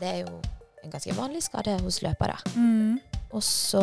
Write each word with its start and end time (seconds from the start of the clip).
Det 0.00 0.08
er 0.08 0.20
jo 0.24 0.38
en 0.80 0.92
ganske 0.94 1.12
vanlig 1.12 1.42
skade 1.44 1.74
hos 1.82 1.98
løpere. 2.00 2.38
Mm. 2.56 2.96
Og 3.36 3.42
så 3.44 3.82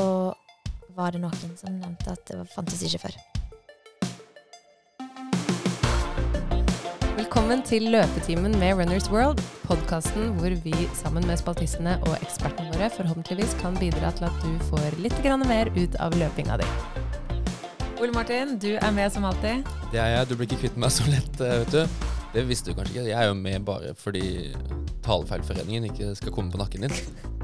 var 0.98 1.14
det 1.14 1.20
noen 1.22 1.52
som 1.60 1.76
nevnte 1.78 2.10
at 2.10 2.24
det 2.32 2.40
fantes 2.56 2.82
ikke 2.88 3.04
før. 3.04 3.18
Velkommen 7.20 7.62
til 7.62 7.86
Løpetimen 7.94 8.58
med 8.58 8.80
Runners 8.80 9.12
World, 9.14 9.44
podkasten 9.68 10.34
hvor 10.40 10.58
vi 10.66 10.74
sammen 10.98 11.28
med 11.30 11.38
spaltistene 11.38 12.00
og 12.08 12.18
ekspertene 12.18 12.74
våre 12.74 12.90
forhåpentligvis 12.98 13.54
kan 13.62 13.78
bidra 13.78 14.10
til 14.18 14.26
at 14.32 14.42
du 14.42 14.58
får 14.72 14.98
litt 14.98 15.22
mer 15.46 15.70
ut 15.78 16.02
av 16.02 16.18
løpinga 16.18 16.58
di. 16.58 16.72
Ole 18.02 18.14
Martin, 18.14 18.58
du 18.58 18.74
er 18.74 18.92
med 18.92 19.14
som 19.14 19.26
alltid. 19.26 19.70
Det 19.94 20.02
er 20.02 20.18
jeg. 20.18 20.30
Du 20.30 20.36
blir 20.36 20.50
ikke 20.50 20.64
kvitt 20.66 20.82
meg 20.82 20.90
så 20.98 21.06
lett, 21.14 21.42
eh, 21.42 21.60
vet 21.62 21.72
du. 21.78 21.86
Det 22.34 22.44
visste 22.50 22.74
du 22.74 22.76
kanskje 22.78 22.94
ikke. 22.94 23.10
Jeg 23.10 23.22
er 23.22 23.30
jo 23.30 23.38
med 23.38 23.66
bare 23.66 23.94
fordi 23.98 24.54
Talefeilforeningen 25.08 25.88
ikke 25.92 26.12
skal 26.20 26.34
komme 26.36 26.52
på 26.54 26.60
nakken 26.62 26.84
din. 26.88 26.96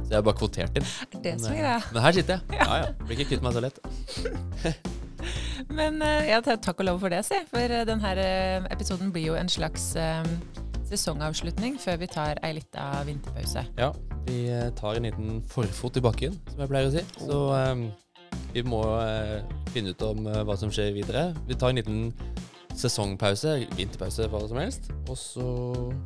Så 0.04 0.10
jeg 0.12 0.18
er 0.20 0.26
bare 0.28 0.36
kvotert 0.38 0.76
inn. 0.80 0.88
Det 1.24 1.38
som 1.40 1.48
er 1.48 1.56
Men, 1.56 1.62
greia. 1.62 1.78
eh, 1.80 1.92
Men 1.96 2.04
her 2.04 2.18
sitter 2.20 2.34
jeg. 2.36 2.60
Ja, 2.60 2.82
ja. 2.84 2.90
Blir 3.08 3.18
ikke 3.24 3.30
kvitt 3.32 3.46
meg 3.46 3.56
så 3.56 3.64
lett. 3.64 3.80
Men 5.78 6.02
eh, 6.04 6.28
ja, 6.34 6.42
takk 6.44 6.82
og 6.84 6.88
lov 6.90 7.00
for 7.06 7.14
det, 7.14 7.22
si. 7.28 7.40
For 7.52 7.72
eh, 7.72 7.86
denne 7.88 8.12
eh, 8.20 8.68
episoden 8.74 9.14
blir 9.16 9.30
jo 9.32 9.38
en 9.40 9.50
slags 9.52 9.94
eh, 10.00 10.28
sesongavslutning 10.90 11.78
før 11.82 12.02
vi 12.04 12.10
tar 12.12 12.42
ei 12.44 12.54
lita 12.60 12.90
vinterpause. 13.08 13.64
Ja, 13.80 13.94
vi 14.28 14.44
eh, 14.52 14.68
tar 14.78 15.00
en 15.00 15.08
liten 15.08 15.40
forfot 15.50 15.98
i 16.00 16.04
bakken, 16.04 16.36
som 16.52 16.64
jeg 16.66 16.72
pleier 16.74 16.92
å 16.92 16.96
si. 16.98 17.06
Så 17.24 17.40
um, 17.56 17.86
vi 18.54 18.64
må 18.68 18.82
uh, 18.84 19.40
finne 19.74 19.94
ut 19.96 20.04
om 20.06 20.28
uh, 20.28 20.42
hva 20.46 20.58
som 20.60 20.72
skjer 20.74 20.92
videre. 20.96 21.30
Vi 21.48 21.56
tar 21.58 21.72
en 21.74 21.80
liten 21.80 22.04
sesongpause, 22.78 23.56
vinterpause, 23.78 24.28
hva 24.32 24.44
som 24.50 24.60
helst. 24.62 24.92
Og 25.08 25.18
så 25.20 25.48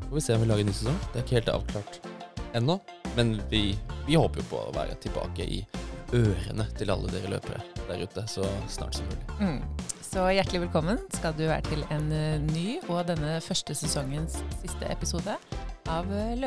får 0.08 0.16
vi 0.16 0.24
se 0.24 0.38
om 0.38 0.46
vi 0.46 0.50
lager 0.52 0.66
en 0.66 0.72
ny 0.72 0.78
sesong. 0.78 1.02
Det 1.12 1.22
er 1.22 1.26
ikke 1.26 1.40
helt 1.40 1.54
avklart 1.56 2.00
ennå. 2.58 2.80
Men 3.18 3.38
vi, 3.52 3.64
vi 4.08 4.18
håper 4.18 4.44
jo 4.44 4.50
på 4.52 4.64
å 4.68 4.74
være 4.76 4.98
tilbake 5.04 5.48
i 5.48 5.62
ørene 6.16 6.68
til 6.78 6.92
alle 6.94 7.12
dere 7.12 7.34
løpere 7.34 7.60
der 7.88 8.04
ute 8.04 8.24
så 8.32 8.46
snart 8.72 9.00
som 9.00 9.08
mulig. 9.10 9.24
Mm. 9.42 9.60
Så 10.08 10.24
hjertelig 10.32 10.64
velkommen 10.68 11.02
skal 11.16 11.36
du 11.36 11.46
være 11.50 11.66
til 11.68 11.84
en 11.92 12.12
eh, 12.16 12.40
ny 12.54 12.68
og 12.88 13.08
denne 13.10 13.38
første 13.44 13.76
sesongens 13.76 14.40
siste 14.62 14.88
episode 14.92 15.36
av 15.92 16.12
eh, 16.16 16.38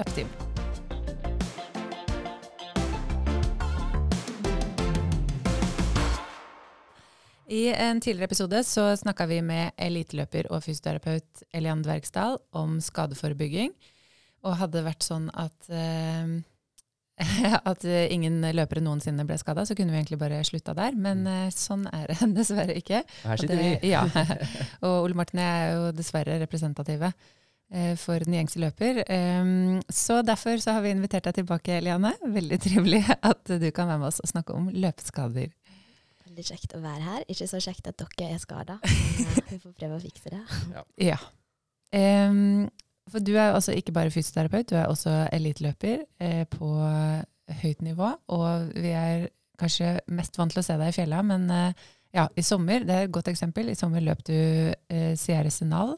I 7.50 7.72
en 7.74 8.00
tidligere 8.00 8.28
episode 8.30 8.64
så 8.64 8.84
snakka 8.96 9.26
vi 9.26 9.40
med 9.42 9.72
eliteløper 9.74 10.46
og 10.54 10.62
fysioterapeut 10.62 11.42
Elian 11.50 11.82
Dvergsdal 11.82 12.36
om 12.54 12.76
skadeforebygging, 12.84 13.72
og 14.46 14.54
hadde 14.60 14.84
vært 14.86 15.02
sånn 15.02 15.26
at 15.34 15.66
eh, 15.74 16.36
at 17.72 17.84
ingen 17.84 18.38
løpere 18.54 18.84
noensinne 18.84 19.26
ble 19.26 19.36
skada, 19.40 19.66
så 19.66 19.74
kunne 19.74 19.92
vi 19.92 19.98
egentlig 19.98 20.20
bare 20.20 20.38
slutta 20.46 20.76
der. 20.78 20.94
Men 20.94 21.26
eh, 21.26 21.50
sånn 21.50 21.88
er 21.90 22.12
det 22.12 22.30
dessverre 22.38 22.78
ikke. 22.78 23.02
Her 23.26 23.42
sitter 23.42 23.58
det, 23.58 23.68
vi. 23.82 23.90
Ja. 23.96 24.06
Og 24.86 25.08
Ole 25.08 25.18
Martin 25.18 25.42
er 25.42 25.74
jo 25.74 25.90
dessverre 25.96 26.38
representative 26.40 27.10
eh, 27.10 27.96
for 27.98 28.22
den 28.22 28.38
gjengse 28.38 28.62
løper. 28.62 29.02
Um, 29.10 29.80
så 29.90 30.22
derfor 30.22 30.62
så 30.62 30.78
har 30.78 30.86
vi 30.86 30.94
invitert 30.94 31.26
deg 31.26 31.42
tilbake, 31.42 31.80
Eliane. 31.82 32.14
Veldig 32.22 32.62
trivelig 32.62 33.02
at 33.18 33.42
du 33.58 33.72
kan 33.74 33.90
være 33.90 34.04
med 34.04 34.12
oss 34.12 34.22
og 34.22 34.30
snakke 34.30 34.54
om 34.56 34.70
løpeskader. 34.70 35.50
Veldig 36.31 36.47
kjekt 36.47 36.77
å 36.78 36.83
være 36.83 37.03
her. 37.03 37.25
Ikke 37.33 37.48
så 37.50 37.59
kjekt 37.59 37.89
at 37.91 37.98
dere 37.98 38.36
er 38.36 38.39
skada. 38.39 38.78
Vi 39.50 39.59
får 39.59 39.75
prøve 39.75 39.97
å 39.97 40.03
fikse 40.03 40.31
det. 40.31 40.42
Ja. 41.03 41.19
Um, 41.91 42.69
for 43.11 43.25
du 43.27 43.33
er 43.34 43.50
jo 43.50 43.56
også 43.59 43.75
ikke 43.75 43.95
bare 43.97 44.12
fysioterapeut, 44.14 44.69
du 44.70 44.77
er 44.78 44.86
også 44.86 45.11
eliteløper 45.34 46.05
eh, 46.23 46.45
på 46.47 46.69
høyt 47.62 47.83
nivå. 47.83 48.12
Og 48.31 48.69
vi 48.78 48.92
er 48.95 49.25
kanskje 49.58 49.97
mest 50.14 50.39
vant 50.39 50.55
til 50.55 50.62
å 50.62 50.64
se 50.69 50.77
deg 50.78 50.92
i 50.92 50.95
fjella, 50.95 51.25
men 51.27 51.48
eh, 51.51 51.89
ja, 52.14 52.28
i 52.39 52.45
sommer, 52.46 52.86
det 52.86 52.95
er 52.95 53.08
et 53.08 53.14
godt 53.14 53.33
eksempel, 53.33 53.73
i 53.73 53.79
sommer 53.79 54.07
løp 54.07 54.23
du 54.29 54.36
eh, 54.36 55.13
Sierra 55.19 55.51
Senal, 55.51 55.96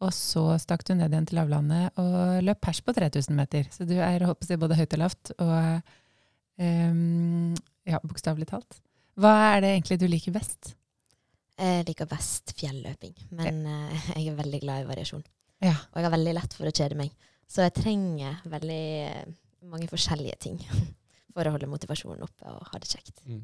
og 0.00 0.14
så 0.14 0.46
stakk 0.62 0.86
du 0.86 0.94
ned 0.94 1.12
igjen 1.12 1.28
til 1.28 1.40
lavlandet 1.40 1.96
og 2.00 2.44
løp 2.46 2.60
pers 2.62 2.80
på 2.86 2.94
3000 2.94 3.34
meter. 3.34 3.68
Så 3.74 3.84
du 3.88 3.96
er 3.98 4.24
håper 4.24 4.52
jeg, 4.54 4.60
både 4.62 4.78
høyt 4.78 4.94
og 4.94 5.02
lavt, 5.02 5.32
og 5.42 5.56
um, 6.62 7.56
ja, 7.82 7.98
bokstavelig 8.04 8.46
talt. 8.52 8.78
Hva 9.18 9.32
er 9.56 9.62
det 9.64 9.70
egentlig 9.76 9.98
du 10.00 10.06
liker 10.10 10.34
best? 10.36 10.74
Jeg 11.58 11.86
liker 11.88 12.06
best 12.06 12.52
fjelløping, 12.58 13.16
men 13.34 13.64
eh, 13.66 14.04
jeg 14.20 14.28
er 14.30 14.36
veldig 14.38 14.60
glad 14.62 14.84
i 14.84 14.88
variasjon. 14.92 15.24
Ja. 15.64 15.74
Og 15.90 15.98
jeg 15.98 16.06
har 16.06 16.14
veldig 16.14 16.34
lett 16.36 16.54
for 16.54 16.70
å 16.70 16.74
kjede 16.74 16.98
meg. 17.00 17.10
Så 17.50 17.64
jeg 17.64 17.74
trenger 17.80 18.36
veldig 18.46 18.82
eh, 19.08 19.32
mange 19.66 19.88
forskjellige 19.90 20.36
ting 20.44 20.60
for 21.34 21.48
å 21.48 21.54
holde 21.56 21.70
motivasjonen 21.70 22.22
oppe 22.28 22.52
og 22.52 22.62
ha 22.70 22.78
det 22.82 22.90
kjekt. 22.92 23.24
Mm. 23.26 23.42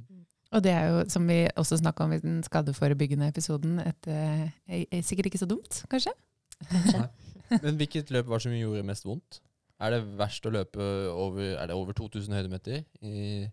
Og 0.54 0.62
det 0.62 0.70
er 0.70 0.84
jo, 0.92 1.00
som 1.10 1.24
vi 1.26 1.40
også 1.58 1.80
snakka 1.80 2.04
om 2.06 2.12
i 2.14 2.20
den 2.22 2.36
skadeforebyggende 2.46 3.26
episoden, 3.32 3.80
et, 3.82 4.06
eh, 4.06 4.44
er- 4.68 4.86
er 4.94 5.02
sikkert 5.02 5.26
ikke 5.32 5.40
så 5.42 5.48
dumt, 5.50 5.80
kanskje? 5.90 6.12
Kanskje. 6.70 7.08
Men 7.64 7.76
hvilket 7.80 8.12
løp 8.14 8.28
var 8.30 8.38
det 8.38 8.46
som 8.46 8.54
gjorde 8.54 8.86
mest 8.86 9.04
vondt? 9.08 9.40
Er 9.82 9.90
det 9.90 10.04
verst 10.16 10.46
å 10.46 10.52
løpe 10.54 10.84
over, 11.10 11.56
er 11.58 11.66
det 11.66 11.74
over 11.74 11.92
2000 11.98 12.30
høydemeter? 12.38 12.84
I, 13.02 13.48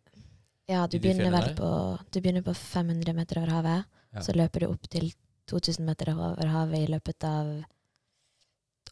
Ja, 0.71 0.85
du 0.87 0.97
begynner 1.03 1.31
vel 1.33 1.55
på, 1.57 1.69
du 2.11 2.19
begynner 2.21 2.43
på 2.45 2.53
500 2.55 3.13
meter 3.17 3.41
over 3.41 3.51
havet. 3.57 3.85
Ja. 4.15 4.21
Så 4.23 4.33
løper 4.35 4.63
du 4.63 4.67
opp 4.71 4.87
til 4.91 5.11
2000 5.51 5.85
meter 5.85 6.11
over 6.13 6.47
havet 6.47 6.79
i 6.85 6.87
løpet 6.91 7.23
av 7.27 7.49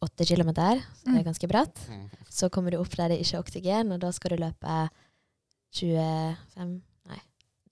8 0.03 0.25
kilometer. 0.28 0.81
Så 0.95 1.06
det 1.06 1.13
Mm. 1.13 1.19
er 1.19 1.23
ganske 1.28 1.47
bratt. 1.51 1.79
Så 2.29 2.50
kommer 2.50 2.72
du 2.72 2.78
opp 2.79 2.95
der 2.95 3.09
det 3.09 3.19
ikke 3.23 3.38
er 3.38 3.44
oksygen, 3.44 3.91
og 3.94 4.00
da 4.00 4.12
skal 4.12 4.35
du 4.35 4.44
løpe 4.44 4.89
25 5.73 6.81
Nei. 7.09 7.19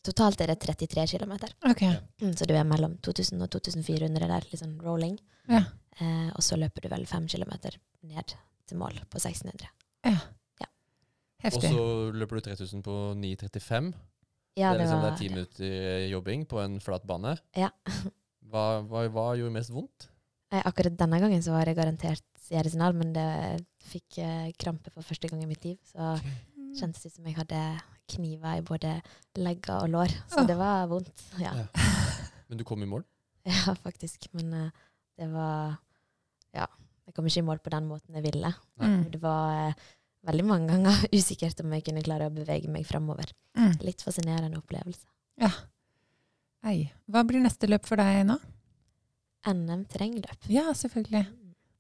Totalt 0.04 0.42
er 0.42 0.48
det 0.54 0.60
33 0.64 1.08
km. 1.18 1.34
Okay. 1.70 1.98
Mm, 2.22 2.34
så 2.38 2.46
du 2.48 2.54
er 2.56 2.64
mellom 2.64 2.98
2000 3.04 3.42
og 3.44 3.50
2400 3.52 4.28
der, 4.28 4.46
litt 4.52 4.62
sånn 4.62 4.78
rolling. 4.82 5.18
Ja. 5.50 5.64
Eh, 6.00 6.30
og 6.36 6.42
så 6.46 6.56
løper 6.60 6.82
du 6.86 6.90
vel 6.90 7.06
5 7.06 7.28
km 7.28 7.54
ned 8.04 8.34
til 8.68 8.78
mål 8.78 9.00
på 9.10 9.20
1600. 9.20 9.68
ja. 10.06 10.18
Ja. 11.44 11.52
Og 11.54 11.62
så 11.62 11.82
løper 12.18 12.40
du 12.40 12.48
3000 12.50 12.82
på 12.86 12.94
9.35. 13.20 13.92
Ja, 14.58 14.72
det, 14.74 14.80
er 14.80 14.80
liksom, 14.82 15.02
det 15.04 15.10
er 15.12 15.18
ti 15.20 15.28
minutter 15.30 16.06
jobbing 16.10 16.46
på 16.50 16.60
en 16.64 16.80
flat 16.82 17.04
bane. 17.06 17.36
Ja. 17.56 17.70
Hva, 18.48 18.80
hva, 18.88 19.02
hva 19.12 19.24
gjorde 19.36 19.52
mest 19.52 19.74
vondt? 19.76 20.06
Eh, 20.56 20.62
Akkurat 20.64 20.96
denne 20.96 21.18
gangen 21.20 21.42
så 21.44 21.52
var 21.52 21.68
det 21.68 21.74
garantert 21.76 22.24
Sierra 22.40 22.94
men 22.96 23.10
det 23.12 23.26
fikk 23.84 24.20
eh, 24.24 24.54
krampe 24.56 24.88
for 24.94 25.04
første 25.04 25.28
gang 25.28 25.42
i 25.44 25.50
mitt 25.50 25.66
liv. 25.68 25.76
Så 25.84 26.16
kjentes 26.80 27.04
det 27.04 27.12
som 27.12 27.28
jeg 27.28 27.36
hadde 27.36 27.60
kniver 28.08 28.62
i 28.62 28.64
både 28.64 28.94
legger 29.36 29.82
og 29.84 29.92
lår. 29.92 30.16
Så 30.32 30.46
det 30.48 30.56
var 30.56 30.88
vondt. 30.88 31.26
Ja, 31.44 31.52
Ja. 31.60 31.68
Men 32.48 32.58
du 32.58 32.64
kom 32.64 32.80
i 32.80 32.88
mål? 32.88 33.04
ja 33.44 33.74
faktisk. 33.84 34.30
Men 34.32 34.54
eh, 34.54 34.72
det 35.20 35.28
var 35.34 35.76
Ja. 36.56 36.68
Jeg 37.08 37.16
kom 37.16 37.28
ikke 37.28 37.40
i 37.44 37.48
mål 37.48 37.60
på 37.60 37.72
den 37.72 37.86
måten 37.88 38.16
jeg 38.16 38.24
ville. 38.24 38.54
Nei. 38.80 39.04
Det 39.12 39.20
var 39.22 39.76
veldig 40.28 40.46
mange 40.48 40.68
ganger 40.74 41.02
usikkert 41.18 41.62
om 41.64 41.74
jeg 41.76 41.86
kunne 41.88 42.04
klare 42.06 42.28
å 42.30 42.34
bevege 42.36 42.70
meg 42.72 42.86
framover. 42.90 43.32
Mm. 43.58 43.74
Litt 43.88 44.04
fascinerende 44.06 44.60
opplevelse. 44.60 45.06
Ja. 45.42 45.52
Ei. 46.68 46.88
Hva 47.08 47.24
blir 47.28 47.44
neste 47.44 47.70
løp 47.70 47.86
for 47.88 48.00
deg 48.02 48.24
nå? 48.28 48.38
NM 49.48 49.86
terrengløp. 49.88 50.48
Ja, 50.52 50.66
selvfølgelig. 50.76 51.24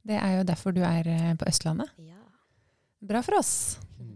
Det 0.07 0.15
er 0.21 0.37
jo 0.37 0.43
derfor 0.47 0.71
du 0.75 0.79
er 0.87 1.07
eh, 1.11 1.33
på 1.35 1.47
Østlandet. 1.49 1.89
Ja. 1.99 2.21
Bra 3.09 3.19
for 3.25 3.39
oss. 3.41 3.51
Mm. 3.99 4.13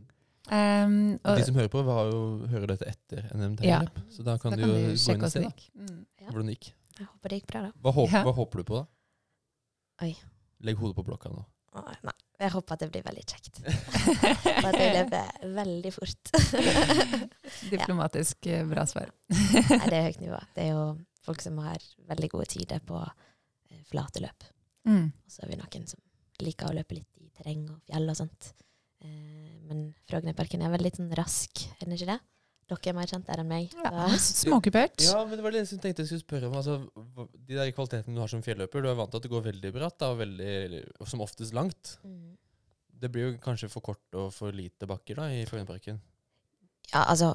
Um, 0.52 0.94
Og 1.28 1.38
de 1.38 1.44
som 1.47 1.58
hører 1.59 1.70
på, 1.72 1.81
har 1.86 2.08
jo, 2.12 2.22
hører 2.52 2.72
dette 2.74 2.88
etter 2.94 3.28
NM 3.36 3.58
Ja. 3.59 3.81
terrengløp. 3.81 4.00
Så 4.16 4.24
da 4.28 4.38
kan 4.41 4.56
da 4.56 4.62
du 4.62 4.64
jo 4.64 4.72
kan 4.72 4.80
gå 4.80 5.16
inn 5.18 5.25
og 5.28 5.34
se 5.34 5.44
da. 5.44 5.52
Mm. 5.75 6.00
Ja. 6.22 6.30
hvordan 6.30 6.47
det 6.52 6.56
gikk. 6.58 6.72
Jeg 7.02 7.08
håper 7.09 7.34
det 7.34 7.40
gikk 7.41 7.47
bra, 7.52 7.62
da. 7.68 7.72
Hva, 7.81 7.94
håper, 7.97 8.16
Ja. 8.16 8.24
hva 8.28 8.34
håper 8.40 8.62
du 8.62 8.64
på, 8.72 8.80
da? 8.80 10.06
Oi. 10.06 10.14
Legg 10.62 10.78
hodet 10.81 10.96
på 10.97 11.06
blokka 11.08 11.31
nå. 11.34 11.44
Å, 11.75 11.84
Nei, 12.41 12.47
jeg 12.47 12.56
håper 12.56 12.74
at 12.74 12.81
det 12.81 12.88
blir 12.90 13.03
veldig 13.06 13.24
kjekt. 13.29 13.59
Og 13.62 14.67
at 14.72 14.78
jeg 14.79 14.93
løper 14.96 15.52
veldig 15.59 15.91
fort. 15.93 16.32
Diplomatisk 17.76 18.47
ja. 18.49 18.64
bra 18.66 18.85
svar. 18.90 19.11
Nei, 19.29 19.84
det 19.85 19.99
er 19.99 20.08
høyt 20.08 20.23
nivå. 20.23 20.40
Det 20.55 20.64
er 20.64 20.72
jo 20.72 20.85
folk 21.22 21.43
som 21.46 21.59
har 21.61 21.85
veldig 22.09 22.32
gode 22.34 22.47
tider 22.49 22.82
på 22.82 22.97
eh, 22.97 23.84
flate 23.91 24.23
løp. 24.26 24.47
Mm. 24.90 25.11
Og 25.14 25.29
så 25.35 25.46
er 25.46 25.52
vi 25.52 25.59
noen 25.61 25.85
som 25.91 26.02
liker 26.41 26.72
å 26.72 26.73
løpe 26.79 26.97
litt 26.97 27.22
i 27.22 27.29
terreng 27.38 27.67
og 27.70 27.78
fjell 27.85 28.09
og 28.09 28.17
sånt. 28.23 28.49
Eh, 29.05 29.61
men 29.70 29.91
Frognerparken 30.09 30.66
er 30.66 30.73
veldig 30.73 30.96
sånn 30.97 31.14
rask, 31.22 31.67
er 31.78 31.85
den 31.85 31.94
ikke 31.99 32.09
det? 32.09 32.20
Dere 32.72 32.91
er 32.94 32.96
mer 32.97 33.09
kjent 33.12 33.28
der 33.28 33.41
enn 33.44 33.50
meg. 33.52 33.73
Ja. 33.84 34.06
Småkupert. 34.41 35.03
Ja, 35.03 35.22
men 35.28 35.35
det 35.38 35.44
var 35.46 35.52
det 35.56 35.64
jeg 35.66 35.79
tenkte 35.84 36.06
jeg 36.06 36.12
skulle 36.14 36.23
spørre 36.26 36.47
om. 36.52 36.56
Altså, 36.59 36.78
de 37.35 37.58
der 37.58 37.72
kvalitetene 37.76 38.16
du 38.16 38.22
har 38.23 38.32
som 38.32 38.44
fjelløper, 38.46 38.85
du 38.85 38.91
er 38.91 38.96
vant 39.00 39.12
til 39.12 39.20
at 39.22 39.26
det 39.28 39.34
går 39.34 39.44
veldig 39.50 39.73
bratt, 39.76 39.97
da, 40.00 40.12
og, 40.14 40.22
veldig, 40.23 40.85
som 41.12 41.23
oftest 41.26 41.53
langt. 41.58 41.97
Mm. 42.08 42.38
Det 43.02 43.09
blir 43.12 43.28
jo 43.32 43.35
kanskje 43.41 43.68
for 43.73 43.82
kort 43.84 44.18
og 44.22 44.29
for 44.35 44.53
lite 44.56 44.88
bakker 44.90 45.18
da, 45.20 45.28
i 45.34 45.44
Frognerparken. 45.50 46.00
Ja, 46.94 47.03
altså 47.09 47.34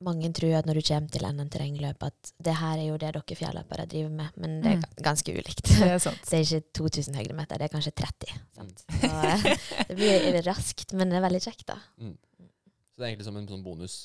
mange 0.00 0.30
tror 0.32 0.54
at 0.56 0.64
når 0.68 0.78
du 0.78 0.84
kommer 0.86 1.10
til 1.12 1.24
NM 1.28 1.48
terrengløp, 1.52 2.04
at 2.06 2.30
det 2.40 2.54
her 2.56 2.78
er 2.80 2.86
jo 2.86 2.94
det 3.02 3.10
dere 3.18 3.36
fjelløpere 3.36 3.84
driver 3.90 4.14
med, 4.16 4.38
men 4.40 4.54
det 4.64 4.70
er 4.70 4.78
Mm. 4.80 5.02
ganske 5.04 5.34
ulikt. 5.34 5.66
Det 5.66 5.90
er 5.90 5.98
sant. 6.00 6.22
Det 6.30 6.38
er 6.38 6.46
ikke 6.46 6.72
2000 6.78 7.18
høydemeter, 7.20 7.58
det 7.60 7.66
er 7.68 7.74
kanskje 7.74 7.92
30. 8.00 8.38
Sant? 8.56 8.80
Så, 8.86 9.10
eh, 9.10 9.44
det 9.90 9.96
blir 9.98 10.40
raskt, 10.46 10.94
men 10.96 11.10
det 11.12 11.18
er 11.20 11.26
veldig 11.26 11.42
kjekt, 11.44 11.66
da. 11.68 11.76
Så 12.00 12.96
det 12.96 13.04
er 13.04 13.10
egentlig 13.10 13.28
som 13.28 13.36
en 13.42 13.48
sånn 13.50 13.62
bonus 13.66 13.98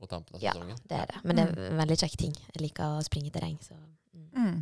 på 0.00 0.08
tampen 0.10 0.36
av 0.38 0.44
Ja, 0.44 0.54
det 0.56 0.96
er 0.96 1.10
det. 1.10 1.22
Men 1.24 1.38
det 1.38 1.46
er 1.46 1.64
en 1.68 1.80
veldig 1.80 1.96
kjekk 2.02 2.18
ting. 2.24 2.36
Jeg 2.54 2.62
liker 2.64 2.98
å 2.98 3.06
springe 3.06 3.30
i 3.30 3.34
terreng, 3.34 3.58
så 3.64 3.76
mm. 3.76 4.28
Mm. 4.34 4.60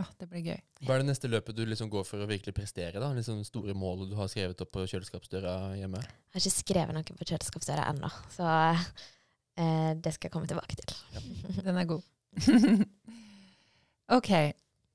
Åh, 0.00 0.10
det 0.20 0.28
blir 0.30 0.44
gøy. 0.52 0.58
Hva 0.86 0.94
er 0.94 1.02
det 1.02 1.08
neste 1.10 1.28
løpet 1.30 1.56
du 1.58 1.64
liksom 1.66 1.90
går 1.92 2.04
for 2.06 2.22
å 2.22 2.28
virkelig 2.30 2.54
prestere? 2.56 3.02
da? 3.02 3.10
Liksom 3.16 3.42
store 3.46 3.74
målet 3.76 4.12
du 4.12 4.14
har 4.18 4.30
skrevet 4.30 4.62
opp 4.62 4.70
på 4.76 4.86
kjøleskapsdøra 4.86 5.54
hjemme? 5.80 6.02
Jeg 6.04 6.36
har 6.36 6.44
ikke 6.44 6.54
skrevet 6.54 6.96
noe 6.96 7.18
på 7.18 7.28
kjøleskapsdøra 7.32 7.88
ennå, 7.90 8.12
så 8.36 8.46
eh, 8.70 9.90
det 9.98 10.14
skal 10.14 10.30
jeg 10.30 10.36
komme 10.36 10.50
tilbake 10.50 10.78
til. 10.78 10.94
Den 11.66 11.82
er 11.82 11.90
god. 11.90 12.06
ok, 14.18 14.32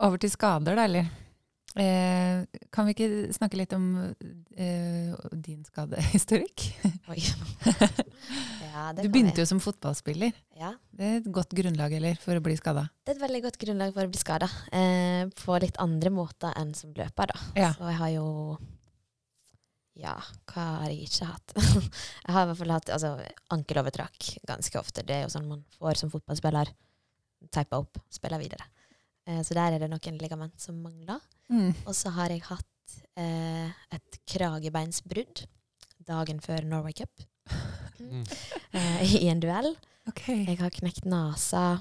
over 0.08 0.24
til 0.24 0.32
skader, 0.32 0.80
da, 0.80 0.88
eller? 0.88 1.12
Eh, 1.76 2.46
kan 2.72 2.88
vi 2.88 2.94
ikke 2.96 3.08
snakke 3.36 3.58
litt 3.60 3.74
om 3.76 3.88
eh, 4.56 5.12
din 5.44 5.64
skadehistorikk? 5.68 6.70
Oi. 7.12 7.20
Ja, 8.76 8.90
det 8.92 9.06
Du 9.06 9.08
begynte 9.14 9.38
vi. 9.38 9.44
jo 9.46 9.48
som 9.48 9.60
fotballspiller. 9.64 10.34
Ja, 10.60 10.74
Det 10.92 11.06
er 11.08 11.14
et 11.22 11.28
godt 11.32 11.54
grunnlag 11.56 11.94
eller, 11.96 12.18
for 12.20 12.36
å 12.36 12.42
bli 12.44 12.58
skada. 12.60 12.82
det 13.06 13.14
er 13.14 13.16
et 13.16 13.22
veldig 13.22 13.40
godt 13.46 13.58
grunnlag 13.62 13.94
for 13.96 14.04
å 14.04 14.12
bli 14.12 14.20
skada. 14.20 14.50
Eh, 14.76 15.30
på 15.32 15.56
litt 15.64 15.78
andre 15.80 16.12
måter 16.12 16.52
enn 16.60 16.74
som 16.76 16.92
løper, 16.92 17.32
da. 17.32 17.38
Ja. 17.56 17.70
Så 17.78 17.88
jeg 17.88 18.00
har 18.02 18.12
jo 18.18 18.26
Ja, 19.96 20.18
hva 20.52 20.66
har 20.82 20.90
jeg 20.92 21.08
ikke 21.08 21.30
hatt? 21.30 21.56
jeg 22.26 22.36
har 22.36 22.44
i 22.44 22.50
hvert 22.50 22.60
fall 22.60 22.74
hatt 22.76 22.92
altså, 22.98 23.14
ankelovertrakk 23.56 24.28
ganske 24.52 24.82
ofte. 24.82 25.06
Det 25.08 25.22
er 25.22 25.24
jo 25.24 25.32
sånn 25.38 25.48
man 25.48 25.64
får 25.80 26.02
som 26.04 26.12
fotballspiller. 26.12 26.74
Teipa 27.56 27.80
opp, 27.80 28.02
spiller 28.12 28.44
videre. 28.44 28.68
Eh, 29.24 29.40
så 29.40 29.56
der 29.56 29.78
er 29.78 29.86
det 29.86 29.92
noen 29.94 30.20
ligament 30.20 30.60
som 30.60 30.84
mangler. 30.84 31.24
Mm. 31.52 31.74
Og 31.86 31.94
så 31.96 32.10
har 32.16 32.30
jeg 32.34 32.42
hatt 32.48 32.96
eh, 33.18 33.70
et 33.96 34.20
kragebeinsbrudd 34.32 35.46
dagen 36.06 36.40
før 36.44 36.66
Norway 36.70 36.94
Cup. 36.98 37.12
Mm. 38.00 38.26
Eh, 38.76 39.14
I 39.24 39.30
en 39.32 39.40
duell. 39.40 39.70
Okay. 40.10 40.42
Jeg 40.50 40.58
har 40.60 40.74
knekt 40.76 41.06
nesa 41.08 41.78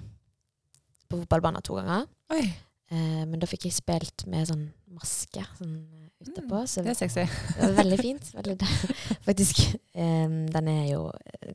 på 1.11 1.19
fotballbanen 1.25 1.65
to 1.67 1.75
ganger. 1.81 2.07
Oi, 2.35 2.45
Eh, 2.93 3.23
men 3.25 3.41
da 3.41 3.47
fikk 3.49 3.65
jeg 3.65 3.73
spilt 3.75 4.27
med 4.29 4.45
sånn 4.47 4.67
maske 4.93 5.41
sånn, 5.57 5.71
eh, 5.89 6.01
Mm, 6.25 6.51
Så 6.69 6.83
det 6.85 6.93
er 6.93 6.99
sexy. 6.99 7.25
det 7.57 7.63
var 7.65 7.73
veldig 7.79 7.97
fint. 7.99 8.29
Veldig, 8.37 8.55
faktisk. 9.27 9.63
eh, 9.97 10.29
den 10.53 10.69
er 10.69 10.85
jo 10.93 11.01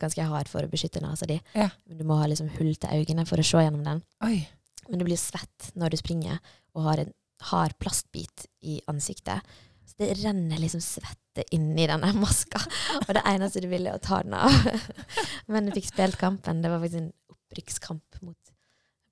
ganske 0.02 0.26
hard 0.26 0.50
for 0.50 0.66
å 0.66 0.70
beskytte 0.74 1.00
nesa 1.06 1.26
di. 1.30 1.38
Ja. 1.56 1.70
Du 1.86 2.02
må 2.04 2.18
ha 2.20 2.26
liksom 2.28 2.50
hull 2.58 2.74
til 2.76 2.90
øynene 2.98 3.28
for 3.30 3.38
å 3.40 3.46
se 3.46 3.62
gjennom 3.62 3.86
den. 3.86 4.02
Oi. 4.26 4.42
Men 4.90 5.00
du 5.00 5.06
blir 5.06 5.22
svett 5.22 5.70
når 5.78 5.94
du 5.94 5.98
springer 6.02 6.42
og 6.76 6.84
har 6.90 7.06
en 7.06 7.14
hard 7.52 7.78
plastbit 7.80 8.46
i 8.62 8.80
ansiktet. 8.92 9.46
Så 9.86 9.96
det 9.98 10.14
renner 10.22 10.62
liksom 10.62 10.82
svette 10.84 11.46
inni 11.56 11.88
denne 11.90 12.12
maska. 12.24 12.62
Og 13.08 13.14
det 13.18 13.26
eneste 13.26 13.64
du 13.64 13.70
ville, 13.72 13.92
er 13.92 14.00
å 14.00 14.04
ta 14.04 14.22
den 14.26 14.36
av. 14.38 14.54
Men 15.52 15.70
jeg 15.70 15.80
fikk 15.80 15.92
spilt 15.94 16.20
kampen. 16.22 16.64
Det 16.64 16.72
var 16.72 16.84
faktisk 16.84 17.04
en 17.04 17.12
opprykkskamp 17.36 18.24
mot, 18.26 18.56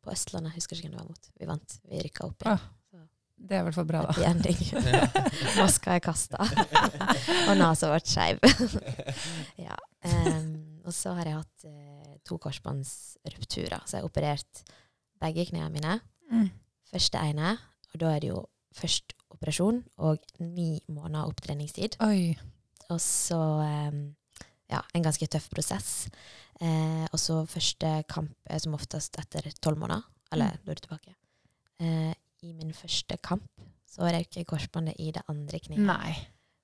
på 0.04 0.14
Østlandet. 0.14 0.54
Jeg 0.54 0.64
husker 0.64 0.80
ikke 0.80 0.90
hvem 0.90 0.98
det 0.98 1.04
var 1.04 1.14
mot. 1.14 1.32
Vi 1.38 1.50
vant. 1.50 1.80
Vi 1.88 2.04
rykka 2.06 2.28
opp 2.30 2.46
igjen. 2.46 2.66
Det 3.38 3.54
er 3.54 3.62
i 3.62 3.66
hvert 3.68 3.76
fall 3.78 3.86
bra, 3.86 4.00
da. 4.02 4.32
Maska 5.60 5.94
er 5.94 6.02
kasta. 6.02 6.42
og 6.42 7.52
nesa 7.60 7.92
ble 7.92 8.00
skeiv. 8.02 8.40
ja. 9.62 9.78
Um, 10.08 10.82
og 10.88 10.96
så 10.96 11.14
har 11.20 11.30
jeg 11.30 11.38
hatt 11.38 11.68
uh, 11.70 12.16
to 12.26 12.40
korsbåndsrupturer. 12.42 13.86
Så 13.86 13.98
jeg 13.98 14.02
har 14.02 14.10
operert 14.10 14.64
begge 15.22 15.46
knærne 15.52 15.70
mine. 15.76 16.00
Mm. 16.32 16.50
Første 16.90 17.22
ene, 17.30 17.54
og 17.98 18.04
da 18.06 18.14
er 18.16 18.22
det 18.22 18.30
jo 18.30 18.44
først 18.78 19.16
operasjon 19.34 19.82
og 20.06 20.22
ni 20.40 20.78
måneder 20.94 21.26
opptreningstid. 21.32 21.98
Oi. 22.06 22.38
Og 22.94 23.00
så 23.02 23.38
ja, 24.70 24.82
en 24.94 25.04
ganske 25.06 25.28
tøff 25.32 25.50
prosess. 25.52 26.08
Eh, 26.62 27.06
og 27.12 27.20
så 27.22 27.42
første 27.50 27.90
kamp 28.10 28.34
er 28.50 28.62
som 28.64 28.76
oftest 28.78 29.18
etter 29.22 29.50
tolv 29.64 29.80
måneder. 29.82 30.04
Eller 30.32 30.54
Mm. 30.54 30.64
da 30.66 30.72
er 30.72 30.76
du 30.76 30.82
tilbake. 30.86 31.16
Eh, 31.80 32.14
I 32.44 32.54
min 32.54 32.74
første 32.74 33.18
kamp 33.24 33.44
så 33.90 34.02
røyk 34.12 34.36
jeg 34.38 34.46
korsbåndet 34.46 34.96
i 35.00 35.12
det 35.12 35.24
andre 35.28 35.60
kneet. 35.60 35.80
Nei. 35.80 36.16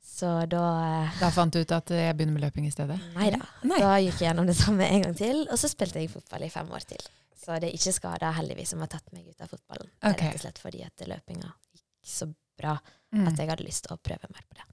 Så 0.04 0.46
da 0.50 0.62
eh, 1.08 1.20
Da 1.20 1.30
fant 1.32 1.54
du 1.54 1.60
ut 1.62 1.72
at 1.72 1.90
eh, 1.92 2.08
jeg 2.10 2.18
begynner 2.18 2.34
med 2.38 2.44
løping 2.44 2.68
i 2.68 2.72
stedet? 2.72 3.00
Nei 3.16 3.30
da. 3.32 3.40
Da 3.64 3.96
gikk 4.00 4.20
jeg 4.22 4.28
gjennom 4.30 4.46
det 4.46 4.56
samme 4.60 4.86
en 4.86 5.02
gang 5.08 5.16
til, 5.18 5.48
og 5.50 5.58
så 5.58 5.70
spilte 5.72 6.00
jeg 6.00 6.12
fotball 6.12 6.44
i 6.44 6.50
fem 6.54 6.70
år 6.72 6.86
til. 6.86 7.02
Så 7.44 7.58
det 7.60 7.70
er 7.70 7.76
ikke 7.76 7.92
skada, 7.96 8.30
heldigvis, 8.38 8.70
som 8.72 8.80
har 8.80 8.88
tatt 8.94 9.10
meg 9.14 9.28
ut 9.28 9.42
av 9.44 9.50
fotballen. 9.52 9.90
Det 10.00 10.12
er 10.14 10.20
rett 10.30 10.38
og 10.38 10.44
slett 10.46 10.60
fordi 10.64 10.84
at 10.86 11.04
løpinga 11.12 11.50
gikk 11.76 11.86
så 12.16 12.30
bra 12.60 12.78
Mm. 13.14 13.28
at 13.30 13.38
jeg 13.38 13.46
hadde 13.50 13.66
lyst 13.68 13.84
til 13.86 13.92
å 13.94 14.00
prøve 14.02 14.26
mer 14.34 14.42
på 14.50 14.56
det. 14.58 14.64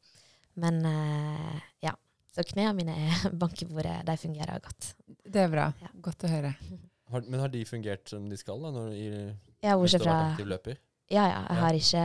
Men 0.62 0.78
uh, 0.86 1.58
ja. 1.84 1.90
Så 2.32 2.40
knærne 2.48 2.72
mine 2.78 2.94
er 2.94 3.30
bank 3.42 3.60
i 3.60 3.66
bordet. 3.68 3.98
De 4.06 4.14
fungerer 4.16 4.60
godt. 4.64 4.94
Det 5.26 5.42
er 5.42 5.50
bra. 5.52 5.66
Ja. 5.82 5.90
Godt 6.00 6.24
å 6.24 6.30
høre. 6.30 6.54
Har, 7.10 7.20
men 7.26 7.40
har 7.42 7.50
de 7.52 7.64
fungert 7.68 8.08
som 8.08 8.28
de 8.30 8.36
skal, 8.38 8.62
da? 8.62 8.70
Når, 8.70 8.92
i, 8.94 9.08
Ja, 9.66 9.74
bortsett 9.76 10.04
fra 10.06 10.14
løper? 10.46 10.78
Ja, 11.10 11.24
ja. 11.26 11.40
Jeg 11.42 11.56
Ja. 11.58 11.60
har 11.64 11.74
ikke 11.82 12.04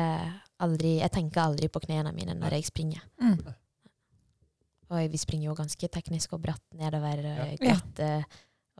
aldri 0.65 0.91
Jeg 0.97 1.11
tenker 1.13 1.41
aldri 1.45 1.67
på 1.69 1.79
knærne 1.85 2.11
mine 2.17 2.33
når 2.35 2.57
jeg 2.57 2.65
springer. 2.71 3.03
Mm. 3.21 3.37
Og 4.91 5.07
vi 5.13 5.17
springer 5.21 5.49
jo 5.51 5.55
ganske 5.57 5.87
teknisk 5.93 6.33
og 6.35 6.41
bratt 6.45 6.63
nedover. 6.77 7.21
Ja. 7.25 7.45
eh, 7.45 7.55
Glatt, 7.61 7.99
eh, 8.03 8.23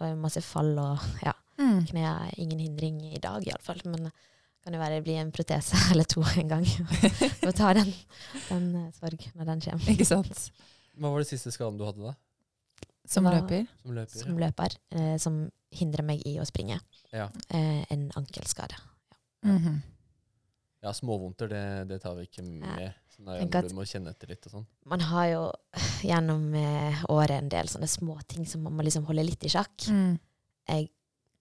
og 0.01 0.17
masse 0.21 0.41
fall 0.43 0.73
og 0.81 0.99
ja. 1.23 1.33
Mm. 1.59 1.85
Knærne 1.87 2.13
er 2.29 2.39
ingen 2.41 2.59
hindring 2.59 2.97
i 3.13 3.19
dag, 3.23 3.45
iallfall. 3.47 3.81
Men 3.87 4.09
det 4.09 4.13
kan 4.65 4.75
jo 4.75 4.81
være 4.81 4.97
det 4.99 5.05
blir 5.07 5.21
en 5.21 5.31
protese 5.35 5.77
eller 5.93 6.07
to 6.09 6.23
en 6.35 6.51
gang. 6.51 6.65
Må 7.45 7.53
ta 7.55 7.73
den, 7.77 7.91
den 8.49 8.69
eh, 8.81 8.91
sorg 8.97 9.27
når 9.35 9.51
den 9.53 9.63
kommer. 9.67 9.91
Ikke 9.93 10.07
sant? 10.09 10.47
Hva 10.95 11.11
var 11.11 11.23
det 11.23 11.29
siste 11.31 11.51
skaden 11.53 11.79
du 11.79 11.85
hadde 11.87 12.03
da? 12.05 12.15
Som 13.07 13.27
Hva- 13.27 13.35
løper? 13.37 13.67
Som 13.83 13.93
løper? 13.93 14.21
Som 14.23 14.39
løper, 14.41 14.75
eh, 14.97 15.15
som 15.21 15.39
hindrer 15.75 16.05
meg 16.07 16.23
i 16.25 16.37
å 16.41 16.45
springe. 16.47 16.79
Ja. 17.13 17.27
Eh, 17.53 17.83
en 17.93 18.07
ankelskade. 18.17 18.79
Mhm. 19.45 19.75
ja, 20.81 20.91
småvondter, 20.93 21.49
det, 21.49 21.63
det 21.89 21.99
tar 22.01 22.15
vi 22.17 22.23
ikke 22.25 22.41
med. 22.45 22.93
Sånn 23.13 23.29
der, 23.29 23.61
du 23.69 23.75
må 23.77 23.85
kjenne 23.87 24.11
etter 24.11 24.29
litt 24.33 24.43
og 24.49 24.51
sånn. 24.57 24.65
Man 24.89 25.03
har 25.07 25.27
jo 25.31 25.43
gjennom 26.05 26.47
eh, 26.59 27.03
året 27.13 27.37
en 27.37 27.49
del 27.53 27.69
sånne 27.71 27.87
småting 27.89 28.45
som 28.49 28.65
man 28.65 28.73
må 28.75 28.83
liksom 28.85 29.05
holde 29.07 29.23
litt 29.25 29.45
i 29.47 29.51
sjakk. 29.53 29.85
Mm. 29.87 30.17
Jeg 30.69 30.89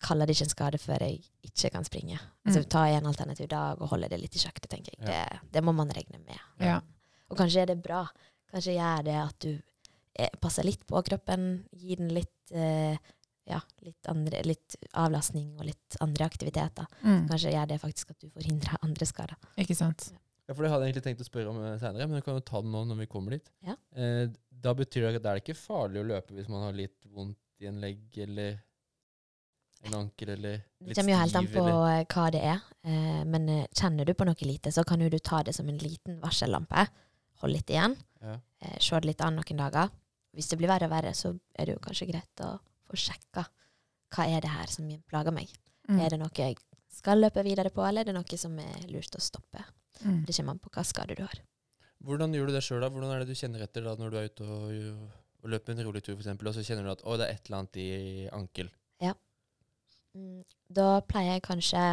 kaller 0.02 0.26
det 0.26 0.34
ikke 0.36 0.44
en 0.48 0.52
skade 0.54 0.78
før 0.82 1.02
jeg 1.06 1.20
ikke 1.46 1.70
kan 1.76 1.84
springe. 1.86 2.18
Altså 2.46 2.60
Mm. 2.64 2.68
Ta 2.74 2.86
en 2.88 3.06
alternativ 3.06 3.48
dag 3.48 3.80
og 3.80 3.88
holde 3.88 4.08
det 4.08 4.18
litt 4.20 4.36
i 4.36 4.42
sjakk. 4.42 4.60
Det 4.60 4.70
tenker 4.70 4.92
jeg. 4.96 5.06
Det, 5.06 5.40
det 5.52 5.62
må 5.64 5.72
man 5.72 5.90
regne 5.94 6.18
med. 6.26 6.40
Ja. 6.60 6.80
Og 7.30 7.36
kanskje 7.38 7.62
er 7.62 7.66
det 7.72 7.82
bra. 7.82 8.04
Kanskje 8.52 8.74
gjør 8.76 9.04
det 9.06 9.14
at 9.22 9.38
du 9.40 9.52
eh, 10.18 10.30
passer 10.40 10.64
litt 10.66 10.84
på 10.86 11.00
kroppen, 11.02 11.64
gir 11.72 11.96
den 12.02 12.12
litt, 12.14 12.52
eh, 12.52 12.96
ja, 13.48 13.60
litt, 13.82 14.00
andre, 14.08 14.42
litt 14.44 14.76
avlastning 14.92 15.54
og 15.58 15.64
litt 15.70 15.96
andre 16.04 16.24
aktiviteter. 16.28 16.86
Mm. 17.02 17.24
Kanskje 17.30 17.54
gjør 17.54 17.66
det 17.72 17.80
faktisk 17.82 18.10
at 18.14 18.20
du 18.20 18.28
forhindrer 18.30 18.76
andre 18.86 19.06
skader. 19.08 19.36
Ikke 19.56 19.74
sant? 19.78 20.10
Ja, 20.44 20.52
for 20.52 20.60
Det 20.66 20.70
hadde 20.74 20.84
jeg 20.84 20.92
egentlig 20.92 21.06
tenkt 21.08 21.24
å 21.24 21.30
spørre 21.30 21.50
om 21.54 21.62
eh, 21.64 21.78
senere, 21.80 22.06
men 22.06 22.20
du 22.20 22.26
kan 22.26 22.36
jo 22.36 22.44
ta 22.44 22.60
det 22.60 22.68
nå 22.70 22.84
når 22.90 22.98
vi 23.00 23.06
kommer 23.10 23.38
dit. 23.38 23.48
Ja. 23.64 23.78
Eh, 23.96 24.28
da 24.50 24.74
betyr 24.76 25.08
det 25.08 25.16
at 25.16 25.24
det 25.24 25.32
er 25.32 25.40
ikke 25.42 25.56
farlig 25.56 26.02
å 26.02 26.08
løpe 26.12 26.36
hvis 26.36 26.50
man 26.52 26.66
har 26.68 26.76
litt 26.76 27.00
vondt 27.08 27.40
i 27.64 27.68
en 27.70 27.80
legg 27.80 28.18
eller 28.26 28.58
en 29.84 29.94
ankel 29.98 30.30
eller 30.34 30.62
Det 30.80 30.96
kommer 30.96 31.12
jo 31.14 31.18
helt 31.20 31.36
an 31.36 31.46
på 31.52 31.62
eller- 31.64 32.00
eh, 32.00 32.04
hva 32.14 32.30
det 32.32 32.42
er. 32.42 32.60
Eh, 32.84 33.24
men 33.24 33.48
eh, 33.48 33.66
kjenner 33.74 34.04
du 34.04 34.14
på 34.14 34.26
noe 34.26 34.46
lite, 34.48 34.72
så 34.72 34.84
kan 34.86 35.00
jo 35.00 35.08
du 35.08 35.18
ta 35.18 35.42
det 35.42 35.54
som 35.54 35.68
en 35.68 35.78
liten 35.78 36.20
varsellampe. 36.20 36.86
Hold 37.42 37.52
litt 37.52 37.70
igjen. 37.70 37.96
Ja. 38.22 38.38
Eh, 38.60 38.78
se 38.80 39.00
det 39.00 39.06
litt 39.12 39.20
an 39.20 39.36
noen 39.36 39.56
dager. 39.60 39.90
Hvis 40.34 40.48
det 40.50 40.58
blir 40.58 40.68
verre 40.68 40.88
og 40.88 40.90
verre, 40.94 41.12
så 41.14 41.38
er 41.54 41.66
det 41.66 41.74
jo 41.76 41.82
kanskje 41.84 42.08
greit 42.10 42.42
å 42.42 42.58
få 42.88 42.96
sjekka 42.98 43.46
hva 44.14 44.26
er 44.30 44.40
det 44.40 44.50
her 44.50 44.66
som 44.70 44.88
plager 45.10 45.34
meg. 45.34 45.50
Mm. 45.88 45.98
Er 46.00 46.08
det 46.10 46.18
noe 46.20 46.30
jeg 46.34 46.56
skal 46.90 47.18
løpe 47.18 47.42
videre 47.44 47.70
på, 47.70 47.82
eller 47.86 48.00
er 48.02 48.04
det 48.10 48.14
noe 48.14 48.38
som 48.38 48.56
er 48.58 48.86
lurt 48.88 49.14
å 49.18 49.20
stoppe? 49.22 49.64
Mm. 50.02 50.24
Det 50.26 50.34
kommer 50.36 50.54
an 50.56 50.62
på 50.62 50.70
hva 50.74 50.84
skade 50.86 51.16
du 51.16 51.22
har. 51.22 51.42
Hvordan 52.04 52.34
gjør 52.36 52.46
du 52.50 52.52
det 52.52 52.62
sjøl, 52.64 52.80
da? 52.80 52.90
Hvordan 52.92 53.12
er 53.14 53.22
det 53.24 53.28
du 53.32 53.38
kjenner 53.38 53.62
etter 53.64 53.84
da 53.86 53.94
når 53.96 54.10
du 54.10 54.16
er 54.18 54.28
ute 54.28 54.44
og, 54.44 55.10
og 55.44 55.50
løper 55.54 55.72
en 55.72 55.84
rolig 55.86 56.02
tur, 56.04 56.16
f.eks., 56.18 56.34
og 56.36 56.54
så 56.54 56.64
kjenner 56.66 56.84
du 56.84 56.92
at 56.92 57.04
å, 57.04 57.16
det 57.16 57.28
er 57.28 57.34
et 57.38 57.46
eller 57.48 57.58
annet 57.62 57.78
i 57.80 57.88
ankel? 58.34 58.70
Mm, 60.14 60.42
Da 60.74 61.00
pleier 61.02 61.34
jeg 61.36 61.42
kanskje 61.42 61.84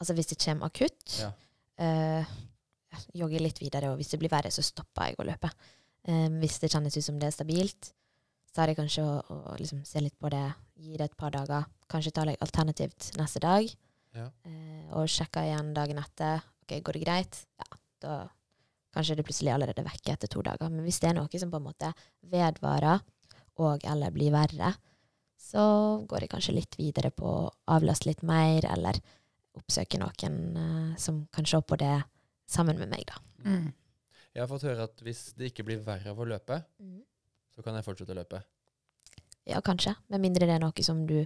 Altså 0.00 0.14
hvis 0.16 0.26
det 0.32 0.38
kommer 0.42 0.66
akutt, 0.66 1.20
Ja. 1.20 1.30
eh, 1.78 2.24
jogge 3.14 3.40
litt 3.40 3.58
videre, 3.62 3.90
og 3.92 3.96
hvis 3.98 4.10
det 4.10 4.18
blir 4.20 4.28
verre, 4.28 4.50
så 4.50 4.60
stopper 4.62 5.06
jeg 5.06 5.16
å 5.18 5.24
løpe. 5.24 5.50
Eh, 6.04 6.28
hvis 6.42 6.58
det 6.60 6.70
kjennes 6.72 6.96
ut 6.96 7.04
som 7.04 7.18
det 7.18 7.28
er 7.28 7.30
stabilt, 7.30 7.92
så 8.52 8.62
er 8.62 8.66
det 8.66 8.76
kanskje 8.76 9.02
å, 9.06 9.22
å 9.54 9.56
liksom 9.56 9.84
se 9.86 10.00
litt 10.00 10.18
på 10.20 10.28
det, 10.30 10.42
gi 10.76 10.96
det 10.98 11.04
et 11.10 11.16
par 11.16 11.30
dager. 11.30 11.64
Kanskje 11.88 12.12
ta 12.12 12.24
jeg 12.26 12.38
alternativt 12.40 13.12
neste 13.16 13.40
dag, 13.40 13.70
Ja. 14.14 14.26
eh, 14.44 14.90
og 14.92 15.06
sjekke 15.08 15.40
igjen 15.46 15.72
dagen 15.74 15.98
etter. 16.02 16.42
Ok, 16.64 16.82
går 16.82 16.92
det 16.98 17.04
greit? 17.06 17.46
Ja, 17.58 17.78
da 18.00 18.28
kanskje 18.94 19.12
er 19.12 19.16
det 19.16 19.26
plutselig 19.26 19.54
allerede 19.54 19.84
vekke 19.86 20.12
etter 20.12 20.28
to 20.28 20.42
dager. 20.42 20.68
Men 20.68 20.84
hvis 20.84 21.00
det 21.00 21.10
er 21.10 21.14
noe 21.14 21.38
som 21.38 21.50
på 21.50 21.56
en 21.62 21.64
måte 21.72 21.94
vedvarer 22.28 23.00
og 23.58 23.80
eller 23.84 24.10
blir 24.10 24.30
verre, 24.34 24.74
så 25.44 25.64
går 26.08 26.24
jeg 26.24 26.32
kanskje 26.32 26.56
litt 26.56 26.78
videre 26.80 27.12
på 27.14 27.28
å 27.28 27.52
avlaste 27.74 28.08
litt 28.08 28.24
mer, 28.26 28.64
eller 28.72 28.98
oppsøke 29.54 30.00
noen 30.00 30.38
uh, 30.56 30.96
som 31.00 31.24
kan 31.34 31.46
se 31.46 31.60
på 31.60 31.78
det 31.80 31.94
sammen 32.50 32.80
med 32.80 32.90
meg, 32.90 33.04
da. 33.10 33.20
Mm. 33.44 33.68
Jeg 34.34 34.42
har 34.42 34.50
fått 34.50 34.66
høre 34.66 34.88
at 34.88 35.04
hvis 35.06 35.28
det 35.38 35.52
ikke 35.52 35.66
blir 35.68 35.84
verre 35.84 36.10
av 36.10 36.18
å 36.18 36.26
løpe, 36.26 36.58
så 37.54 37.62
kan 37.62 37.76
jeg 37.78 37.86
fortsette 37.86 38.14
å 38.16 38.18
løpe. 38.18 38.40
Ja, 39.46 39.60
kanskje. 39.62 39.92
Med 40.10 40.24
mindre 40.24 40.48
det 40.48 40.56
er 40.56 40.62
noe 40.64 40.86
som 40.86 41.04
du 41.06 41.20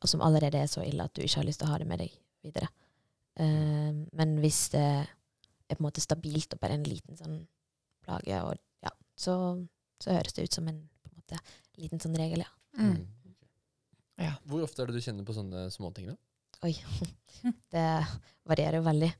og 0.00 0.08
som 0.08 0.22
allerede 0.24 0.60
er 0.60 0.68
så 0.70 0.82
ille 0.84 1.04
at 1.04 1.14
du 1.16 1.22
ikke 1.24 1.42
har 1.42 1.46
lyst 1.48 1.60
til 1.60 1.68
å 1.68 1.74
ha 1.74 1.80
det 1.80 1.88
med 1.88 2.00
deg 2.00 2.12
videre. 2.44 2.68
Uh, 3.40 4.04
men 4.16 4.36
hvis 4.42 4.62
det 4.74 4.84
er 4.84 5.76
på 5.76 5.78
en 5.78 5.86
måte 5.86 6.02
stabilt 6.04 6.56
og 6.56 6.60
bare 6.62 6.76
en 6.78 6.86
liten 6.88 7.18
sånn 7.18 7.38
plage, 8.04 8.40
og, 8.44 8.60
ja, 8.84 8.92
så, 9.16 9.34
så 10.02 10.16
høres 10.16 10.36
det 10.36 10.48
ut 10.48 10.56
som 10.56 10.68
en, 10.72 10.80
på 11.04 11.12
en 11.12 11.20
måte, 11.20 11.40
liten 11.80 12.02
sånn 12.02 12.16
regel, 12.18 12.44
ja. 12.44 12.52
Mm. 12.80 13.02
Ja. 14.20 14.34
Hvor 14.48 14.64
ofte 14.66 14.84
er 14.84 14.90
det 14.90 15.00
du 15.00 15.04
kjenner 15.04 15.26
på 15.26 15.34
sånne 15.36 15.66
småting, 15.72 16.12
da? 16.12 16.18
Oi. 16.66 16.74
Det 17.72 17.84
varierer 18.48 18.80
jo 18.80 18.86
veldig. 18.86 19.10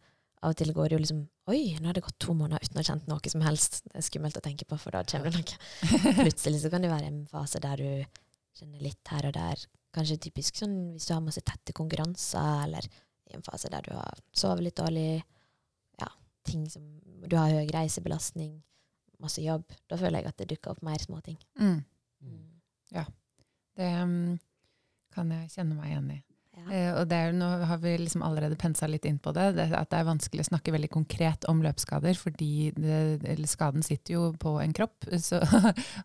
Av 0.41 0.53
og 0.53 0.57
til 0.57 0.73
går 0.77 0.89
det 0.89 0.97
jo 0.97 1.03
liksom 1.03 1.21
Oi, 1.53 1.61
nå 1.81 1.89
har 1.89 1.97
det 1.97 2.05
gått 2.05 2.19
to 2.23 2.33
måneder 2.37 2.63
uten 2.63 2.79
å 2.79 2.83
ha 2.83 2.87
kjent 2.87 3.09
noe 3.11 3.33
som 3.33 3.43
helst. 3.43 3.81
Det 3.89 3.97
er 3.99 4.07
skummelt 4.07 4.37
å 4.39 4.43
tenke 4.45 4.67
på, 4.69 4.77
for 4.79 4.95
da 4.95 5.01
kommer 5.09 5.33
det 5.33 5.41
noe. 5.41 5.57
Plutselig 6.23 6.61
så 6.63 6.71
kan 6.73 6.85
det 6.85 6.93
være 6.93 7.09
en 7.11 7.25
fase 7.31 7.59
der 7.65 7.81
du 7.81 8.21
kjenner 8.61 8.85
litt 8.85 9.11
her 9.11 9.27
og 9.27 9.35
der. 9.35 9.65
Kanskje 9.97 10.21
typisk 10.29 10.61
sånn 10.61 10.77
hvis 10.95 11.09
du 11.09 11.15
har 11.17 11.25
masse 11.25 11.43
tette 11.43 11.75
konkurranser, 11.75 12.63
eller 12.69 12.87
i 12.87 13.35
en 13.35 13.45
fase 13.47 13.73
der 13.73 13.83
du 13.89 13.91
har 13.97 14.23
sovet 14.37 14.69
litt 14.69 14.79
dårlig. 14.79 15.25
Ja, 15.99 16.13
ting 16.47 16.69
som 16.71 16.87
Du 17.27 17.35
har 17.37 17.51
høy 17.53 17.67
reisebelastning, 17.75 18.55
masse 19.21 19.43
jobb. 19.43 19.67
Da 19.91 19.99
føler 19.99 20.21
jeg 20.21 20.31
at 20.31 20.39
det 20.39 20.49
dukker 20.55 20.77
opp 20.77 20.87
mer 20.87 21.03
småting. 21.03 21.41
Mm. 21.59 21.83
Mm. 22.23 22.47
Det 23.81 23.91
mm, 24.07 24.39
kan 25.15 25.31
jeg 25.35 25.51
kjenne 25.55 25.77
meg 25.79 25.93
igjen 25.93 26.11
i. 26.17 26.19
Ja. 26.61 26.65
Eh, 26.75 26.91
og 26.99 27.13
er, 27.15 27.33
nå 27.37 27.49
har 27.71 27.79
vi 27.81 27.95
liksom 28.03 28.25
allerede 28.27 28.59
pensa 28.61 28.89
litt 28.91 29.07
inn 29.09 29.21
på 29.23 29.33
det, 29.37 29.47
det, 29.57 29.69
at 29.77 29.91
det 29.93 30.01
er 30.01 30.09
vanskelig 30.09 30.45
å 30.45 30.49
snakke 30.51 30.75
veldig 30.75 30.91
konkret 30.93 31.47
om 31.49 31.63
løpsskader, 31.65 32.19
fordi 32.19 32.71
det, 32.77 33.01
eller 33.23 33.51
skaden 33.51 33.85
sitter 33.87 34.17
jo 34.17 34.25
på 34.41 34.57
en 34.61 34.75
kropp, 34.77 35.09
så, 35.29 35.41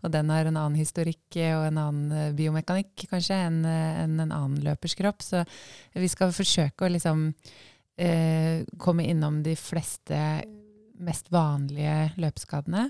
og 0.02 0.10
den 0.14 0.32
har 0.34 0.48
en 0.48 0.60
annen 0.62 0.80
historikk 0.80 1.40
eh, 1.42 1.56
og 1.58 1.68
en 1.70 1.82
annen 1.82 2.18
eh, 2.18 2.34
biomekanikk 2.38 3.08
kanskje 3.12 3.40
enn 3.50 3.64
en, 3.66 4.20
en 4.28 4.32
annen 4.32 4.60
løpers 4.66 4.98
kropp. 5.00 5.26
Så 5.26 5.44
vi 5.96 6.12
skal 6.12 6.36
forsøke 6.36 6.88
å 6.88 6.94
liksom 6.94 7.32
eh, 7.98 8.64
komme 8.82 9.08
innom 9.10 9.42
de 9.46 9.58
fleste 9.60 10.20
mest 10.96 11.32
vanlige 11.34 12.14
løpsskadene. 12.22 12.90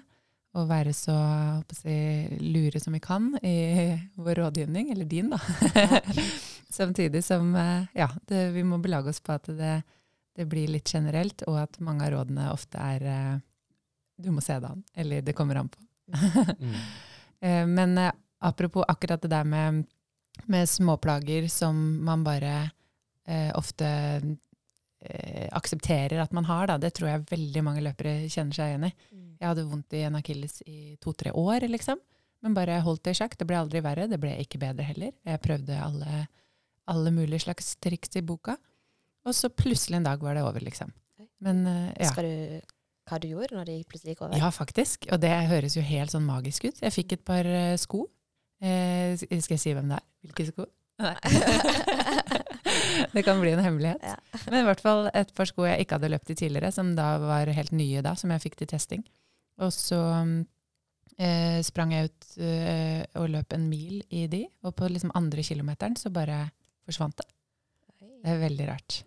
Og 0.56 0.70
være 0.70 0.94
så 0.96 1.14
håper 1.16 1.76
jeg, 1.76 2.30
si, 2.30 2.44
lure 2.56 2.80
som 2.80 2.96
vi 2.96 3.02
kan 3.04 3.34
i 3.44 3.56
vår 4.26 4.40
rådgivning, 4.44 4.92
eller 4.94 5.08
din, 5.10 5.34
da. 5.34 5.40
Samtidig 6.76 7.24
som 7.24 7.54
eh, 7.56 7.88
ja, 7.96 8.10
det, 8.28 8.50
vi 8.56 8.64
må 8.68 8.80
belage 8.84 9.12
oss 9.12 9.22
på 9.24 9.36
at 9.36 9.50
det, 9.52 9.76
det 10.36 10.48
blir 10.52 10.72
litt 10.72 10.92
generelt, 10.92 11.44
og 11.50 11.60
at 11.66 11.80
mange 11.84 12.08
av 12.08 12.16
rådene 12.16 12.48
ofte 12.54 12.80
er 12.82 13.10
eh, 13.12 13.36
du 14.18 14.32
må 14.32 14.44
se 14.44 14.56
det 14.60 14.70
an, 14.72 14.84
eller 14.96 15.26
det 15.26 15.36
kommer 15.36 15.60
an 15.60 15.72
på. 15.72 15.84
Mm. 16.60 16.80
Eh, 17.44 17.66
Men 17.68 18.00
apropos 18.40 18.86
akkurat 18.88 19.22
det 19.22 19.28
der 19.28 19.44
med, 19.44 19.82
med 20.48 20.70
småplager 20.70 21.50
som 21.52 21.76
man 22.08 22.24
bare 22.24 22.54
eh, 23.28 23.52
ofte 23.54 23.86
eh, 25.02 25.50
aksepterer 25.52 26.24
at 26.24 26.32
man 26.34 26.48
har, 26.48 26.72
da, 26.72 26.78
det 26.80 26.94
tror 26.96 27.10
jeg 27.10 27.26
veldig 27.30 27.64
mange 27.68 27.84
løpere 27.84 28.30
kjenner 28.32 28.56
seg 28.56 28.72
igjen 28.72 28.88
i. 28.88 28.94
Mm. 29.12 29.25
Jeg 29.46 29.52
hadde 29.52 29.68
vondt 29.70 29.94
i 29.94 30.02
en 30.08 30.18
akilles 30.18 30.58
i 30.66 30.96
to-tre 30.98 31.30
år, 31.38 31.68
liksom. 31.70 32.00
Men 32.42 32.56
bare 32.58 32.80
holdt 32.82 33.04
det 33.06 33.14
i 33.14 33.18
sjakk. 33.20 33.36
Det 33.38 33.46
ble 33.46 33.60
aldri 33.62 33.82
verre. 33.86 34.08
Det 34.10 34.18
ble 34.22 34.32
ikke 34.42 34.58
bedre 34.62 34.88
heller. 34.88 35.12
Jeg 35.22 35.42
prøvde 35.44 35.78
alle, 35.78 36.24
alle 36.90 37.14
mulige 37.14 37.44
slags 37.46 37.76
triks 37.78 38.18
i 38.18 38.24
boka. 38.26 38.58
Og 39.26 39.38
så 39.38 39.52
plutselig 39.54 40.00
en 40.00 40.08
dag 40.08 40.22
var 40.22 40.38
det 40.38 40.46
over, 40.46 40.66
liksom. 40.66 40.90
Men 41.46 41.62
eh, 41.70 41.92
ja. 42.02 42.10
Skal 42.10 42.26
du 42.26 42.74
hva 43.06 43.20
du 43.22 43.28
gjorde 43.30 43.54
når 43.54 43.70
det 43.70 43.78
plutselig 43.86 44.16
gikk 44.16 44.24
over? 44.26 44.38
Ja, 44.42 44.50
faktisk. 44.54 45.06
Og 45.14 45.22
det 45.22 45.30
høres 45.52 45.78
jo 45.78 45.86
helt 45.86 46.14
sånn 46.14 46.26
magisk 46.26 46.66
ut. 46.66 46.82
Jeg 46.82 46.94
fikk 46.96 47.20
et 47.20 47.26
par 47.28 47.46
eh, 47.46 47.76
sko. 47.82 48.08
Eh, 48.66 49.14
skal 49.22 49.58
jeg 49.58 49.62
si 49.62 49.76
hvem 49.78 49.94
det 49.94 50.00
er? 50.00 50.08
Hvilke 50.26 50.48
sko? 50.50 50.66
Nei. 51.06 51.14
det 53.14 53.26
kan 53.28 53.42
bli 53.42 53.54
en 53.54 53.62
hemmelighet. 53.62 54.02
Ja. 54.02 54.16
Men 54.48 54.64
i 54.64 54.66
hvert 54.70 54.82
fall 54.82 55.10
et 55.14 55.34
par 55.38 55.50
sko 55.50 55.68
jeg 55.68 55.86
ikke 55.86 56.00
hadde 56.00 56.10
løpt 56.14 56.34
i 56.34 56.38
tidligere, 56.40 56.72
som 56.74 56.96
da 56.98 57.16
var 57.22 57.52
helt 57.54 57.76
nye 57.76 58.02
da, 58.06 58.16
som 58.18 58.34
jeg 58.34 58.46
fikk 58.48 58.58
til 58.62 58.74
testing. 58.74 59.06
Og 59.64 59.72
så 59.72 60.00
eh, 61.18 61.62
sprang 61.64 61.94
jeg 61.96 62.10
ut 62.10 62.28
eh, 62.44 63.04
og 63.22 63.30
løp 63.32 63.54
en 63.56 63.68
mil 63.72 64.02
i 64.10 64.26
de, 64.32 64.44
og 64.66 64.76
på 64.76 64.90
liksom 64.92 65.14
andre 65.16 65.44
kilometeren 65.46 65.96
så 66.00 66.12
bare 66.14 66.50
forsvant 66.86 67.18
det. 67.22 67.28
Det 68.26 68.34
er 68.34 68.42
veldig 68.42 68.68
rart. 68.72 69.04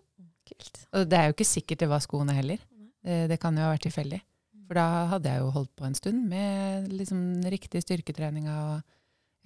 kult. 0.49 0.79
Og 0.97 1.09
det 1.11 1.19
er 1.19 1.27
jo 1.29 1.35
ikke 1.37 1.45
sikkert 1.45 1.83
det 1.83 1.89
var 1.91 2.01
skoene 2.01 2.33
heller. 2.33 2.59
Eh, 3.05 3.27
Det 3.29 3.39
kan 3.41 3.57
jo 3.57 3.67
ha 3.67 3.75
vært 3.75 3.85
tilfeldig. 3.89 4.21
For 4.69 4.77
da 4.77 4.87
hadde 5.15 5.31
jeg 5.33 5.41
jo 5.43 5.51
holdt 5.55 5.75
på 5.77 5.85
en 5.89 5.95
stund 5.97 6.27
med 6.29 6.89
liksom 6.93 7.21
riktig 7.49 7.81
styrketreninga. 7.85 8.55
Og, 8.73 8.83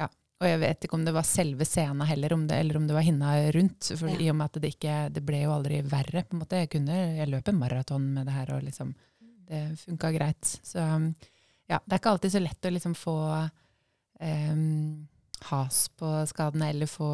ja. 0.02 0.08
og 0.40 0.46
jeg 0.48 0.60
vet 0.62 0.86
ikke 0.86 0.98
om 0.98 1.04
det 1.06 1.14
var 1.14 1.26
selve 1.26 1.66
scenen 1.66 2.06
heller, 2.06 2.34
om 2.34 2.46
det, 2.50 2.58
eller 2.58 2.76
om 2.80 2.86
det 2.88 2.94
var 2.96 3.06
hinna 3.06 3.34
rundt. 3.54 3.92
For 3.98 4.10
Ja. 4.10 4.18
I 4.18 4.30
og 4.30 4.36
med 4.38 4.44
at 4.50 4.60
det 4.62 4.72
ikke 4.74 4.96
Det 5.14 5.22
ble 5.26 5.42
jo 5.44 5.52
aldri 5.54 5.80
verre. 5.82 6.24
på 6.26 6.34
en 6.36 6.42
måte. 6.42 6.58
Jeg, 6.62 6.70
kunne, 6.70 6.96
jeg 7.18 7.28
løp 7.30 7.48
en 7.48 7.58
maraton 7.58 8.08
med 8.14 8.26
det 8.26 8.34
her, 8.34 8.54
og 8.56 8.62
liksom, 8.66 8.94
det 9.48 9.62
funka 9.80 10.12
greit. 10.14 10.58
Så 10.62 10.78
ja, 11.68 11.78
det 11.84 11.92
er 11.96 11.98
ikke 12.00 12.12
alltid 12.14 12.32
så 12.34 12.42
lett 12.42 12.68
å 12.68 12.72
liksom 12.74 12.94
få 12.98 13.16
um, 14.20 15.08
has 15.50 15.88
på 15.98 16.10
skadene, 16.30 16.68
eller 16.70 16.90
få 16.90 17.08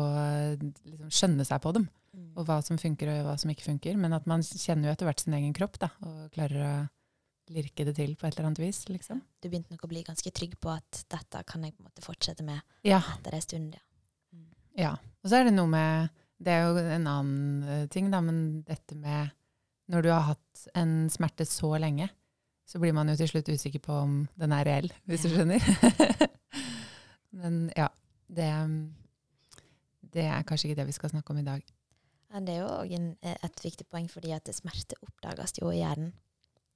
liksom, 0.85 1.09
skjønne 1.11 1.47
seg 1.49 1.63
på 1.65 1.73
dem 1.79 1.89
Mm. 2.19 2.31
og 2.41 2.47
hva 2.49 2.57
som 2.65 2.79
funker 2.81 3.11
og 3.13 3.27
hva 3.27 3.35
som 3.39 3.51
ikke 3.53 3.67
funker. 3.67 3.97
Men 4.01 4.15
at 4.17 4.25
man 4.27 4.41
kjenner 4.43 4.89
jo 4.89 4.93
etter 4.95 5.07
hvert 5.07 5.21
sin 5.21 5.35
egen 5.37 5.53
kropp, 5.55 5.77
da, 5.79 5.91
og 6.03 6.33
klarer 6.35 6.63
å 6.65 6.73
lirke 7.53 7.85
det 7.85 7.93
til 7.99 8.15
på 8.19 8.27
et 8.27 8.33
eller 8.35 8.49
annet 8.49 8.63
vis, 8.63 8.81
liksom. 8.89 9.21
Du 9.39 9.47
begynte 9.51 9.71
nok 9.71 9.85
å 9.85 9.91
bli 9.93 10.03
ganske 10.07 10.33
trygg 10.35 10.57
på 10.59 10.73
at 10.73 11.03
dette 11.13 11.43
kan 11.47 11.63
jeg 11.63 11.77
på 11.77 11.85
en 11.85 11.91
måte 11.91 12.03
fortsette 12.03 12.43
med 12.43 12.59
Ja. 12.89 12.99
etter 13.13 13.37
en 13.37 13.45
stund. 13.45 13.77
Ja. 13.77 13.85
Mm. 14.35 14.49
ja. 14.81 14.93
Og 15.23 15.31
så 15.31 15.37
er 15.39 15.45
det 15.45 15.55
noe 15.55 15.69
med 15.69 16.09
Det 16.43 16.53
er 16.57 16.67
jo 16.67 16.77
en 16.97 17.07
annen 17.07 17.63
eh, 17.69 17.87
ting, 17.93 18.11
da, 18.11 18.21
men 18.25 18.63
dette 18.63 18.97
med 18.97 19.31
Når 19.93 20.03
du 20.03 20.09
har 20.11 20.21
hatt 20.33 20.67
en 20.75 21.09
smerte 21.11 21.45
så 21.47 21.79
lenge, 21.79 22.09
så 22.69 22.81
blir 22.83 22.93
man 22.97 23.09
jo 23.09 23.17
til 23.17 23.31
slutt 23.31 23.49
usikker 23.49 23.81
på 23.81 23.95
om 23.97 24.19
den 24.37 24.53
er 24.53 24.67
reell, 24.69 24.91
hvis 25.09 25.25
du 25.25 25.31
skjønner. 25.33 25.65
men 27.41 27.69
ja. 27.77 27.89
Det, 28.29 28.45
det 30.13 30.27
er 30.29 30.43
kanskje 30.45 30.69
ikke 30.69 30.83
det 30.83 30.89
vi 30.91 30.97
skal 30.99 31.13
snakke 31.15 31.33
om 31.33 31.39
i 31.41 31.47
dag. 31.47 31.63
Ja, 32.29 32.43
det 32.45 32.55
er 32.55 32.59
jo 32.61 32.67
òg 32.75 32.91
eh, 32.93 33.37
et 33.47 33.63
viktig 33.65 33.87
poeng, 33.89 34.05
fordi 34.13 34.35
at 34.37 34.51
smerte 34.53 34.99
oppdages 35.01 35.57
jo 35.63 35.71
i 35.73 35.79
hjernen. 35.81 36.11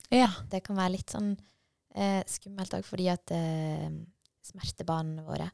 Ja. 0.08 0.30
Det 0.48 0.62
kan 0.64 0.78
være 0.80 0.94
litt 0.94 1.12
sånn 1.12 1.34
eh, 1.92 2.22
skummelt 2.28 2.72
òg, 2.78 2.86
fordi 2.88 3.10
at 3.12 3.34
eh, 3.36 3.90
smertebanene 4.48 5.26
våre 5.26 5.50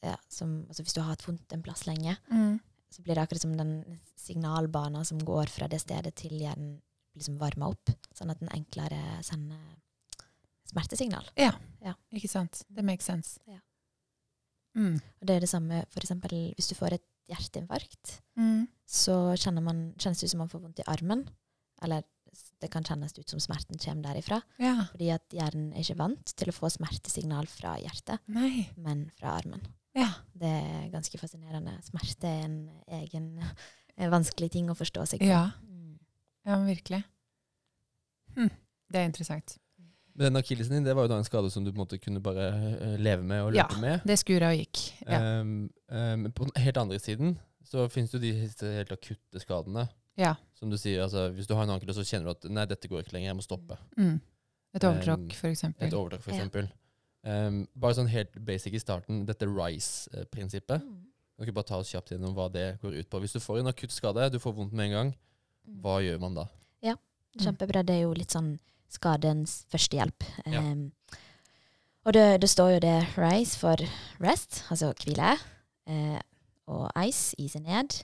ja, 0.00 0.14
som, 0.32 0.62
altså 0.70 0.84
Hvis 0.86 0.94
du 0.96 1.02
har 1.02 1.10
hatt 1.10 1.26
vondt 1.26 1.52
en 1.52 1.66
plass 1.66 1.82
lenge, 1.90 2.14
Mm. 2.30 2.60
så 2.94 3.02
blir 3.02 3.18
det 3.18 3.24
akkurat 3.26 3.42
som 3.42 3.56
den 3.58 3.74
signalbanen 4.16 5.04
som 5.04 5.18
går 5.18 5.50
fra 5.52 5.66
det 5.68 5.82
stedet 5.82 6.14
til 6.16 6.38
hjernen, 6.38 6.78
liksom 7.18 7.38
varma 7.40 7.70
opp, 7.72 7.92
sånn 8.16 8.32
at 8.32 8.40
den 8.42 8.52
enklere 8.54 9.00
sender 9.26 9.60
smertesignal. 10.70 11.26
Ja, 11.38 11.52
Ikke 12.14 12.30
sant? 12.30 12.62
Det 12.70 12.84
makes 12.86 13.08
sense. 13.08 13.40
Ja. 13.50 13.58
Mm. 14.78 15.00
Og 15.00 15.26
det 15.26 15.36
er 15.36 15.42
det 15.42 15.50
samme 15.50 15.82
eksempel 15.98 16.36
hvis 16.54 16.70
du 16.70 16.76
får 16.78 16.98
et 16.98 17.06
hjerteinfarkt. 17.30 18.20
Mm. 18.38 18.66
så 18.86 19.14
man, 19.62 19.92
kjennes 19.98 20.20
det 20.20 20.26
ut 20.26 20.32
som 20.32 20.42
man 20.42 20.50
får 20.50 20.62
vondt 20.64 20.82
i 20.82 20.88
armen. 20.90 21.28
Eller 21.82 22.06
det 22.62 22.70
kan 22.70 22.84
kjennes 22.86 23.14
ut 23.18 23.28
som 23.28 23.42
smerten 23.42 23.78
kommer 23.80 24.10
derifra. 24.10 24.40
Ja. 24.62 24.86
Fordi 24.92 25.10
at 25.14 25.34
hjernen 25.34 25.72
er 25.72 25.82
ikke 25.82 25.98
vant 25.98 26.34
til 26.36 26.50
å 26.50 26.54
få 26.54 26.70
smertesignal 26.70 27.48
fra 27.50 27.76
hjertet, 27.82 28.22
Nei. 28.30 28.68
men 28.78 29.08
fra 29.18 29.34
armen. 29.40 29.62
Ja. 29.96 30.10
Det 30.38 30.50
er 30.50 30.90
ganske 30.92 31.18
fascinerende. 31.18 31.74
Smerte 31.86 32.30
er 32.30 32.44
en 32.46 32.60
egen 33.00 33.32
en 33.40 34.12
vanskelig 34.16 34.52
ting 34.54 34.70
å 34.70 34.78
forstå 34.78 35.06
seg 35.12 35.24
på. 35.24 35.30
Ja. 35.30 35.48
Ja, 36.46 36.56
men 36.58 36.66
virkelig. 36.70 37.02
Hm. 38.36 38.50
Det 38.90 39.00
er 39.00 39.04
interessant. 39.10 39.58
Men 40.14 40.32
den 40.32 40.40
akillesen 40.42 40.74
din 40.74 40.84
det 40.84 40.94
var 40.96 41.06
jo 41.06 41.12
da 41.12 41.18
en 41.20 41.24
skade 41.24 41.50
som 41.52 41.64
du 41.64 41.70
på 41.70 41.76
en 41.78 41.84
måte 41.84 41.98
kunne 42.02 42.20
bare 42.22 42.48
eh, 42.80 42.96
leve 43.00 43.22
med 43.22 43.42
og 43.42 43.54
Ja. 43.54 43.66
løpe 43.68 43.80
med. 43.80 44.00
Det 44.06 44.18
skura 44.18 44.50
og 44.52 44.58
gikk. 44.58 44.80
Ja. 45.06 45.40
Um, 45.40 45.70
um, 45.88 46.26
på 46.32 46.44
den 46.48 46.62
helt 46.62 46.76
andre 46.76 46.98
siden 46.98 47.38
så 47.64 47.86
finnes 47.88 48.10
det 48.10 48.18
jo 48.18 48.24
de 48.26 48.72
helt 48.76 48.92
akutte 48.92 49.40
skadene. 49.40 49.88
ja. 50.18 50.34
Som 50.54 50.68
du 50.70 50.76
sier, 50.76 51.02
altså 51.02 51.30
Hvis 51.32 51.46
du 51.46 51.54
har 51.54 51.62
en 51.64 51.70
ankel, 51.70 51.88
så 51.94 52.02
kjenner 52.04 52.24
du 52.26 52.30
at 52.30 52.50
nei, 52.52 52.66
dette 52.66 52.88
går 52.88 53.00
ikke 53.04 53.12
lenger, 53.14 53.28
jeg 53.30 53.36
må 53.36 53.42
stoppe. 53.42 53.78
Mm. 53.96 54.20
Et 54.74 54.84
overtråkk, 54.84 55.20
Um, 55.20 55.30
for 55.30 55.48
eksempel. 55.48 55.86
Et 55.86 55.94
overtråkk, 55.94 56.22
for 56.22 56.30
Ja. 56.32 56.36
eksempel. 56.36 56.68
Um, 57.24 57.68
bare 57.78 57.94
sånn 57.94 58.08
helt 58.08 58.32
basic 58.44 58.74
i 58.74 58.78
starten, 58.78 59.24
dette 59.26 59.46
RISE-prinsippet. 59.46 60.82
Mm. 60.82 61.06
Kan 61.38 61.46
ikke 61.46 61.54
bare 61.54 61.64
ta 61.68 61.76
oss 61.80 61.90
kjapt 61.92 62.10
gjennom 62.12 62.34
hva 62.34 62.50
det 62.52 62.80
går 62.82 62.98
ut 63.00 63.08
på. 63.10 63.20
Hvis 63.20 63.32
du 63.32 63.38
får 63.40 63.60
en 63.60 63.66
akutt 63.72 63.90
skade, 63.92 64.30
du 64.32 64.38
får 64.38 64.52
vondt 64.54 64.72
med 64.72 64.86
en 64.86 64.92
gang, 64.92 65.08
Mm. 65.10 65.16
Hva 65.80 66.00
gjør 66.04 66.20
man 66.22 66.38
da? 66.38 66.46
Ja, 66.84 66.96
Kjempebra. 67.40 67.84
Det 67.86 67.98
er 67.98 68.04
jo 68.06 68.16
litt 68.16 68.34
sånn 68.34 68.54
skadens 68.90 69.64
førstehjelp. 69.70 70.26
Ja. 70.50 70.64
Um, 70.64 70.90
og 72.08 72.14
det, 72.16 72.40
det 72.42 72.48
står 72.50 72.74
jo 72.74 72.82
det 72.82 72.96
RISE 73.14 73.58
for 73.60 73.82
rest, 74.24 74.62
altså 74.72 74.94
hvile. 75.02 75.34
Eh, 75.90 76.20
og 76.72 76.86
ice, 77.04 77.34
ise 77.38 77.60
ned. 77.60 77.98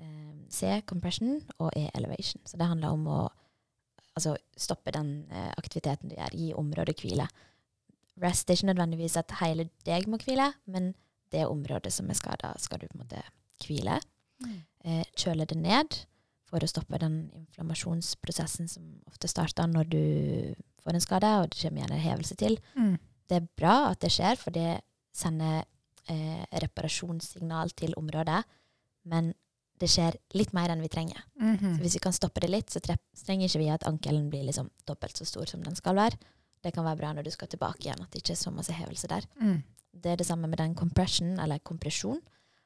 Eh, 0.00 0.34
C 0.50 0.80
compression 0.86 1.38
og 1.58 1.70
E 1.76 1.86
elevation. 1.94 2.42
Så 2.44 2.58
det 2.58 2.66
handler 2.66 2.96
om 2.96 3.06
å 3.06 3.20
altså, 4.18 4.34
stoppe 4.58 4.94
den 4.94 5.28
eh, 5.30 5.52
aktiviteten 5.56 6.10
du 6.10 6.16
gjør, 6.16 6.34
gi 6.34 6.50
området 6.58 6.98
hvile. 6.98 7.28
Rest 8.18 8.50
er 8.50 8.58
ikke 8.58 8.72
nødvendigvis 8.72 9.16
at 9.20 9.36
hele 9.38 9.68
deg 9.86 10.08
må 10.10 10.18
hvile, 10.18 10.50
men 10.66 10.92
det 11.30 11.46
området 11.46 11.92
som 11.94 12.08
er 12.10 12.18
skada, 12.18 12.54
skal 12.58 12.82
du 12.82 12.88
på 12.88 12.98
en 12.98 13.04
måte 13.04 13.22
hvile. 13.62 14.00
Eh, 14.82 15.04
kjøle 15.18 15.46
det 15.46 15.58
ned 15.60 16.00
for 16.48 16.64
å 16.64 16.68
stoppe 16.70 16.98
den 17.02 17.18
inflammasjonsprosessen 17.36 18.68
som 18.72 18.84
ofte 19.10 19.28
starter 19.28 19.68
når 19.68 19.88
du 19.92 20.02
får 20.84 20.96
en 20.96 21.04
skade, 21.04 21.30
og 21.42 21.50
det 21.52 21.60
kommer 21.60 21.82
gjerne 21.82 21.98
en 21.98 22.06
hevelse 22.06 22.36
til. 22.40 22.56
Mm. 22.78 22.94
Det 23.28 23.36
er 23.42 23.48
bra 23.60 23.74
at 23.90 24.00
det 24.00 24.10
skjer, 24.14 24.38
for 24.40 24.54
det 24.56 24.78
sender 25.12 25.60
eh, 26.08 26.44
reparasjonssignal 26.64 27.70
til 27.76 27.92
området. 28.00 28.40
Men 29.08 29.34
det 29.78 29.90
skjer 29.92 30.16
litt 30.34 30.54
mer 30.56 30.72
enn 30.72 30.80
vi 30.82 30.88
trenger. 30.90 31.20
Mhm. 31.38 31.76
Så 31.76 31.82
hvis 31.84 31.94
vi 31.98 32.02
kan 32.02 32.16
stoppe 32.16 32.40
det 32.42 32.50
litt, 32.50 32.70
så 32.72 32.80
tre- 32.82 32.96
trenger 33.14 33.46
ikke 33.46 33.60
vi 33.62 33.68
at 33.70 33.84
ankelen 33.86 34.30
blir 34.32 34.42
liksom 34.48 34.70
dobbelt 34.88 35.16
så 35.20 35.26
stor 35.28 35.46
som 35.46 35.62
den 35.62 35.76
skal 35.78 35.94
være. 35.94 36.18
Det 36.64 36.72
kan 36.74 36.84
være 36.84 36.98
bra 36.98 37.12
når 37.14 37.28
du 37.28 37.30
skal 37.30 37.46
tilbake 37.52 37.84
igjen, 37.86 38.00
at 38.02 38.10
det 38.10 38.22
ikke 38.24 38.32
er 38.34 38.40
så 38.42 38.50
masse 38.50 38.74
hevelse 38.74 39.06
der. 39.06 39.22
Mm. 39.40 39.60
Det 39.94 40.10
er 40.12 40.16
det 40.18 40.26
samme 40.26 40.48
med 40.50 40.58
den 40.58 40.74
compression, 40.74 41.36
eller 41.38 41.58
kompresjon. 41.62 42.18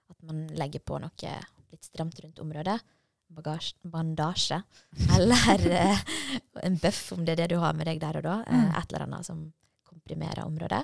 At 0.09 0.17
man 0.23 0.47
legger 0.57 0.81
på 0.81 0.99
noe 1.01 1.35
litt 1.73 1.85
stramt 1.85 2.19
rundt 2.25 2.41
området. 2.41 2.79
Bagasje, 3.33 3.75
bandasje. 3.89 4.59
Eller 5.17 5.67
eh, 5.83 6.03
en 6.67 6.77
bøff, 6.83 7.13
om 7.17 7.25
det 7.25 7.33
er 7.37 7.43
det 7.45 7.51
du 7.55 7.59
har 7.63 7.73
med 7.79 7.87
deg 7.89 8.01
der 8.03 8.19
og 8.21 8.27
da. 8.27 8.39
Eh, 8.47 8.53
Mm. 8.63 8.75
et 8.79 8.93
eller 8.93 9.05
annet 9.07 9.27
som 9.27 9.43
komprimerer 9.89 10.45
området. 10.45 10.83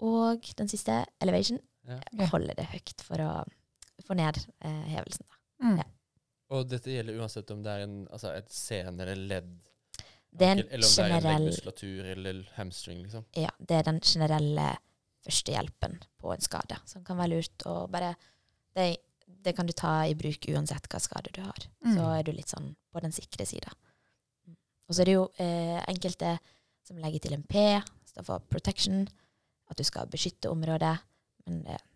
Og 0.00 0.46
den 0.56 0.68
siste, 0.72 1.02
elevation, 1.20 1.60
Ja. 1.88 2.26
Holder 2.30 2.54
det 2.54 2.66
høyt 2.70 3.00
for 3.02 3.16
å 3.24 3.30
få 4.04 4.14
ned 4.14 4.36
eh, 4.60 4.84
hevelsen. 4.92 5.24
Mm. 5.62 5.78
Ja. 5.80 5.86
Og 6.54 6.68
dette 6.68 6.92
gjelder 6.92 7.16
uansett 7.18 7.50
om 7.50 7.62
det 7.64 7.72
er 7.72 7.84
en, 7.86 7.94
altså 8.12 8.30
et 8.36 8.50
sene 8.52 9.00
eller 9.02 9.16
ledd, 9.16 9.48
Det 10.30 10.46
er 10.46 10.52
en 10.52 10.58
eller 10.60 10.86
om 10.86 10.92
det 10.94 10.98
er 11.00 11.04
en 11.04 11.10
generell 11.16 11.42
leggmuskulatur 11.46 12.10
eller 12.12 12.42
hamstring, 12.58 13.00
liksom. 13.02 13.24
Ja, 13.34 13.50
det 13.58 13.78
er 13.80 13.82
den 13.88 14.00
generelle 14.06 14.66
førstehjelpen 15.24 15.98
på 16.20 16.32
en 16.34 16.40
skade, 16.44 16.78
som 16.86 17.02
kan 17.04 17.18
være 17.18 17.32
lurt 17.34 17.66
å 17.66 17.74
bare 17.90 18.12
det, 18.76 18.86
det 19.44 19.54
kan 19.56 19.66
du 19.68 19.72
ta 19.76 19.92
i 20.06 20.14
bruk 20.18 20.48
uansett 20.52 20.88
hva 20.92 21.00
skade 21.00 21.32
du 21.36 21.40
har. 21.44 21.66
Mm. 21.84 21.94
Så 21.96 22.08
er 22.18 22.26
du 22.26 22.32
litt 22.36 22.50
sånn 22.52 22.72
på 22.92 23.00
den 23.04 23.12
sikre 23.16 23.46
sida. 23.48 23.72
Mm. 24.46 24.56
Og 24.88 24.94
så 24.96 25.02
er 25.02 25.10
det 25.10 25.14
jo 25.18 25.26
eh, 25.42 25.78
enkelte 25.90 26.36
som 26.86 26.98
legger 27.00 27.22
til 27.26 27.36
en 27.38 27.44
P, 27.46 27.62
står 28.10 28.26
for 28.26 28.42
protection, 28.50 29.04
at 29.70 29.78
du 29.78 29.84
skal 29.86 30.08
beskytte 30.10 30.50
området. 30.50 30.96
Men 31.46 31.62
det, 31.68 31.78
det 31.78 31.86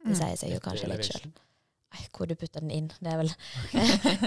Mm. 0.00 0.14
sier 0.16 0.36
seg 0.40 0.52
jo 0.54 0.60
kanskje 0.64 0.88
litt 0.88 1.04
sjøl. 1.04 1.26
Hvor 2.16 2.24
du 2.30 2.32
putter 2.38 2.62
den 2.62 2.70
inn, 2.70 2.86
det 3.02 3.10
er 3.12 3.18
vel 3.18 3.30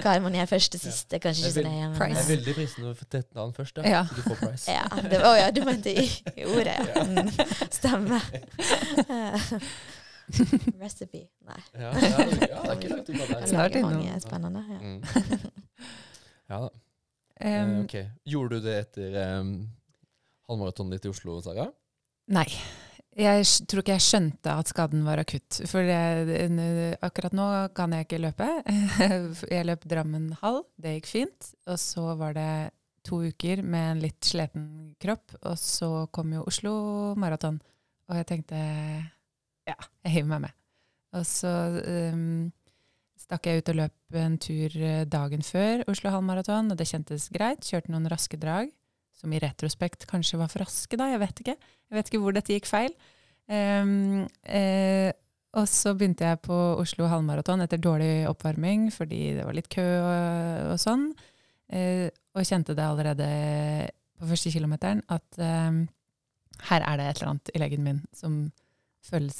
hva 0.04 0.12
man 0.22 0.36
gjør 0.36 0.46
først 0.52 0.76
og 0.76 0.82
siste. 0.84 1.18
Kanskje 1.18 1.48
ikke 1.48 1.54
sånn 1.54 1.64
så 1.64 1.70
nøye. 1.70 1.88
Det 1.96 2.04
er 2.04 2.20
eh, 2.20 2.28
veldig 2.28 2.54
fristende 2.58 2.90
å 2.92 2.94
få 2.98 3.08
den 3.10 3.24
navn 3.34 3.54
først, 3.56 3.74
da. 3.80 3.82
Ja. 3.88 4.02
Så 4.06 4.14
du 4.14 4.22
får 4.28 4.38
price. 4.42 4.70
Ja, 4.70 4.84
det 5.00 5.18
var, 5.18 5.26
å 5.32 5.34
ja, 5.40 5.48
du 5.50 5.62
mente 5.66 5.90
i, 5.90 6.04
i 6.36 6.46
ordet, 6.46 6.76
ja. 6.92 7.02
Mm, 7.08 7.32
stemmer. 7.74 8.28
Recipe. 10.82 11.26
Nei. 11.44 11.60
Ja, 11.74 11.90
ja, 11.92 12.08
ja, 12.08 12.26
det 12.28 12.48
er 12.48 12.78
ikke 12.78 12.90
langt 12.92 13.12
unna 13.12 13.28
der. 13.30 13.46
Snart 13.50 13.78
innom. 13.78 13.94
mange 13.98 14.20
spennende. 14.24 14.64
Ja. 14.70 14.80
Mm. 14.80 15.02
Ja 16.44 16.58
da. 16.60 16.68
Um, 17.40 17.70
ok. 17.86 17.94
Gjorde 18.28 18.58
du 18.58 18.66
det 18.68 18.74
etter 18.82 19.14
um, 19.40 19.52
halvmaratonen 20.48 20.92
ditt 20.92 21.06
i 21.08 21.10
Oslo, 21.10 21.38
Sara? 21.42 21.64
Nei. 22.36 22.46
Jeg 23.14 23.46
tror 23.70 23.80
ikke 23.80 23.94
jeg 23.94 24.04
skjønte 24.04 24.52
at 24.58 24.70
skaden 24.70 25.04
var 25.06 25.22
akutt. 25.22 25.60
For 25.70 25.86
jeg, 25.86 26.44
akkurat 27.06 27.34
nå 27.36 27.46
kan 27.76 27.94
jeg 27.94 28.08
ikke 28.08 28.20
løpe. 28.26 28.48
Jeg 29.54 29.68
løp 29.68 29.86
Drammen 29.88 30.32
halv, 30.40 30.64
det 30.76 30.96
gikk 30.98 31.10
fint. 31.12 31.52
Og 31.70 31.78
så 31.78 32.08
var 32.18 32.34
det 32.36 32.50
to 33.06 33.20
uker 33.28 33.62
med 33.62 33.90
en 33.92 34.02
litt 34.02 34.24
sliten 34.26 34.66
kropp, 35.00 35.36
og 35.44 35.56
så 35.60 35.90
kom 36.14 36.32
jo 36.34 36.44
Oslo 36.48 36.74
maraton. 37.20 37.60
Og 38.10 38.18
jeg 38.18 38.26
tenkte 38.28 38.58
ja, 39.68 39.76
jeg 40.04 40.16
hiver 40.18 40.30
meg 40.34 40.44
med. 40.46 40.54
Og 41.14 41.26
så 41.28 41.50
um, 42.14 42.52
stakk 43.20 43.48
jeg 43.48 43.62
ut 43.62 43.70
og 43.72 43.78
løp 43.78 44.18
en 44.18 44.38
tur 44.42 44.74
eh, 44.76 45.04
dagen 45.08 45.44
før 45.46 45.84
Oslo 45.90 46.10
halvmaraton, 46.12 46.72
og 46.72 46.78
det 46.78 46.88
kjentes 46.90 47.28
greit. 47.34 47.66
Kjørte 47.66 47.92
noen 47.94 48.08
raske 48.10 48.38
drag 48.40 48.72
som 49.14 49.32
i 49.32 49.40
retrospekt 49.42 50.08
kanskje 50.10 50.40
var 50.40 50.50
for 50.52 50.64
raske, 50.64 50.98
da. 50.98 51.08
Jeg 51.12 51.22
vet 51.22 51.44
ikke. 51.44 51.54
Jeg 51.88 51.98
vet 51.98 52.10
ikke 52.10 52.22
hvor 52.22 52.34
dette 52.34 52.56
gikk 52.56 52.68
feil. 52.68 52.96
Um, 53.46 54.24
uh, 54.48 55.10
og 55.54 55.68
så 55.70 55.92
begynte 55.94 56.26
jeg 56.26 56.42
på 56.42 56.56
Oslo 56.82 57.06
halvmaraton 57.06 57.62
etter 57.62 57.78
dårlig 57.78 58.24
oppvarming 58.26 58.88
fordi 58.90 59.36
det 59.36 59.44
var 59.46 59.54
litt 59.54 59.68
kø 59.70 59.84
og, 59.84 60.72
og 60.72 60.80
sånn. 60.82 61.12
Uh, 61.70 62.08
og 62.34 62.48
kjente 62.48 62.74
det 62.74 62.82
allerede 62.82 63.28
på 64.18 64.26
første 64.30 64.50
kilometeren 64.54 65.02
at 65.12 65.38
ehm, 65.42 65.84
her 66.70 66.84
er 66.86 66.98
det 66.98 67.06
et 67.06 67.20
eller 67.20 67.30
annet 67.32 67.50
i 67.54 67.60
leggen 67.62 67.84
min 67.86 68.00
som 68.14 68.36
føles 69.04 69.38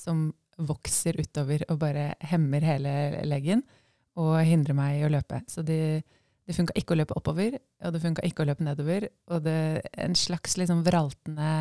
som 0.00 0.30
vokser 0.62 1.16
utover 1.20 1.64
og 1.70 1.78
bare 1.80 2.12
hemmer 2.28 2.64
hele 2.64 2.92
leggen 3.26 3.62
og 4.20 4.34
hindrer 4.44 4.76
meg 4.76 4.98
i 4.98 5.06
å 5.06 5.10
løpe. 5.12 5.40
Så 5.48 5.64
det, 5.64 6.02
det 6.44 6.56
funka 6.56 6.74
ikke 6.76 6.94
å 6.94 6.98
løpe 7.00 7.16
oppover, 7.16 7.56
og 7.56 7.94
det 7.94 8.02
funka 8.02 8.24
ikke 8.28 8.44
å 8.44 8.48
løpe 8.50 8.66
nedover. 8.66 9.06
Og 9.32 9.44
det, 9.46 9.56
en 10.04 10.16
slags 10.18 10.58
liksom 10.60 10.82
vraltende 10.86 11.52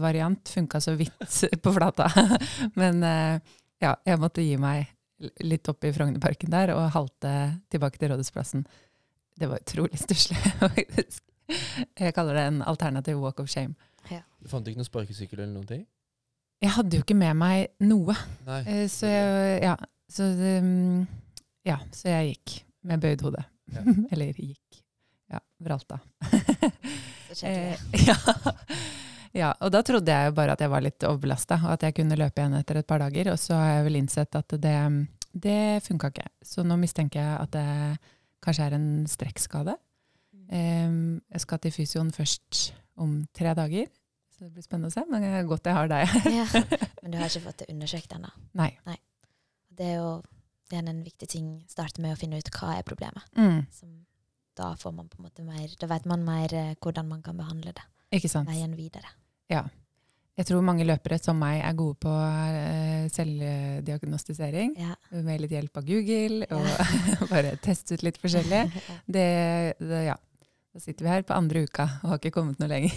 variant 0.00 0.50
funka 0.50 0.82
så 0.82 0.96
vidt 0.98 1.36
på 1.64 1.74
flata. 1.76 2.10
Men 2.80 3.04
eh, 3.06 3.54
ja, 3.82 3.94
jeg 4.06 4.22
måtte 4.22 4.44
gi 4.44 4.56
meg 4.60 4.90
litt 5.44 5.68
opp 5.68 5.84
i 5.84 5.92
Frognerparken 5.92 6.52
der 6.52 6.72
og 6.74 6.88
halte 6.96 7.34
tilbake 7.70 8.00
til 8.00 8.10
Rådhusplassen. 8.12 8.64
Det 9.40 9.48
var 9.48 9.62
utrolig 9.62 10.00
stusslig, 10.00 10.40
faktisk. 10.64 11.22
Jeg 11.98 12.14
kaller 12.14 12.36
det 12.36 12.48
en 12.48 12.60
alternativ 12.66 13.20
walk 13.22 13.40
of 13.42 13.50
shame. 13.50 13.76
Du 14.40 14.48
fant 14.48 14.64
ikke 14.64 14.80
noen 14.80 14.88
sparkesykkel 14.88 15.42
eller 15.42 15.52
noen 15.52 15.68
ting? 15.68 15.82
Jeg 16.60 16.74
hadde 16.76 16.98
jo 16.98 17.04
ikke 17.04 17.16
med 17.16 17.38
meg 17.40 17.86
noe, 17.88 18.14
Nei. 18.44 18.60
eh, 18.68 18.84
så 18.92 19.08
jeg, 19.08 19.60
ja, 19.64 19.76
så, 20.12 20.26
det, 20.36 20.56
mm, 20.60 21.06
ja, 21.64 21.78
så 21.96 22.10
jeg 22.12 22.34
gikk 22.34 22.56
med 22.90 23.00
bøyd 23.00 23.24
hode. 23.24 23.44
Ja. 23.72 23.84
Eller 24.12 24.34
gikk. 24.36 24.82
Ja, 25.30 25.42
vralta. 25.62 26.00
Eh, 27.46 27.78
ja. 28.08 28.16
ja, 29.38 29.48
og 29.62 29.70
da 29.70 29.84
trodde 29.86 30.10
jeg 30.10 30.26
jo 30.26 30.32
bare 30.34 30.56
at 30.56 30.62
jeg 30.64 30.70
var 30.72 30.82
litt 30.82 31.04
overbelasta, 31.06 31.60
og 31.62 31.76
at 31.76 31.84
jeg 31.86 31.94
kunne 32.00 32.16
løpe 32.18 32.42
igjen 32.42 32.56
etter 32.58 32.80
et 32.80 32.88
par 32.90 32.98
dager. 32.98 33.30
Og 33.30 33.38
så 33.38 33.54
har 33.54 33.68
jeg 33.76 33.84
vel 33.86 33.98
innsett 34.00 34.34
at 34.34 34.56
det, 34.64 34.72
det 35.30 35.60
funka 35.86 36.10
ikke. 36.10 36.26
Så 36.42 36.64
nå 36.66 36.74
mistenker 36.82 37.22
jeg 37.22 37.36
at 37.38 37.52
det 37.54 37.68
kanskje 38.42 38.66
er 38.66 38.74
en 38.80 38.88
strekkskade. 39.06 39.76
Em, 40.50 41.20
jeg 41.30 41.44
skal 41.44 41.62
til 41.62 41.76
fysioen 41.76 42.10
først 42.10 42.64
om 42.98 43.20
tre 43.30 43.54
dager, 43.54 43.86
så 44.40 44.46
det 44.48 44.54
blir 44.56 44.64
spennende 44.64 44.88
å 44.88 44.94
se. 44.94 45.02
Men 45.12 45.20
det 45.20 45.30
er 45.36 45.42
godt 45.48 45.68
jeg 45.68 45.76
har 45.76 45.88
deg 45.92 46.06
her. 46.08 46.28
Ja. 46.32 46.46
Men 47.02 47.12
du 47.12 47.18
har 47.20 47.28
ikke 47.28 47.42
fått 47.44 47.60
det 47.60 47.66
undersøkt 47.74 48.14
ennå. 48.16 48.30
Nei. 48.56 48.70
Det 49.76 49.84
er 49.92 49.98
jo 50.00 50.12
det 50.70 50.78
er 50.78 50.86
en 50.88 51.02
viktig 51.04 51.28
ting. 51.28 51.48
Starte 51.68 52.00
med 52.00 52.14
å 52.14 52.18
finne 52.18 52.38
ut 52.40 52.48
hva 52.54 52.76
er 52.78 52.86
problemet. 52.86 53.26
Mm, 53.36 53.64
Som, 53.74 53.90
da 54.56 54.70
får 54.80 54.94
man 54.96 55.10
på 55.10 55.18
en 55.20 55.26
måte 55.26 55.44
mer 55.44 55.72
Da 55.80 55.88
vet 55.90 56.06
man 56.08 56.24
mer 56.24 56.54
eh, 56.54 56.72
hvordan 56.80 57.08
man 57.10 57.20
kan 57.26 57.36
behandle 57.36 57.74
det. 57.76 57.84
ikke 58.16 58.30
sant. 58.32 58.48
Veien 58.48 58.72
videre. 58.78 59.10
Ja. 59.50 59.64
Jeg 60.38 60.46
tror 60.48 60.62
mange 60.64 60.86
løpere 60.86 61.18
som 61.20 61.36
meg 61.42 61.58
er 61.60 61.74
gode 61.76 61.98
på 62.00 62.08
uh, 62.08 63.04
selvdiagnostisering. 63.12 64.72
Ja. 64.78 64.94
Med 65.26 65.42
litt 65.42 65.52
hjelp 65.52 65.76
av 65.76 65.84
Google, 65.84 66.46
og 66.54 66.64
Ja. 66.64 66.86
bare 67.34 67.56
teste 67.60 67.98
ut 67.98 68.04
litt 68.06 68.16
forskjellig. 68.22 68.62
Det, 69.18 69.26
det, 69.82 70.00
ja. 70.06 70.16
Da 70.70 70.78
sitter 70.80 71.04
vi 71.06 71.10
her 71.10 71.24
på 71.26 71.34
andre 71.34 71.64
uka 71.66 71.86
og 72.04 72.12
har 72.12 72.20
ikke 72.20 72.30
kommet 72.36 72.60
noe 72.62 72.70
lenger. 72.70 72.94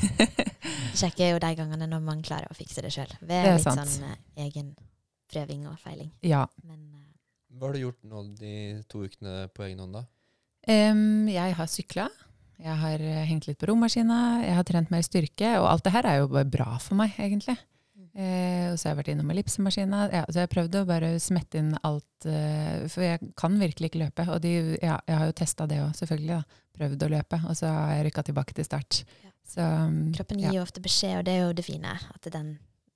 Sjekke 0.99 1.25
er 1.25 1.31
jo 1.33 1.39
de 1.41 1.53
gangene 1.57 1.87
når 1.89 2.03
man 2.05 2.19
klarer 2.25 2.51
å 2.51 2.57
fikse 2.57 2.83
det 2.85 2.91
sjøl. 2.93 3.09
Ved 3.21 3.31
Det 3.33 3.39
er 3.39 3.55
litt 3.57 3.65
sant. 3.65 3.89
sånn 3.89 4.11
eh, 4.11 4.19
egen 4.45 4.73
prøving 5.33 5.63
og 5.71 5.79
feiling. 5.81 6.11
Ja. 6.21 6.43
Men 6.61 6.83
eh, 6.93 7.07
Hva 7.57 7.69
har 7.71 7.73
du 7.73 7.81
gjort 7.81 8.03
nå 8.05 8.21
de 8.37 8.53
to 8.91 9.01
ukene 9.07 9.47
på 9.55 9.65
egen 9.65 9.81
hånd, 9.81 9.97
da? 9.97 10.05
Um, 10.69 11.25
jeg 11.27 11.57
har 11.57 11.67
sykla. 11.71 12.05
Jeg 12.61 12.77
har 12.83 13.01
eh, 13.01 13.23
hengt 13.27 13.49
litt 13.49 13.57
på 13.59 13.67
romaskina. 13.71 14.19
Jeg 14.45 14.53
har 14.59 14.67
trent 14.69 14.93
mer 14.93 15.01
styrke. 15.03 15.55
Og 15.57 15.65
alt 15.71 15.83
det 15.87 15.95
her 15.97 16.07
er 16.11 16.21
jo 16.21 16.29
bare 16.31 16.47
bra 16.53 16.75
for 16.77 16.99
meg, 17.01 17.17
egentlig. 17.17 17.57
Eh, 18.13 18.69
og 18.69 18.77
så 18.77 18.87
har 18.87 18.93
jeg 18.93 18.99
vært 18.99 19.11
innom 19.15 19.31
ellipsemaskina. 19.33 20.03
Ja, 20.13 20.23
så 20.29 20.43
jeg 20.43 20.51
prøvde 20.53 20.83
å 20.83 20.89
bare 20.89 21.15
smette 21.21 21.57
inn 21.57 21.71
alt. 21.81 22.27
Eh, 22.29 22.85
for 22.93 23.05
jeg 23.05 23.31
kan 23.39 23.55
virkelig 23.57 23.89
ikke 23.89 24.03
løpe. 24.03 24.25
Og 24.29 24.41
de, 24.43 24.53
ja, 24.83 24.99
jeg 25.09 25.19
har 25.19 25.29
jo 25.29 25.37
testa 25.39 25.67
det 25.69 25.79
òg, 25.81 25.95
selvfølgelig. 25.97 26.37
da. 26.37 26.61
Prøvd 26.77 27.05
å 27.05 27.09
løpe. 27.15 27.39
Og 27.49 27.57
så 27.57 27.71
har 27.73 27.95
jeg 27.95 28.07
rykka 28.09 28.25
tilbake 28.29 28.57
til 28.57 28.67
start. 28.67 29.01
Ja. 29.23 29.33
Så 29.53 29.65
mm, 29.65 29.97
kroppen 30.19 30.43
ja. 30.43 30.51
gir 30.51 30.59
jo 30.59 30.67
ofte 30.67 30.83
beskjed, 30.83 31.17
og 31.19 31.25
det 31.27 31.33
er 31.33 31.41
jo 31.47 31.55
det 31.57 31.65
fine. 31.65 31.95
At 32.13 32.29
den, 32.35 32.53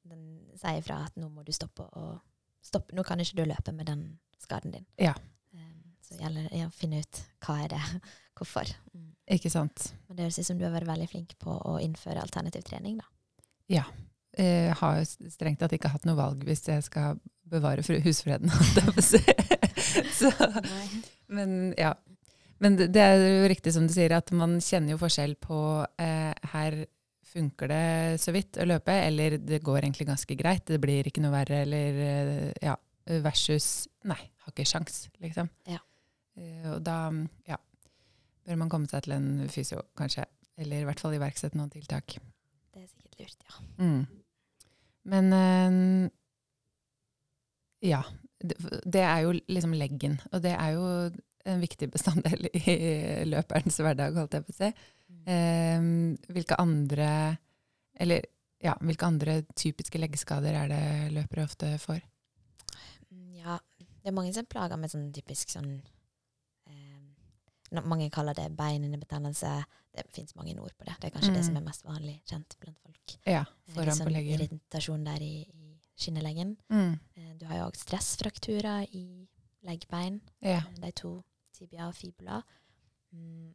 den 0.08 0.23
sier 0.60 0.86
fra 0.86 1.01
at 1.08 1.17
nå 1.19 1.32
må 1.34 1.45
du 1.47 1.51
stoppe 1.56 1.88
og 1.97 2.19
stoppe. 2.65 2.93
Nå 2.97 3.06
kan 3.08 3.21
ikke 3.23 3.41
du 3.41 3.45
løpe 3.49 3.73
med 3.75 3.89
den 3.89 4.06
skaden 4.43 4.75
din. 4.75 4.86
Ja. 5.01 5.15
Um, 5.58 5.95
så 6.06 6.19
gjelder 6.21 6.45
det 6.51 6.62
å 6.67 6.73
finne 6.75 7.01
ut 7.01 7.23
hva 7.45 7.58
er 7.65 7.73
det, 7.73 7.82
hvorfor. 8.38 8.69
Mm. 8.93 9.10
Ikke 9.34 9.51
sant. 9.51 9.89
Men 10.08 10.19
det 10.19 10.27
høres 10.27 10.38
ut 10.39 10.49
som 10.51 10.62
du 10.62 10.67
har 10.67 10.77
vært 10.77 10.91
veldig 10.93 11.10
flink 11.10 11.34
på 11.41 11.58
å 11.58 11.80
innføre 11.84 12.21
alternativ 12.21 12.69
trening, 12.69 13.01
da. 13.01 13.10
Eh, 14.39 14.73
har 14.78 15.00
jo 15.00 15.32
strengt 15.34 15.62
tatt 15.62 15.76
ikke 15.76 15.91
hatt 15.93 16.06
noe 16.08 16.17
valg 16.17 16.43
hvis 16.47 16.65
jeg 16.69 16.86
skal 16.86 17.19
bevare 17.47 17.84
husfreden. 18.04 18.52
Så, 20.17 20.32
men 21.32 21.73
ja. 21.78 21.93
Men 22.58 22.78
det, 22.78 22.89
det 22.95 23.02
er 23.04 23.19
jo 23.21 23.50
riktig 23.52 23.73
som 23.76 23.86
du 23.86 23.93
sier, 23.93 24.15
at 24.17 24.32
man 24.34 24.58
kjenner 24.63 24.95
jo 24.95 25.02
forskjell 25.02 25.36
på 25.41 25.60
eh, 26.02 26.34
her 26.54 26.80
funker 27.28 27.69
det 27.69 28.21
så 28.23 28.34
vidt 28.34 28.58
å 28.62 28.65
løpe, 28.67 28.93
eller 29.04 29.38
det 29.41 29.60
går 29.65 29.82
egentlig 29.84 30.08
ganske 30.10 30.38
greit, 30.39 30.65
det 30.69 30.80
blir 30.82 31.08
ikke 31.08 31.21
noe 31.23 31.36
verre, 31.36 31.62
eller 31.67 32.00
eh, 32.06 32.47
ja, 32.63 32.73
versus 33.23 33.88
nei, 34.08 34.19
har 34.43 34.54
ikke 34.54 34.67
sjans, 34.67 35.06
liksom. 35.23 35.52
Ja. 35.69 35.82
Eh, 36.39 36.65
og 36.73 36.82
da, 36.86 37.00
ja, 37.50 37.60
bør 38.47 38.62
man 38.63 38.71
komme 38.73 38.89
seg 38.89 39.06
til 39.06 39.17
en 39.17 39.30
fysio, 39.54 39.84
kanskje, 40.00 40.26
eller 40.58 40.82
i 40.82 40.88
hvert 40.88 41.04
fall 41.04 41.17
iverksette 41.17 41.60
noen 41.60 41.73
tiltak. 41.73 42.17
Det 42.73 42.84
er 42.84 42.89
sikkert 42.89 43.21
lurt, 43.21 43.43
ja. 43.52 43.67
Mm. 43.84 44.02
Men 45.08 45.34
eh, 45.34 46.10
ja, 47.88 48.04
det, 48.39 49.02
er 49.02 49.24
jo 49.26 49.34
liksom 49.48 49.74
leggen, 49.78 50.20
og 50.32 50.43
det 50.43 50.54
er 50.58 50.76
jo 50.76 50.86
en 51.48 51.62
viktig 51.63 51.89
bestanddel 51.93 52.50
i 52.52 52.78
løperens 53.30 53.80
hverdag, 53.80 54.17
holdt 54.20 54.36
jeg 54.38 54.48
på 54.48 54.56
å 54.56 54.58
si. 54.58 54.72
Eh, 55.28 55.86
hvilke 56.36 56.58
andre 56.60 57.12
eller 57.98 58.26
ja, 58.63 58.74
hvilke 58.82 59.06
andre 59.06 59.41
typiske 59.56 60.00
leggskader 60.02 60.56
er 60.58 60.72
det 60.72 60.84
løpere 61.13 61.46
ofte 61.46 61.76
får? 61.82 62.02
Mm, 63.12 63.36
Ja, 63.38 63.60
det 63.78 64.12
er 64.12 64.15
mange 64.17 64.34
som 64.34 64.48
plager 64.50 64.80
med 64.80 64.91
sånn 64.91 65.12
typisk 65.13 65.52
sånn 65.54 65.78
Mange 67.71 68.10
kaller 68.10 68.34
det 68.34 68.56
beinhinnebetennelse. 68.56 69.65
Det 69.95 70.06
fins 70.13 70.36
mange 70.36 70.56
ord 70.60 70.71
på 70.77 70.86
det. 70.86 70.95
Det 71.01 71.08
er 71.13 71.19
kanskje 71.19 71.34
det 71.34 71.43
Mm. 71.43 71.45
som 71.45 71.58
er 71.58 71.62
mest 71.62 71.84
vanlig 71.86 72.21
kjent 72.25 72.56
blant 72.60 72.80
folk. 72.80 73.17
Ja, 73.25 73.41
Eh, 73.67 73.73
foran 73.73 73.86
litt 73.86 73.93
på 73.97 74.03
sånn 74.03 74.13
leggen. 74.13 74.39
Irritasjon 74.39 75.03
der 75.03 75.21
i, 75.21 75.41
i 75.53 75.80
skinneleggen. 75.97 76.58
Mm. 76.69 76.99
Eh, 77.17 77.34
du 77.38 77.45
har 77.45 77.58
jo 77.58 77.63
òg 77.69 77.75
stressfrakturer 77.75 78.88
i 78.93 79.27
leggbein. 79.63 80.21
Ja. 80.41 80.58
Eh, 80.58 80.80
De 80.82 80.91
to 80.91 81.23
tibia 81.53 81.88
og 81.88 81.95
fibula. 81.95 82.43
Mm. 83.13 83.53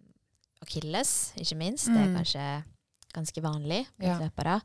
Akilles, 0.63 1.33
ikke 1.37 1.57
minst. 1.57 1.87
Det 1.87 1.97
er 1.97 2.07
Mm. 2.09 2.17
kanskje 2.17 2.65
ganske 3.15 3.41
vanlig 3.43 3.87
blant 3.99 4.21
Ja. 4.21 4.29
løpere. 4.29 4.63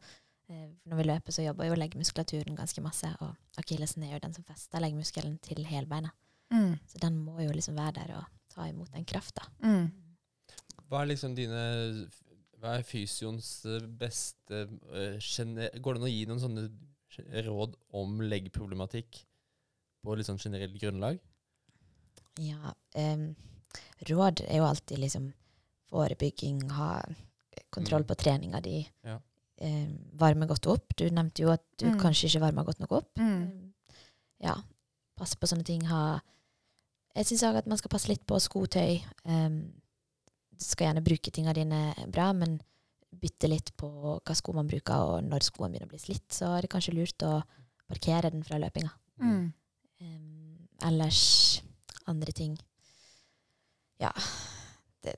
Når 0.50 0.96
vi 0.96 1.04
løper, 1.04 1.32
så 1.32 1.44
jobber 1.44 1.66
jo 1.66 1.74
leggmuskulaturen 1.76 2.56
ganske 2.56 2.82
masse, 2.82 3.06
og 3.20 3.36
akillesen 3.58 4.04
er 4.04 4.14
jo 4.14 4.20
den 4.20 4.34
som 4.34 4.44
fester 4.46 4.80
leggmuskelen 4.80 5.40
til 5.42 5.66
helbeinet. 5.66 6.12
Mm. 6.52 6.80
Så 6.88 6.98
den 7.00 7.20
må 7.26 7.40
jo 7.44 7.50
liksom 7.52 7.76
være 7.76 7.92
der 7.96 8.16
og 8.18 8.26
ta 8.58 8.66
imot 8.72 8.90
den 8.96 9.06
krafta. 9.08 9.46
Mm. 9.64 9.92
Hva 10.90 11.04
er 11.04 11.12
liksom 11.14 11.36
dine 11.38 11.62
Hva 12.58 12.72
er 12.80 12.86
fysioens 12.88 13.50
eh, 13.70 13.84
beste 13.86 14.64
eh, 14.98 15.18
Går 15.78 15.94
det 15.94 16.02
an 16.02 16.08
å 16.08 16.10
gi 16.10 16.24
noen 16.26 16.42
sånne 16.42 16.64
råd 17.46 17.76
om 17.98 18.18
leggproblematikk 18.26 19.20
på 20.06 20.16
litt 20.18 20.28
sånn 20.30 20.42
generelt 20.42 20.78
grunnlag? 20.82 21.20
Ja, 22.42 22.74
Um, 22.98 23.36
råd 24.10 24.42
er 24.48 24.58
jo 24.58 24.66
alltid 24.66 24.98
liksom 25.04 25.28
forebygging, 25.92 26.64
ha 26.74 27.04
kontroll 27.70 28.02
Mm. 28.02 28.08
på 28.10 28.16
treninga 28.18 28.62
di. 28.62 28.88
Ja. 29.06 29.20
um, 29.62 29.98
varme 30.18 30.46
godt 30.50 30.66
opp. 30.70 30.96
Du 30.98 31.06
nevnte 31.10 31.42
jo 31.44 31.50
at 31.54 31.64
du 31.78 31.86
Mm. 31.88 32.00
kanskje 32.00 32.28
ikke 32.30 32.42
varma 32.42 32.64
godt 32.66 32.80
nok 32.80 32.92
opp. 32.92 33.12
Mm. 33.18 33.74
Ja, 34.40 34.56
passe 35.18 35.36
på 35.38 35.48
sånne 35.50 35.66
ting. 35.66 35.82
Ha 35.86 36.20
Jeg 37.18 37.26
syns 37.32 37.44
òg 37.48 37.60
at 37.62 37.70
man 37.70 37.80
skal 37.80 37.92
passe 37.94 38.10
litt 38.12 38.24
på 38.30 38.38
skotøy. 38.42 39.00
Um, 39.26 39.62
du 40.58 40.66
skal 40.66 40.90
gjerne 40.90 41.06
bruke 41.06 41.34
tinga 41.34 41.54
dine 41.58 41.82
bra, 42.14 42.30
men 42.38 42.60
bytte 43.18 43.50
litt 43.50 43.72
på 43.80 43.90
hva 44.18 44.36
sko 44.38 44.54
man 44.58 44.70
bruker, 44.70 44.98
og 45.14 45.26
når 45.26 45.46
skoene 45.48 45.74
begynner 45.74 45.90
å 45.90 45.94
bli 45.94 46.02
slitt, 46.02 46.28
så 46.34 46.52
er 46.56 46.66
det 46.66 46.72
kanskje 46.74 46.94
lurt 46.98 47.26
å 47.26 47.40
parkere 47.88 48.30
den 48.34 48.44
fra 48.46 48.60
løpinga. 48.62 48.92
Mm. 49.24 49.46
Um, 50.02 50.68
ellers 50.86 51.24
andre 52.06 52.32
ting 52.32 52.54
Ja. 53.98 54.12
Det, 55.02 55.16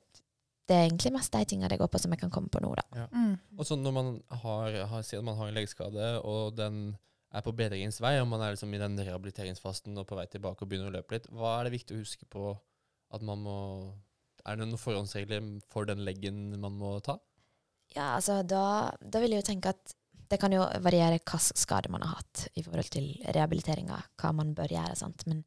det 0.70 0.76
er 0.76 0.86
egentlig 0.86 1.12
mest 1.18 1.34
de 1.34 1.42
tinga 1.52 1.68
det 1.68 1.82
går 1.82 1.90
på 1.92 2.00
som 2.00 2.14
jeg 2.16 2.22
kan 2.22 2.32
komme 2.32 2.48
på 2.48 2.62
nå, 2.64 2.72
da. 2.80 3.08
Mm. 3.12 3.36
Og 3.58 3.68
så 3.68 3.76
når 3.76 3.96
man 3.98 4.14
har, 4.44 4.78
har, 4.94 5.04
man 5.26 5.36
har 5.36 5.50
en 5.50 5.58
leggskade, 5.58 6.14
og 6.24 6.56
den 6.56 6.96
er 7.30 7.46
på 7.46 7.54
bedringens 7.54 8.00
vei, 8.02 8.16
og 8.22 8.28
man 8.32 8.42
er 8.42 8.56
liksom 8.56 8.74
i 8.74 8.82
den 8.82 8.98
rehabiliteringsfasten 8.98 9.98
og 10.02 10.08
på 10.10 10.18
vei 10.18 10.26
tilbake 10.32 10.66
og 10.66 10.72
begynner 10.72 10.90
å 10.90 10.96
løpe 10.98 11.16
litt, 11.16 11.30
hva 11.30 11.58
er 11.60 11.68
det 11.68 11.76
viktig 11.78 11.96
å 11.96 12.02
huske 12.02 12.30
på 12.30 12.54
at 13.14 13.26
man 13.26 13.42
må 13.46 13.58
Er 14.48 14.56
det 14.56 14.66
noen 14.66 14.80
forhåndsregler 14.80 15.44
for 15.70 15.86
den 15.86 16.00
leggen 16.08 16.54
man 16.62 16.78
må 16.80 16.94
ta? 17.04 17.18
Ja, 17.92 18.16
altså 18.16 18.40
da, 18.48 18.94
da 19.02 19.20
vil 19.20 19.34
jeg 19.36 19.44
jo 19.44 19.48
tenke 19.50 19.74
at 19.76 19.94
det 20.30 20.38
kan 20.40 20.54
jo 20.54 20.64
variere 20.86 21.20
hva 21.20 21.40
skade 21.42 21.90
man 21.92 22.06
har 22.06 22.22
hatt 22.22 22.46
i 22.56 22.64
forhold 22.64 22.88
til 22.94 23.10
rehabiliteringa, 23.26 23.98
hva 24.22 24.32
man 24.38 24.54
bør 24.58 24.72
gjøre. 24.76 24.96
sant? 24.96 25.26
Men 25.28 25.42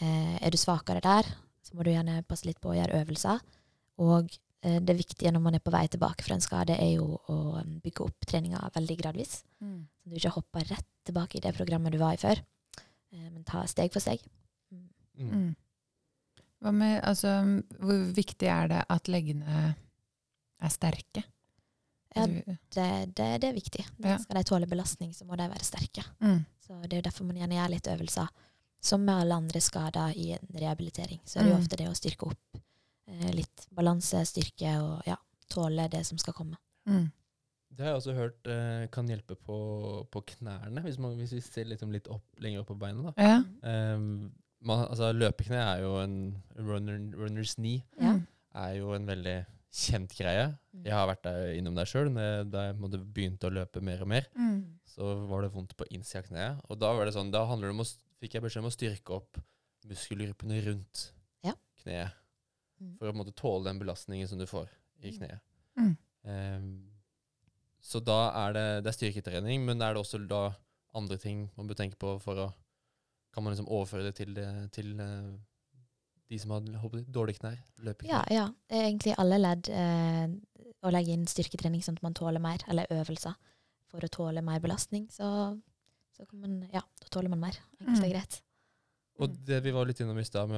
eh, 0.00 0.38
er 0.40 0.52
du 0.52 0.58
svakere 0.58 1.04
der, 1.04 1.28
så 1.62 1.76
må 1.76 1.84
du 1.84 1.92
gjerne 1.92 2.24
passe 2.28 2.48
litt 2.48 2.60
på 2.60 2.72
å 2.72 2.76
gjøre 2.76 3.04
øvelser. 3.04 3.44
Og 4.02 4.32
det 4.62 4.94
viktige 4.98 5.32
når 5.34 5.42
man 5.42 5.54
er 5.58 5.62
på 5.64 5.72
vei 5.74 5.86
tilbake 5.90 6.22
fra 6.22 6.36
en 6.36 6.44
skade, 6.44 6.76
er 6.78 6.92
jo 6.96 7.16
å 7.28 7.36
um, 7.60 7.80
bygge 7.82 8.04
opp 8.06 8.26
treninga 8.30 8.60
veldig 8.74 8.96
gradvis. 9.00 9.40
Mm. 9.60 9.80
Så 10.02 10.10
du 10.12 10.16
ikke 10.20 10.34
hopper 10.36 10.68
rett 10.70 10.86
tilbake 11.08 11.38
i 11.38 11.42
det 11.42 11.54
programmet 11.56 11.92
du 11.92 11.98
var 11.98 12.14
i 12.14 12.20
før, 12.22 12.38
eh, 13.12 13.28
men 13.30 13.42
ta 13.48 13.64
steg 13.66 13.92
for 13.92 14.00
steg. 14.04 14.22
Mm. 14.70 14.86
Mm. 15.18 15.32
Mm. 15.32 15.50
Hva 16.62 16.70
med, 16.72 17.00
altså, 17.02 17.34
hvor 17.82 18.04
viktig 18.14 18.46
er 18.46 18.68
det 18.70 18.84
at 18.94 19.08
leggene 19.10 19.74
er 20.62 20.70
sterke? 20.70 21.24
Ja, 22.14 22.26
det, 22.28 22.86
det, 23.16 23.28
det 23.40 23.48
er 23.48 23.54
viktig. 23.56 23.82
Ja. 24.04 24.18
Skal 24.20 24.36
de 24.38 24.44
tåle 24.46 24.66
belastning, 24.70 25.14
så 25.16 25.24
må 25.26 25.34
de 25.40 25.46
være 25.48 25.64
sterke. 25.66 26.04
Mm. 26.20 26.42
Så 26.62 26.76
det 26.84 26.92
er 26.92 27.00
jo 27.00 27.06
derfor 27.08 27.26
man 27.26 27.38
gjerne 27.40 27.56
gjør 27.56 27.72
litt 27.72 27.88
øvelser. 27.88 28.28
Som 28.82 29.04
med 29.06 29.14
alle 29.24 29.38
andre 29.42 29.60
skader 29.64 30.14
i 30.18 30.32
en 30.36 30.48
rehabilitering, 30.58 31.20
så 31.24 31.38
er 31.40 31.44
det 31.48 31.52
jo 31.52 31.56
Mm. 31.56 31.62
ofte 31.64 31.78
det 31.80 31.88
å 31.88 31.94
styrke 31.98 32.28
opp 32.30 32.58
eh, 32.58 32.61
litt 33.34 33.66
balanse, 33.74 34.22
styrke 34.28 34.76
og 34.82 35.02
ja, 35.08 35.16
tåle 35.52 35.88
det 35.92 36.04
som 36.06 36.18
skal 36.18 36.34
komme. 36.36 36.56
Mm. 36.88 37.10
Det 37.72 37.84
har 37.86 37.94
jeg 37.94 38.00
også 38.02 38.14
hørt 38.16 38.48
eh, 38.52 38.84
kan 38.92 39.08
hjelpe 39.08 39.34
på, 39.40 39.56
på 40.12 40.20
knærne, 40.34 40.82
hvis, 40.84 40.98
man, 41.00 41.14
hvis 41.16 41.32
vi 41.32 41.40
ser 41.40 41.64
litt, 41.70 41.80
litt 41.88 42.08
opp, 42.12 42.24
lenger 42.38 42.60
opp 42.60 42.68
på 42.74 42.76
beina. 42.82 43.10
da. 43.10 43.14
Ja. 43.16 43.38
Um, 43.94 44.28
man, 44.60 44.84
altså, 44.90 45.08
løpekne 45.16 45.56
er 45.56 45.80
jo 45.82 45.94
en 46.02 46.18
runner, 46.58 46.98
runner's 47.16 47.54
knee. 47.56 47.80
Ja. 47.98 48.18
Er 48.60 48.76
jo 48.76 48.92
en 48.92 49.08
veldig 49.08 49.38
kjent 49.72 50.12
greie. 50.18 50.50
Mm. 50.76 50.82
Jeg 50.84 50.92
har 50.92 51.08
vært 51.08 51.24
der 51.24 51.54
innom 51.56 51.74
der 51.78 51.88
sjøl. 51.88 52.10
Da 52.52 52.66
jeg 52.68 52.76
måtte 52.76 53.00
begynte 53.00 53.48
å 53.48 53.54
løpe 53.56 53.80
mer 53.80 54.04
og 54.04 54.10
mer, 54.12 54.28
Mm. 54.36 54.60
så 54.92 55.14
var 55.30 55.42
det 55.46 55.54
vondt 55.54 55.72
på 55.80 55.86
innsida 55.96 56.20
av 56.20 56.28
kneet. 56.28 56.60
Og 56.68 56.78
da 56.78 56.92
var 56.92 57.08
det 57.08 57.14
sånn, 57.16 57.32
da 57.32 57.46
det 57.56 57.70
om 57.72 57.80
å, 57.80 57.88
fikk 58.20 58.34
jeg 58.36 58.44
beskjed 58.44 58.62
om 58.66 58.68
å 58.68 58.76
styrke 58.76 59.16
opp 59.16 59.40
muskelgruppene 59.88 60.60
rundt 60.68 61.08
Ja. 61.42 61.54
kneet. 61.82 62.12
Mm. 62.82 62.96
For 62.98 63.06
å 63.06 63.12
på 63.12 63.14
en 63.14 63.20
måte 63.24 63.34
tåle 63.38 63.64
den 63.70 63.78
belastningen 63.78 64.28
som 64.28 64.38
du 64.40 64.46
får 64.50 64.68
i 65.02 65.10
Mm. 65.12 65.18
kneet. 65.18 65.40
Mm. 65.78 65.96
Um, 66.24 66.88
så 67.82 68.00
da 68.04 68.18
er 68.46 68.52
det, 68.52 68.66
det 68.84 68.90
er 68.92 68.98
styrketrening, 68.98 69.64
men 69.66 69.80
er 69.82 69.94
det 69.94 70.02
også 70.02 70.20
da 70.28 70.54
andre 70.94 71.16
ting 71.18 71.48
man 71.56 71.66
bør 71.70 71.74
tenke 71.78 71.96
på 71.98 72.18
for 72.20 72.34
å 72.48 72.52
Kan 73.32 73.44
man 73.44 73.54
liksom 73.54 73.68
overføre 73.72 74.02
det 74.04 74.14
til, 74.14 74.34
det- 74.34 74.72
til 74.72 75.00
eh, 75.00 75.32
de 76.28 76.38
som 76.38 76.50
har 76.50 76.60
håper 76.82 77.00
dårlige 77.10 77.38
knær? 77.40 77.56
Løpeknær? 77.80 78.10
Ja, 78.10 78.24
ja. 78.28 78.42
Er 78.68 78.82
egentlig 78.90 79.14
alle 79.16 79.38
ledd 79.40 79.70
eh, 79.70 80.28
å 80.84 80.90
legge 80.92 81.14
inn 81.14 81.24
styrketrening 81.24 81.80
sånn 81.80 81.96
at 81.96 82.02
man 82.02 82.12
tåler 82.12 82.38
mer, 82.44 82.58
eller 82.68 82.84
øvelser 82.90 83.32
for 83.88 84.00
å 84.04 84.10
tåle 84.12 84.42
mer 84.44 84.60
belastning. 84.60 85.08
Så, 85.08 85.24
så 86.12 86.26
kan 86.28 86.40
man, 86.40 86.58
ja, 86.74 86.82
da 87.00 87.08
tåler 87.08 87.30
man 87.30 87.40
mer. 87.40 87.56
Enkelt 87.80 88.02
og 88.02 88.04
Mm. 88.04 88.12
greit. 88.12 88.42
Og 89.22 89.36
det 89.46 89.60
vi 89.64 89.70
var 89.74 89.86
litt 89.86 90.00
innom 90.02 90.18
i 90.18 90.24
stad, 90.26 90.50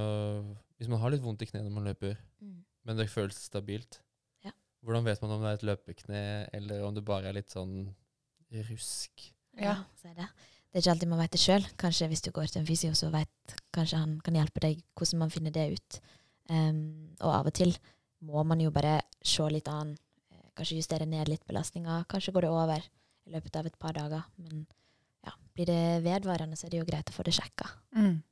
Hvis 0.79 0.88
man 0.90 1.00
har 1.00 1.11
litt 1.14 1.22
vondt 1.22 1.42
i 1.42 1.46
kneet 1.46 1.64
når 1.64 1.70
man 1.74 1.85
løper, 1.85 2.16
Mm. 2.40 2.64
men 2.85 2.96
det 2.96 3.09
føles 3.11 3.37
stabilt, 3.37 4.00
Ja. 4.44 4.50
hvordan 4.85 5.05
vet 5.05 5.20
man 5.22 5.31
om 5.31 5.42
det 5.42 5.48
er 5.50 5.55
et 5.55 5.68
løpekne, 5.79 6.48
eller 6.53 6.85
om 6.85 6.94
det 6.94 7.05
bare 7.05 7.29
er 7.29 7.33
litt 7.33 7.50
sånn 7.50 7.94
rusk? 8.53 9.33
Ja. 9.57 9.85
er 10.05 10.14
det. 10.14 10.29
Det 10.72 10.81
er 10.81 10.83
ikke 10.83 10.90
alltid 10.96 11.09
man 11.09 11.18
vet 11.20 11.31
det 11.31 11.40
sjøl. 11.40 11.64
Kanskje 11.79 12.09
hvis 12.11 12.22
du 12.22 12.31
går 12.35 12.46
til 12.50 12.61
en 12.61 12.66
fysio, 12.66 12.90
så 12.98 13.11
vet 13.12 13.55
kanskje 13.72 13.96
han 14.00 14.20
kan 14.20 14.35
hjelpe 14.35 14.61
deg 14.61 14.83
hvordan 14.96 15.18
man 15.18 15.31
finner 15.31 15.53
det 15.55 15.72
ut. 15.79 16.00
Um, 16.50 17.14
og 17.20 17.31
av 17.33 17.46
og 17.46 17.55
til 17.55 17.77
må 18.24 18.44
man 18.44 18.61
jo 18.61 18.70
bare 18.70 19.00
se 19.22 19.42
litt 19.48 19.68
an. 19.68 19.96
eh, 20.33 20.50
Kanskje 20.57 20.77
justere 20.83 21.07
ned 21.07 21.29
litt 21.29 21.46
belastninga. 21.46 22.05
Kanskje 22.09 22.33
går 22.35 22.40
det 22.42 22.50
over 22.50 22.83
i 23.27 23.31
løpet 23.31 23.57
av 23.57 23.66
et 23.66 23.79
par 23.79 23.92
dager. 23.92 24.24
Men 24.38 24.66
ja, 25.24 25.33
blir 25.55 25.66
det 25.66 26.03
vedvarende, 26.05 26.57
så 26.59 26.66
er 26.66 26.70
det 26.70 26.79
jo 26.81 26.85
greit 26.90 27.07
å 27.07 27.12
få 27.14 27.22
det 27.24 27.35
sjekka. 27.35 27.70
Mm. 27.96 28.22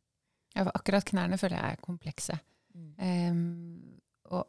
Ja, 0.54 0.64
for 0.66 0.72
akkurat 0.76 1.04
knærne 1.08 1.38
føler 1.40 1.56
jeg 1.58 1.76
er 1.76 1.82
komplekse. 1.84 2.38
Mm. 2.74 2.92
Um, 2.98 3.98
og 4.32 4.46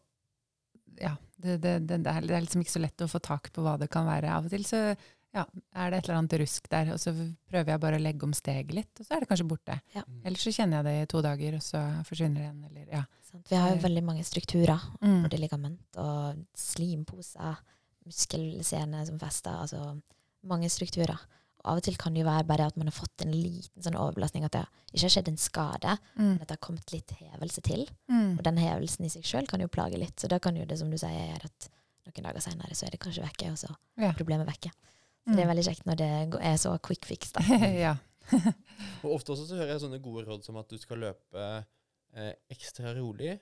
ja, 1.00 1.16
det, 1.38 1.58
det, 1.63 1.74
det, 1.89 2.00
er, 2.08 2.22
det 2.28 2.36
er 2.38 2.46
liksom 2.46 2.63
ikke 2.63 2.76
så 2.78 2.82
lett 2.84 3.04
å 3.04 3.10
få 3.12 3.20
tak 3.24 3.52
på 3.56 3.63
hva 3.66 3.78
det 3.82 3.89
kan 3.92 4.08
være. 4.08 4.32
Av 4.32 4.46
og 4.48 4.52
til 4.54 4.66
så 4.68 4.82
ja, 5.34 5.44
er 5.74 5.89
det 5.89 5.98
et 5.98 6.06
eller 6.08 6.20
annet 6.20 6.36
rusk 6.44 6.68
der, 6.70 6.92
og 6.94 7.00
så 7.02 7.12
prøver 7.50 7.72
jeg 7.74 7.82
bare 7.82 7.98
å 7.98 8.04
legge 8.04 8.28
om 8.28 8.34
steget 8.38 8.70
litt, 8.78 8.92
og 9.02 9.08
så 9.08 9.16
er 9.16 9.24
det 9.24 9.30
kanskje 9.32 9.48
borte. 9.50 9.80
Ja. 9.96 10.04
Ellers 10.22 10.44
så 10.46 10.54
kjenner 10.54 10.78
jeg 10.84 10.86
det 10.86 10.94
i 11.02 11.08
to 11.10 11.22
dager, 11.26 11.56
og 11.58 11.63
så 11.66 11.82
forsvinner 12.06 12.38
det 12.38 12.44
igjen. 12.46 12.60
Eller, 12.70 12.92
ja. 13.00 13.02
Sant? 13.32 13.48
Vi 13.50 13.58
har 13.58 13.72
jo 13.74 13.80
Eh. 13.80 13.86
veldig 13.88 14.04
mange 14.06 14.24
strukturer. 14.28 14.84
Mm. 15.02 15.24
Både 15.26 15.39
ligament 15.42 15.98
og 16.04 16.44
slimposer, 16.54 17.63
muskelsene 18.06 19.06
som 19.10 19.18
fester. 19.20 19.58
Altså 19.63 19.82
mange 20.46 20.70
strukturer. 20.70 21.18
Av 21.65 21.78
og 21.80 21.84
til 21.86 21.95
kan 21.95 22.13
det 22.13 22.23
jo 22.23 22.28
være 22.28 22.43
bare 22.47 22.65
at 22.67 22.76
man 22.78 22.88
har 22.89 22.95
fått 22.95 23.21
en 23.23 23.32
liten 23.32 23.82
sånn 23.86 23.95
overbelastning, 23.95 24.43
at 24.43 24.52
det 24.52 24.65
ikke 24.93 25.06
har 25.06 25.13
skjedd 25.15 25.30
en 25.32 25.38
skade, 25.39 25.93
Mm. 26.17 26.23
men 26.34 26.41
at 26.41 26.47
det 26.49 26.58
har 26.58 26.65
kommet 26.67 26.91
litt 26.91 27.12
hevelse 27.21 27.62
til. 27.63 27.86
Mm. 28.12 28.38
Og 28.38 28.43
den 28.43 28.58
hevelsen 28.58 29.06
i 29.06 29.10
seg 29.13 29.23
sjøl 29.23 29.47
kan 29.47 29.62
jo 29.63 29.67
plage 29.71 29.97
litt. 29.97 30.17
Så 30.19 30.28
da 30.28 30.39
kan 30.39 30.56
jo 30.60 30.65
det, 30.65 30.78
som 30.80 30.89
du 30.91 30.97
sier, 30.97 31.10
gjøre 31.32 31.45
at 31.45 31.69
noen 32.06 32.23
dager 32.28 32.41
seinere 32.43 32.76
så 32.76 32.86
er 32.88 32.91
det 32.91 32.99
kanskje 32.99 33.23
vekke, 33.23 33.52
og 33.52 33.58
så 33.58 33.69
Ja. 33.97 34.10
er 34.10 34.13
problemet 34.13 34.45
vekke. 34.47 34.71
Så 35.23 35.36
det 35.36 35.39
er 35.39 35.45
Mm. 35.47 35.56
veldig 35.56 35.63
kjekt 35.69 35.86
når 35.86 35.95
det 35.95 36.41
er 36.43 36.58
så 36.58 36.78
quick 36.82 37.06
fix, 37.06 37.32
da. 37.32 37.39
ja. 37.88 37.95
Og 39.04 39.12
ofte 39.15 39.32
også 39.32 39.47
så 39.47 39.56
hører 39.56 39.71
jeg 39.71 39.82
sånne 39.82 40.02
gode 40.04 40.26
råd 40.28 40.43
som 40.43 40.58
at 40.58 40.67
du 40.67 40.78
skal 40.78 40.97
løpe 40.97 41.65
eh, 42.15 42.34
ekstra 42.52 42.93
rolig 42.95 43.39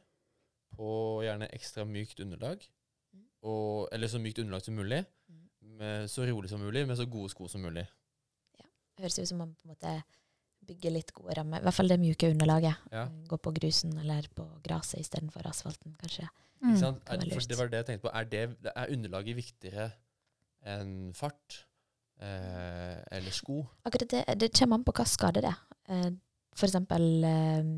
på 0.76 1.22
gjerne 1.26 1.50
ekstra 1.52 1.84
mykt 1.86 2.20
underlag. 2.24 2.62
Mm. 3.14 3.26
Og, 3.44 3.90
eller 3.92 4.08
så 4.08 4.20
mykt 4.22 4.40
underlag 4.40 4.62
som 4.64 4.76
mulig. 4.78 5.06
Mm. 5.30 5.48
Med 5.78 6.08
så 6.10 6.26
rolig 6.30 6.50
som 6.50 6.62
mulig, 6.62 6.86
med 6.88 6.98
så 6.98 7.06
gode 7.10 7.30
sko 7.34 7.48
som 7.48 7.62
mulig. 7.62 7.88
Høres 9.02 9.20
ut 9.20 9.30
som 9.30 9.42
man 9.42 9.56
på 9.58 9.68
en 9.68 9.74
måte 9.74 9.94
bygger 10.68 10.94
litt 10.94 11.12
gode 11.16 11.36
rammer. 11.40 11.62
I 11.62 11.66
hvert 11.66 11.78
fall 11.78 11.90
det 11.90 11.98
mjuke 12.02 12.30
underlaget. 12.32 12.86
Ja. 12.94 13.08
Gå 13.30 13.40
på 13.42 13.54
grusen 13.56 13.96
eller 13.98 14.28
på 14.38 14.46
gresset 14.66 15.02
istedenfor 15.02 15.48
asfalten, 15.50 15.96
kanskje. 16.00 16.28
Mm. 16.62 16.70
Ikke 16.70 16.84
sant? 16.84 17.02
kan 17.08 17.26
Er, 17.26 17.34
for 17.34 17.50
det 17.50 17.58
var 17.58 17.72
det 17.72 17.82
jeg 17.82 17.90
tenkte 17.90 18.06
på. 18.06 18.14
Er, 18.14 18.30
det, 18.30 18.72
er 18.76 18.94
underlaget 18.94 19.40
viktigere 19.40 19.90
enn 20.70 20.94
fart? 21.18 21.64
Eh, 22.22 22.98
eller 23.18 23.34
sko? 23.34 23.64
Akkurat 23.90 24.14
det, 24.14 24.26
det 24.38 24.52
kommer 24.54 24.78
an 24.78 24.86
på 24.86 24.94
hva 24.94 25.08
skade 25.10 25.42
det 25.42 25.50
er. 25.50 25.62
Eh, 25.90 26.12
For 26.54 26.68
eksempel 26.68 27.26
eh, 27.26 27.72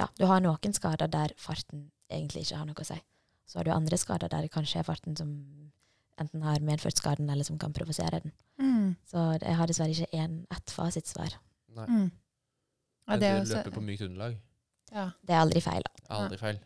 Ja, 0.00 0.06
du 0.16 0.24
har 0.30 0.40
noen 0.40 0.72
skader 0.72 1.10
der 1.12 1.34
farten 1.36 1.90
egentlig 2.08 2.46
ikke 2.46 2.62
har 2.62 2.68
noe 2.70 2.80
å 2.80 2.88
si. 2.88 2.96
Så 3.44 3.58
har 3.58 3.66
du 3.66 3.74
andre 3.74 3.98
skader 4.00 4.30
der 4.32 4.48
kanskje 4.48 4.80
er 4.80 4.86
farten 4.86 5.18
som 5.18 5.34
enten 6.20 6.42
har 6.42 6.60
medført 6.60 6.96
skaden, 7.00 7.30
eller 7.30 7.44
som 7.44 7.58
kan 7.58 7.72
provosere 7.72 8.20
den. 8.22 8.32
Mm. 8.60 8.96
Så 9.08 9.24
jeg 9.40 9.56
har 9.56 9.66
dessverre 9.66 9.94
ikke 9.94 10.12
én 10.20 10.46
ett 10.50 10.70
fasitsvar. 10.70 11.34
Nei. 11.76 11.86
Mm. 11.86 12.10
Ja, 13.08 13.16
det 13.16 13.26
er 13.28 13.36
du 13.38 13.42
også, 13.42 13.56
løper 13.64 13.70
på 13.78 13.82
mykt 13.82 14.02
underlag. 14.06 14.36
ja. 14.92 15.10
Det 15.26 15.34
er 15.34 15.40
aldri 15.40 15.60
feil. 15.60 15.82
da. 15.82 16.14
Aldri 16.20 16.38
feil. 16.38 16.60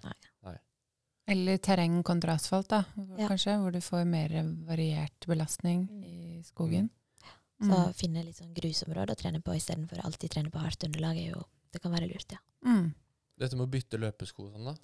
Eller 1.27 1.57
terreng 1.57 2.03
kontra 2.05 2.35
asfalt, 2.37 2.69
da, 2.69 2.83
Ja. 3.17 3.29
kanskje, 3.29 3.55
hvor 3.59 3.73
du 3.73 3.81
får 3.81 4.05
mer 4.07 4.29
variert 4.67 5.25
belastning 5.27 5.89
Mm. 5.89 6.05
i 6.05 6.43
skogen. 6.45 6.91
Så 7.63 7.71
Mm. 7.87 7.95
finne 7.95 8.25
litt 8.25 8.37
sånn 8.37 8.53
grusområder 8.53 9.15
å 9.15 9.17
trene 9.17 9.41
på 9.43 9.55
istedenfor 9.57 10.05
alltid 10.05 10.31
trene 10.31 10.51
på 10.51 10.59
hardt 10.61 10.85
underlag. 10.85 11.17
er 11.17 11.31
jo, 11.33 11.45
Det 11.73 11.81
kan 11.83 11.91
være 11.93 12.07
lurt, 12.13 12.31
ja. 12.31 12.39
Mm. 12.65 12.95
Dette 13.39 13.57
med 13.57 13.67
å 13.67 13.71
bytte 13.71 13.99
løpesko 13.99 14.53
sånn, 14.53 14.65
da. 14.65 14.75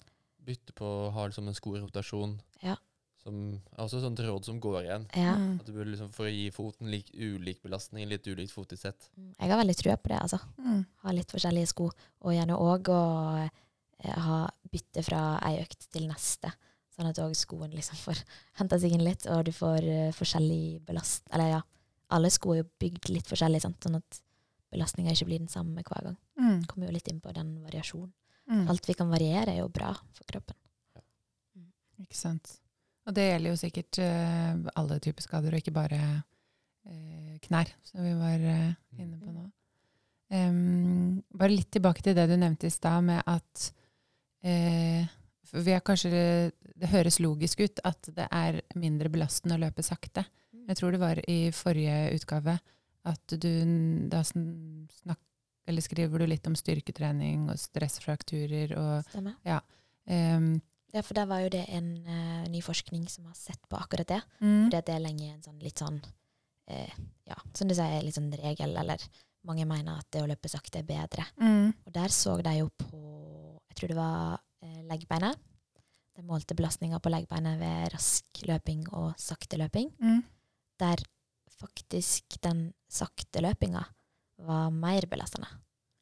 Bytte 0.43 0.73
på 0.73 0.83
å 0.83 1.11
ha 1.13 1.25
liksom 1.27 1.47
en 1.47 1.53
skorotasjon. 1.53 2.41
Ja. 2.61 2.75
Som 3.21 3.35
er 3.53 3.83
også 3.83 3.99
sånt 4.01 4.19
råd 4.25 4.47
som 4.47 4.57
går 4.61 4.79
igjen. 4.81 5.03
ja. 5.13 5.35
Mm. 5.37 5.59
At 5.59 5.67
du 5.67 5.73
burde 5.75 5.91
liksom 5.91 6.09
For 6.15 6.25
å 6.25 6.31
gi 6.33 6.47
foten 6.55 6.89
lik, 6.89 7.11
ulik 7.13 7.61
belastning, 7.61 8.07
litt 8.09 8.25
ulikt 8.25 8.53
fotisett. 8.55 9.11
Mm, 9.17 9.35
Jeg 9.37 9.51
har 9.51 9.59
veldig 9.61 9.75
trua 9.77 9.97
på 10.01 10.09
det, 10.09 10.21
altså. 10.25 10.39
Mm. 10.57 10.79
Ha 11.03 11.13
litt 11.13 11.33
forskjellige 11.35 11.69
sko. 11.69 11.91
Og 12.25 12.33
gjerne 12.33 12.57
òg 12.57 12.89
å 12.89 13.01
eh, 13.45 14.15
ha 14.25 14.39
bytte 14.71 15.03
fra 15.05 15.21
ei 15.45 15.59
økt 15.61 15.85
til 15.93 16.07
neste. 16.09 16.49
Sånn 16.95 17.11
at 17.11 17.21
òg 17.21 17.35
skoen 17.37 17.75
liksom 17.75 17.99
får 18.01 18.23
henta 18.59 18.79
seg 18.81 18.95
inn 18.97 19.05
litt, 19.05 19.27
og 19.29 19.45
du 19.45 19.53
får 19.55 19.85
uh, 19.85 20.09
forskjellig 20.17 20.81
belast... 20.87 21.27
Eller 21.31 21.53
ja, 21.53 21.61
alle 22.11 22.31
sko 22.33 22.55
er 22.55 22.63
jo 22.63 22.69
bygd 22.81 23.11
litt 23.13 23.29
forskjellig, 23.29 23.61
sant? 23.63 23.77
sånn 23.85 23.99
at 24.01 24.21
belastninga 24.73 25.13
ikke 25.13 25.29
blir 25.29 25.43
den 25.43 25.51
samme 25.51 25.83
hver 25.85 26.09
gang. 26.09 26.17
Mm. 26.39 26.65
Kommer 26.67 26.89
jo 26.89 26.95
litt 26.97 27.07
inn 27.11 27.21
på 27.23 27.31
den 27.35 27.53
variasjonen. 27.63 28.11
Mm. 28.49 28.65
Alt 28.73 28.89
vi 28.89 28.97
kan 28.97 29.11
variere, 29.13 29.53
er 29.53 29.61
jo 29.61 29.69
bra 29.71 29.93
for 30.17 30.27
kroppen. 30.27 30.57
Ikke 32.01 32.17
sant. 32.17 32.57
Og 33.09 33.15
det 33.17 33.23
gjelder 33.31 33.49
jo 33.55 33.59
sikkert 33.59 33.97
eh, 34.03 34.59
alle 34.77 34.99
typer 35.01 35.25
skader, 35.25 35.55
og 35.55 35.61
ikke 35.63 35.73
bare 35.73 35.99
eh, 36.85 37.37
knær, 37.47 37.71
som 37.87 38.03
vi 38.05 38.13
var 38.19 38.43
eh, 38.51 38.73
inne 39.01 39.17
på 39.21 39.31
nå. 39.33 39.47
Um, 40.31 41.17
bare 41.35 41.51
litt 41.51 41.71
tilbake 41.75 42.03
til 42.05 42.15
det 42.15 42.27
du 42.29 42.37
nevnte 42.39 42.69
i 42.69 42.71
stad, 42.71 43.03
med 43.03 43.23
at 43.27 43.65
eh, 44.47 45.09
vi 45.51 45.73
er 45.75 45.81
kanskje, 45.83 46.11
Det 46.81 46.87
høres 46.93 47.19
logisk 47.19 47.59
ut 47.65 47.81
at 47.85 48.07
det 48.15 48.27
er 48.31 48.61
mindre 48.79 49.09
belastende 49.11 49.57
å 49.57 49.61
løpe 49.65 49.83
sakte. 49.83 50.23
Jeg 50.69 50.77
tror 50.79 50.93
det 50.95 51.01
var 51.01 51.19
i 51.29 51.51
forrige 51.51 52.13
utgave 52.15 52.55
at 53.09 53.33
du 53.33 53.49
da 54.09 54.21
sn- 54.23 54.87
snakk, 55.01 55.19
eller 55.67 55.81
skriver 55.83 56.21
du 56.23 56.29
litt 56.29 56.47
om 56.47 56.55
styrketrening 56.55 57.49
og 57.51 57.59
stressfrakturer 57.59 58.71
og 58.77 59.09
Stemmer. 59.09 59.35
em, 60.07 60.61
Ja, 60.93 61.01
for 61.07 61.15
der 61.15 61.25
var 61.29 61.39
jo 61.43 61.49
det 61.53 61.65
en 61.71 61.91
uh, 62.07 62.43
ny 62.51 62.59
forskning 62.61 63.05
som 63.09 63.25
har 63.29 63.35
sett 63.39 63.61
på 63.71 63.77
akkurat 63.79 64.07
det. 64.07 64.21
mm, 64.41 64.65
Fordi 64.65 64.77
at 64.79 64.85
det 64.89 64.95
er 64.95 65.03
lenge 65.05 65.29
en 65.33 65.43
sånn 65.45 65.59
litt 65.63 65.79
sånn 65.79 66.01
uh, 66.03 66.95
Ja, 67.29 67.37
som 67.53 67.67
du 67.69 67.75
sier, 67.77 68.01
litt 68.03 68.17
sånn 68.17 68.31
regel, 68.35 68.75
eller 68.77 68.99
mange 69.47 69.65
mener 69.65 69.97
at 70.01 70.07
det 70.13 70.21
å 70.21 70.27
løpe 70.29 70.49
sakte 70.51 70.81
er 70.81 70.89
bedre. 70.89 71.25
mm, 71.39 71.71
Og 71.87 71.93
der 71.95 72.11
så 72.13 72.35
de 72.43 72.57
jo 72.59 72.67
på 72.77 72.99
Jeg 73.71 73.75
tror 73.79 73.87
det 73.93 73.95
var 73.97 74.41
eh, 74.61 74.81
leggbeinet. 74.89 75.39
De 76.17 76.21
målte 76.27 76.53
belastninga 76.59 76.99
på 76.99 77.09
leggbeinet 77.09 77.57
ved 77.61 77.93
rask 77.93 78.41
løping 78.45 78.83
og 78.91 79.13
sakte 79.17 79.57
løping. 79.57 79.89
mm. 80.01 80.21
Der 80.81 80.97
faktisk 81.61 82.37
den 82.43 82.73
sakte 82.89 83.41
løpinga 83.41 83.83
var 84.41 84.69
mer 84.73 85.05
belastende. 85.07 85.47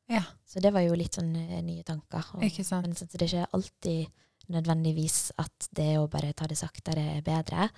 Ja. 0.09 0.23
Så 0.45 0.59
det 0.63 0.71
var 0.73 0.81
jo 0.81 0.95
litt 0.97 1.13
sånn 1.19 1.35
eh, 1.35 1.61
nye 1.61 1.83
tanker. 1.85 2.25
Og, 2.35 2.43
Ikke 2.47 2.63
sant. 2.65 2.87
Men 2.87 2.95
så 2.97 3.05
det 3.11 3.21
er 3.21 3.27
ikke 3.27 3.53
alltid 3.53 4.07
nødvendigvis 4.49 5.17
at 5.41 5.69
det 5.77 5.91
å 5.99 6.07
bare 6.11 6.33
ta 6.37 6.47
det 6.49 6.57
saktere 6.59 7.03
er 7.15 7.25
bedre. 7.25 7.69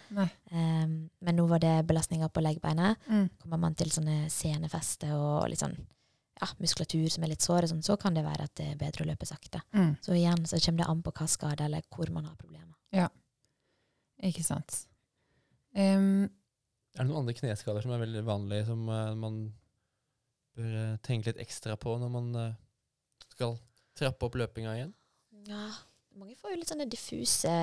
Um, 0.52 0.96
men 1.22 1.38
nå 1.38 1.46
var 1.50 1.64
det 1.64 1.74
belastninga 1.90 2.30
på 2.32 2.44
leggbeinet. 2.44 3.08
Mm. 3.12 3.26
Kommer 3.44 3.62
man 3.66 3.76
til 3.80 3.92
sånne 3.94 4.26
senefeste 4.32 5.12
og 5.16 5.50
litt 5.52 5.64
sånn 5.64 5.76
ja, 6.42 6.50
muskulatur 6.58 7.06
som 7.14 7.26
er 7.26 7.34
litt 7.34 7.46
sår, 7.46 7.68
sånn, 7.70 7.84
så 7.86 7.98
kan 8.02 8.16
det 8.18 8.26
være 8.26 8.48
at 8.48 8.56
det 8.58 8.72
er 8.72 8.80
bedre 8.80 9.06
å 9.06 9.10
løpe 9.12 9.28
sakte. 9.30 9.62
Mm. 9.78 9.92
Så 10.02 10.16
igjen 10.18 10.46
så 10.50 10.60
kommer 10.64 10.84
det 10.84 10.92
an 10.94 11.04
på 11.06 11.14
hva 11.20 11.28
skade 11.30 11.68
eller 11.68 11.86
hvor 11.94 12.10
man 12.16 12.26
har 12.30 12.38
problemer. 12.40 12.76
Ikke 14.26 14.44
sant. 14.46 14.84
Um, 15.74 16.30
Er 16.94 17.04
det 17.04 17.10
noen 17.10 17.24
andre 17.24 17.36
kneskader 17.38 17.84
som 17.84 17.94
er 17.96 18.04
veldig 18.04 18.24
vanlige, 18.28 18.68
som 18.70 18.84
uh, 18.90 19.14
man 19.18 19.44
bør 20.58 20.74
eh, 20.76 20.98
tenke 21.06 21.30
litt 21.32 21.40
ekstra 21.40 21.78
på 21.80 21.94
når 22.02 22.10
man 22.12 22.26
uh, 22.36 22.58
skal 23.32 23.56
trappe 23.96 24.28
opp 24.28 24.36
løpinga 24.36 24.74
igjen? 24.76 24.92
Ja, 25.48 25.70
mange 26.20 26.36
får 26.40 26.54
jo 26.54 26.60
litt 26.60 26.72
sånne 26.72 26.90
diffuse 26.92 27.54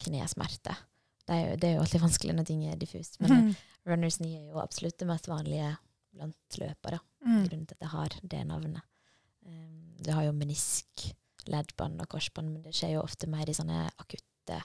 knesmerter. 0.00 0.78
Det 1.26 1.36
er, 1.36 1.42
jo, 1.44 1.56
det 1.60 1.68
er 1.68 1.74
jo 1.76 1.82
alltid 1.84 2.02
vanskelig 2.02 2.34
når 2.34 2.46
ting 2.48 2.62
er 2.66 2.78
diffust. 2.80 3.20
Men 3.22 3.32
mm. 3.36 3.50
runners 3.92 4.18
knee 4.18 4.40
er 4.40 4.52
jo 4.54 4.62
absolutt 4.62 4.98
det 4.98 5.08
mest 5.10 5.28
vanlige 5.30 5.72
blant 6.10 6.58
løpere. 6.58 7.00
Mm. 7.22 7.42
Grunnen 7.46 7.66
til 7.68 7.76
at 7.76 7.82
det 7.84 7.90
har 7.92 8.16
det 8.34 8.40
navnet. 8.48 8.86
Um, 9.46 9.92
du 10.00 10.10
har 10.16 10.26
jo 10.26 10.36
menisk, 10.36 11.04
leddbånd 11.50 12.02
og 12.02 12.10
korsbånd, 12.10 12.50
men 12.50 12.64
det 12.64 12.74
skjer 12.76 12.96
jo 12.96 13.04
ofte 13.04 13.28
mer 13.30 13.48
i 13.48 13.56
sånne 13.56 13.84
akutte 14.02 14.58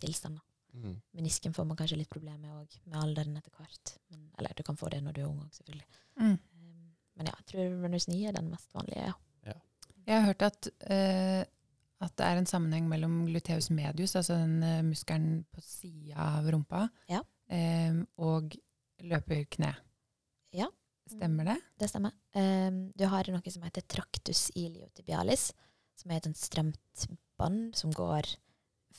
tilstander. 0.00 0.42
Mm. 0.70 0.94
Menisken 1.18 1.52
får 1.54 1.66
man 1.66 1.76
kanskje 1.78 1.98
litt 1.98 2.10
problemer 2.12 2.38
med 2.38 2.54
òg, 2.54 2.76
med 2.86 3.00
alderen 3.02 3.36
etter 3.36 3.52
hvert. 3.58 3.96
Men, 4.08 4.28
eller 4.38 4.54
du 4.56 4.62
kan 4.66 4.78
få 4.78 4.88
det 4.92 5.02
når 5.04 5.18
du 5.18 5.24
er 5.24 5.28
ung 5.28 5.40
òg, 5.42 5.50
selvfølgelig. 5.58 6.04
Mm. 6.22 6.36
Um, 6.38 6.92
men 7.18 7.28
ja, 7.28 7.34
jeg 7.42 7.50
tror 7.52 7.74
runners 7.82 8.06
knee 8.08 8.30
er 8.30 8.38
den 8.38 8.48
mest 8.54 8.72
vanlige, 8.72 9.10
ja. 9.10 9.18
Jeg 10.06 10.16
har 10.16 10.26
hørt 10.26 10.42
at, 10.42 10.68
eh, 10.90 11.44
at 12.00 12.16
det 12.16 12.26
er 12.26 12.40
en 12.40 12.48
sammenheng 12.48 12.88
mellom 12.88 13.22
gluteus 13.28 13.68
medius, 13.74 14.16
altså 14.16 14.38
den 14.40 14.62
eh, 14.64 14.82
muskelen 14.86 15.42
på 15.52 15.62
sida 15.64 16.16
av 16.40 16.48
rumpa, 16.52 16.86
Ja. 17.10 17.20
eh, 17.52 18.00
og 18.16 18.56
løperkne. 19.04 19.74
Ja. 20.56 20.68
Stemmer 21.10 21.48
det? 21.48 21.56
Det 21.80 21.88
stemmer. 21.90 22.14
Um, 22.36 22.92
du 22.94 23.04
har 23.10 23.26
noe 23.34 23.50
som 23.50 23.64
heter 23.66 23.82
tractus 23.82 24.46
iliotibialis, 24.54 25.50
som 25.98 26.12
er 26.12 26.20
et 26.20 26.38
stramt 26.38 27.06
bånd 27.40 27.74
som 27.76 27.90
går 27.90 28.28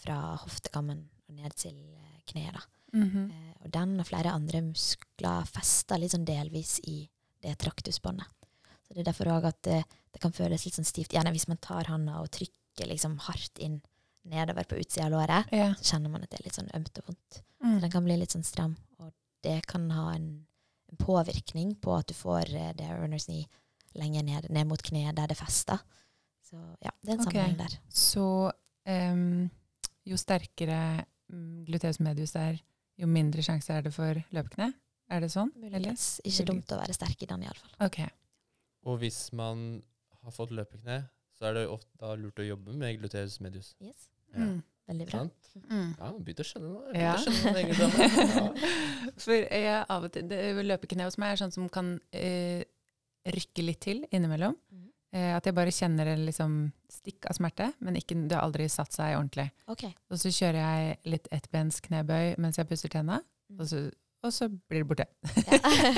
fra 0.02 0.36
hoftekammen 0.44 1.06
og 1.30 1.36
ned 1.38 1.56
til 1.56 1.78
eh, 1.96 2.22
kneet. 2.28 2.68
Mm 2.94 3.10
-hmm. 3.10 3.32
uh, 3.32 3.54
og 3.64 3.74
den 3.74 4.00
og 4.00 4.06
flere 4.06 4.32
andre 4.32 4.62
muskler 4.62 5.46
fester 5.46 5.98
litt 5.98 6.12
sånn 6.12 6.26
delvis 6.26 6.80
i 6.84 7.10
det 7.42 7.58
traktusbåndet. 7.58 8.28
Så 8.88 8.94
det 8.94 9.00
er 9.00 9.12
derfor 9.12 9.26
òg 9.26 9.46
at 9.46 9.62
det, 9.64 9.84
det 10.14 10.22
kan 10.22 10.34
føles 10.34 10.66
litt 10.66 10.76
sånn 10.76 10.86
stivt. 10.86 11.14
Gjerne 11.14 11.32
hvis 11.32 11.48
man 11.48 11.58
tar 11.58 11.86
handa 11.88 12.20
og 12.20 12.30
trykker 12.30 12.61
liksom 12.80 13.18
hardt 13.28 13.60
inn 13.60 13.82
nedover 14.24 14.64
på 14.70 14.78
utsida 14.78 15.06
av 15.06 15.12
låret, 15.12 15.52
Ja. 15.52 15.74
så 15.76 15.96
kjenner 15.96 16.10
man 16.10 16.24
at 16.24 16.30
det 16.30 16.40
er 16.40 16.44
litt 16.44 16.56
sånn 16.56 16.70
ømt 16.74 16.98
og 17.00 17.06
vondt. 17.08 17.42
Så 17.62 17.66
Mm. 17.66 17.80
den 17.82 17.92
kan 17.92 18.04
bli 18.04 18.18
litt 18.18 18.32
sånn 18.32 18.46
stram, 18.46 18.78
og 19.00 19.14
det 19.44 19.66
kan 19.68 19.90
ha 19.90 20.14
en, 20.14 20.46
en 20.90 20.98
påvirkning 20.98 21.76
på 21.82 21.98
at 21.98 22.08
du 22.08 22.14
får 22.14 22.54
eh, 22.54 22.74
det 22.74 22.90
runners 22.90 23.26
knee 23.26 23.48
lenger 23.96 24.24
ned, 24.24 24.50
ned 24.50 24.68
mot 24.68 24.82
kneet 24.82 25.16
der 25.16 25.28
det 25.28 25.38
fester. 25.38 25.80
Så 26.44 26.58
ja, 26.82 26.92
det 27.02 27.10
er 27.10 27.14
en 27.14 27.20
okay. 27.20 27.34
sammenheng 27.34 27.58
der. 27.58 27.78
Så 27.90 28.52
um, 28.86 29.50
jo 30.06 30.18
sterkere 30.18 31.06
mm, 31.32 31.66
gluteus 31.66 32.00
medius 32.00 32.36
er, 32.36 32.60
jo 32.98 33.08
mindre 33.08 33.42
sjanse 33.42 33.74
er 33.74 33.82
det 33.82 33.94
for 33.94 34.14
løpekne? 34.32 34.74
Er 35.10 35.20
det 35.20 35.32
sånn? 35.34 35.52
Muligens 35.60 36.22
ikke 36.24 36.46
dumt 36.46 36.72
å 36.72 36.78
være 36.80 36.94
sterk 36.94 37.24
i 37.24 37.26
den, 37.26 37.44
iallfall. 37.44 37.72
Okay. 37.84 38.08
Og 38.88 39.00
hvis 39.00 39.32
man 39.34 39.82
har 40.24 40.32
fått 40.32 40.52
løpekne, 40.56 41.10
så 41.42 41.48
er 41.50 41.56
det 41.58 41.64
ofte 41.74 41.90
da 41.98 42.12
lurt 42.22 42.38
å 42.38 42.46
jobbe 42.46 42.76
med 42.78 43.00
gluteus 43.02 43.40
medius. 43.42 43.72
Yes. 43.82 44.04
Ja. 44.36 44.46
Mm. 44.46 44.60
Veldig 44.92 45.06
bra. 45.10 45.20
Sant? 45.24 45.50
Mm. 45.72 45.88
Ja, 45.98 46.06
man 46.12 46.20
begynte 46.26 46.44
å 46.44 46.48
skjønne 46.52 46.70
noe. 46.70 46.92
Ja. 46.94 47.02
Ja. 47.02 47.18
Skjønne 47.18 47.64
noe 47.80 48.10
ja. 48.36 49.14
For 49.24 49.34
jeg 49.40 49.80
av 49.82 50.06
og 50.08 50.14
til, 50.14 50.26
det 50.30 50.40
løpekne 50.68 51.08
hos 51.08 51.18
meg 51.22 51.34
er 51.34 51.42
sånn 51.42 51.54
som 51.56 51.66
kan 51.74 51.94
eh, 52.14 52.62
rykke 53.26 53.66
litt 53.66 53.82
til 53.88 54.04
innimellom. 54.14 54.54
Mm. 54.74 54.88
Eh, 55.16 55.32
at 55.38 55.48
jeg 55.50 55.56
bare 55.58 55.74
kjenner 55.76 56.12
en 56.14 56.26
liksom 56.28 56.60
stikk 56.92 57.26
av 57.32 57.36
smerte, 57.40 57.72
men 57.84 57.98
ikke, 58.00 58.16
det 58.30 58.38
har 58.38 58.46
aldri 58.48 58.68
satt 58.72 58.94
seg 58.96 59.18
ordentlig. 59.18 59.48
OK. 59.72 59.88
Og 60.12 60.22
så 60.22 60.32
kjører 60.34 60.62
jeg 60.62 61.00
litt 61.16 61.28
ettbens 61.36 61.82
knebøy 61.88 62.36
mens 62.42 62.62
jeg 62.62 62.70
pusser 62.70 62.94
tenna, 62.94 63.22
Mm. 63.52 63.58
og 63.60 63.68
så, 63.68 63.80
og 64.24 64.32
så 64.32 64.46
blir 64.48 64.86
det 64.86 64.88
borte. 64.88 65.06
Ja. 65.44 65.58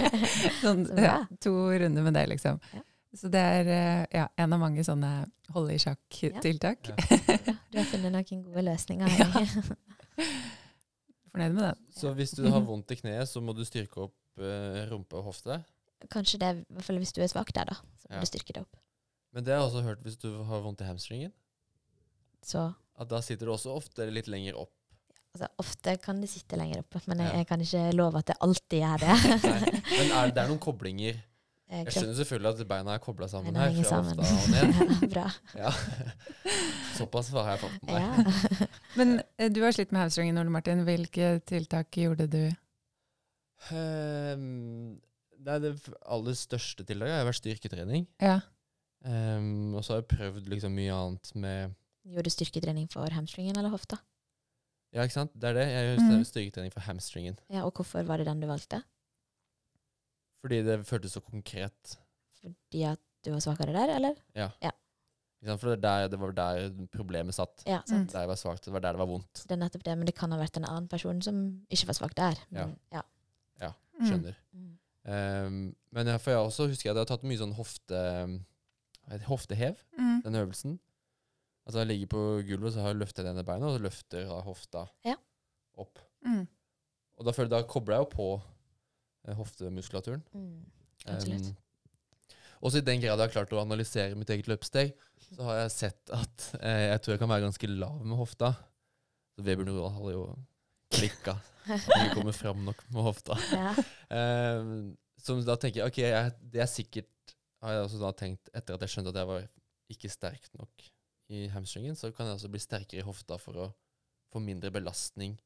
Sånn, 0.63 0.87
Så 0.89 1.03
ja, 1.03 1.19
to 1.43 1.51
runder 1.69 2.01
med 2.07 2.15
det, 2.17 2.23
liksom. 2.31 2.57
Ja. 2.73 2.81
Så 3.13 3.29
det 3.29 3.39
er 3.39 3.67
eh, 3.69 4.05
ja, 4.17 4.27
en 4.41 4.53
av 4.55 4.59
mange 4.63 4.81
sånne 4.85 5.09
holde 5.53 5.75
i 5.75 5.81
sjakk-tiltak. 5.81 6.87
Ja. 6.89 6.95
Du 7.69 7.77
har 7.77 7.85
funnet 7.91 8.13
noen 8.15 8.43
gode 8.47 8.63
løsninger. 8.65 9.07
Ja. 9.19 10.27
Fornøyd 11.33 11.53
med 11.57 11.63
den. 11.65 11.79
Så 11.97 12.11
hvis 12.13 12.33
du 12.37 12.43
har 12.53 12.61
vondt 12.61 12.91
i 12.93 12.97
kneet, 12.99 13.25
så 13.29 13.41
må 13.41 13.55
du 13.57 13.63
styrke 13.65 14.03
opp 14.05 14.13
uh, 14.41 14.83
rumpe 14.91 15.17
og 15.17 15.31
hofte. 15.31 15.55
Kanskje 16.13 16.37
det, 16.41 16.49
i 16.61 16.75
hvert 16.75 16.85
fall 16.85 16.99
hvis 17.01 17.13
du 17.15 17.21
er 17.25 17.31
svak 17.31 17.49
der, 17.55 17.71
da. 17.71 17.77
Så 18.01 18.09
må 18.11 18.19
Ja. 18.19 18.21
du 18.21 18.29
styrke 18.29 18.53
det 18.53 18.61
opp. 18.61 18.77
Men 19.33 19.43
det 19.47 19.55
har 19.55 19.63
jeg 19.63 19.69
også 19.71 19.81
hørt 19.87 20.03
hvis 20.05 20.19
du 20.21 20.29
har 20.45 20.61
vondt 20.61 20.81
i 20.85 20.89
hamstringen. 20.89 21.33
Så 22.45 22.67
At 22.99 23.09
da 23.09 23.21
sitter 23.25 23.49
du 23.49 23.53
også 23.55 23.73
ofte 23.73 24.05
litt 24.13 24.27
lenger 24.29 24.53
opp. 24.61 24.69
altså, 25.33 25.47
ofte 25.57 25.95
kan 25.97 26.19
det 26.21 26.29
sitte 26.29 26.57
lenger 26.59 26.83
oppe, 26.83 27.01
men 27.07 27.17
jeg, 27.23 27.31
Ja. 27.31 27.37
jeg 27.41 27.47
kan 27.47 27.61
ikke 27.65 27.93
love 27.97 28.19
at 28.19 28.27
det 28.29 28.35
alltid 28.39 28.79
gjør 28.83 28.99
det. 28.99 29.15
Nei. 29.49 29.81
Men 29.97 30.11
er, 30.11 30.31
det 30.35 30.43
er 30.43 30.47
noen 30.53 30.59
koblinger. 30.69 31.17
Eh, 31.73 31.83
Jeg 31.87 31.93
skjønner 31.95 32.17
selvfølgelig 32.19 32.49
at 32.61 32.67
beina 32.69 32.93
er 32.93 33.01
kobla 33.01 33.25
sammen 33.31 33.53
beina 33.55 33.69
her, 33.73 33.83
sammen. 33.89 34.19
hofta 34.19 34.35
og 34.37 34.49
ned. 34.53 34.99
Ja, 35.01 35.07
bra. 35.09 35.23
Ja. 35.57 35.71
Såpass 36.99 37.31
har 37.33 37.47
jeg 37.55 37.61
fått 37.63 37.79
med 37.87 37.93
meg. 37.95 38.03
Ja. 38.03 38.67
Men 38.99 39.15
eh, 39.41 39.49
du 39.49 39.63
har 39.65 39.73
slitt 39.73 39.91
med 39.95 40.03
hamstringen, 40.05 40.37
Ole 40.37 40.53
Martin. 40.53 40.83
Hvilke 40.85 41.39
tiltak 41.49 41.89
gjorde 41.97 42.27
du? 42.29 42.43
Ehm, 43.73 44.99
nei, 45.43 45.57
det 45.63 45.73
aller 46.11 46.35
største 46.37 46.85
tiltaket 46.85 47.15
har 47.17 47.27
vært 47.29 47.39
styrketrening. 47.41 48.07
Ja. 48.21 48.39
Ehm, 49.07 49.73
og 49.75 49.83
så 49.83 49.95
har 49.97 50.01
jeg 50.03 50.11
prøvd 50.13 50.49
liksom 50.53 50.75
mye 50.77 50.93
annet 50.95 51.33
med 51.35 51.73
Gjorde 52.03 52.27
du 52.27 52.33
styrketrening 52.35 52.89
for 52.91 53.07
hamstringen 53.15 53.55
eller 53.55 53.71
hofta? 53.71 53.95
Ja, 54.93 55.05
ikke 55.07 55.15
sant? 55.15 55.31
Det 55.39 55.47
er 55.49 55.55
det. 55.55 55.67
Jeg 55.71 55.85
gjør 55.87 56.01
Mhm. 56.03 56.23
styrketrening 56.27 56.73
for 56.73 56.81
hamstringen. 56.83 57.37
Ja, 57.49 57.63
og 57.63 57.71
hvorfor 57.73 58.03
var 58.05 58.17
det 58.19 58.27
den 58.27 58.41
du 58.41 58.47
valgte? 58.47 58.81
Fordi 60.43 60.59
det 60.67 60.77
føltes 60.85 61.13
så 61.15 61.21
konkret. 61.23 61.97
Fordi 62.41 62.83
at 62.89 62.99
du 63.23 63.31
var 63.31 63.39
svakere 63.45 63.71
der, 63.71 63.93
eller? 63.95 64.17
Ja. 64.35 64.49
ja. 64.61 64.71
For 65.55 65.71
det, 65.73 65.77
er 65.77 65.83
der, 65.83 66.07
det 66.11 66.19
var 66.19 66.31
der 66.35 66.69
problemet 66.91 67.35
satt. 67.35 67.63
Ja, 67.67 67.81
sant. 67.87 68.11
Der 68.11 68.19
jeg 68.25 68.29
var 68.31 68.35
svak, 68.39 68.59
det 68.63 68.71
var 68.75 68.79
der 68.83 68.95
det 68.95 68.99
var 68.99 69.07
vondt. 69.09 69.31
Så 69.39 69.47
det 69.47 69.55
er 69.57 69.61
nettopp 69.63 69.83
det, 69.87 69.95
men 69.99 70.07
det 70.07 70.15
kan 70.15 70.31
ha 70.31 70.37
vært 70.39 70.59
en 70.59 70.67
annen 70.67 70.87
person 70.91 71.21
som 71.23 71.39
ikke 71.71 71.87
var 71.89 71.97
svak 71.99 72.15
der. 72.19 72.39
Men, 72.51 72.75
ja. 72.95 73.01
ja. 73.63 73.71
Skjønner. 73.99 74.35
Mm. 74.55 74.69
Um, 75.03 75.57
men 75.91 76.07
jeg, 76.07 76.21
for 76.23 76.31
jeg 76.31 76.39
også 76.39 76.67
husker 76.71 76.89
jeg 76.89 76.93
at 76.93 76.99
jeg 76.99 77.03
har 77.07 77.11
tatt 77.17 77.25
mye 77.27 77.39
sånn 77.41 77.55
hofte, 77.57 77.99
hoftehev, 79.27 79.75
Mm. 79.99 80.21
den 80.23 80.35
øvelsen. 80.35 80.79
Altså 81.65 81.79
jeg 81.79 81.87
ligger 81.87 82.07
på 82.07 82.21
gulvet, 82.47 82.73
så 82.73 82.79
har 82.81 82.87
jeg 82.91 82.99
løftet 82.99 83.23
det 83.25 83.31
ene 83.31 83.43
beinet, 83.47 83.67
og 83.67 83.77
så 83.77 83.83
løfter 83.83 84.19
jeg 84.19 84.43
hofta 84.47 84.85
Ja. 85.05 85.15
opp. 85.77 85.99
Mm. 86.25 86.47
Og 87.17 87.25
da, 87.25 87.31
føler, 87.31 87.49
jeg- 87.51 87.63
da 87.63 87.67
kobler 87.67 87.95
jeg 87.95 87.99
jo 87.99 88.09
på 88.15 88.41
hoftemuskulaturen. 89.37 90.23
Mm. 90.35 90.63
Um, 91.07 91.53
også 92.63 92.79
i 92.79 92.85
den 92.85 93.01
grad 93.03 93.19
jeg 93.19 93.27
har 93.27 93.33
klart 93.33 93.53
å 93.55 93.61
analysere 93.61 94.15
mitt 94.15 94.31
eget 94.31 94.47
løpsteg 94.51 94.93
så 95.33 95.47
har 95.47 95.59
jeg 95.63 95.73
sett 95.73 96.13
at 96.13 96.45
eh, 96.61 96.89
jeg 96.91 97.01
tror 97.03 97.15
jeg 97.15 97.21
kan 97.23 97.31
være 97.31 97.45
ganske 97.47 97.69
lav 97.71 98.01
med 98.05 98.19
hofta. 98.19 98.51
Så 99.33 99.45
Vebjørn 99.45 99.71
Roald 99.73 99.95
hadde 99.97 100.13
jo 100.13 100.25
klikka. 100.93 101.37
Ikke 101.63 102.17
kommet 102.17 102.37
fram 102.37 102.65
nok 102.67 102.83
med 102.93 103.07
hofta. 103.07 103.39
Ja. 103.53 103.71
Um, 104.13 104.93
så 105.23 105.37
da 105.47 105.55
tenker 105.55 105.79
jeg 105.79 105.89
ok, 105.89 105.99
jeg, 106.03 106.31
det 106.51 106.59
er 106.59 106.67
sikkert 106.67 107.33
Har 107.63 107.77
jeg 107.77 107.85
også 107.85 107.99
da 108.01 108.09
tenkt, 108.19 108.49
etter 108.51 108.75
at 108.75 108.81
jeg 108.83 108.91
skjønte 108.91 109.13
at 109.13 109.19
jeg 109.21 109.29
var 109.29 109.45
ikke 109.93 110.09
sterk 110.11 110.49
nok 110.59 110.83
i 111.31 111.45
hamstringen, 111.53 111.95
så 111.95 112.09
kan 112.11 112.27
jeg 112.27 112.35
også 112.35 112.49
bli 112.51 112.59
sterkere 112.59 112.99
i 112.99 113.05
hofta 113.07 113.37
for 113.39 113.55
å 113.63 113.67
få 114.33 114.41
mindre 114.43 114.73
belastning 114.75 115.37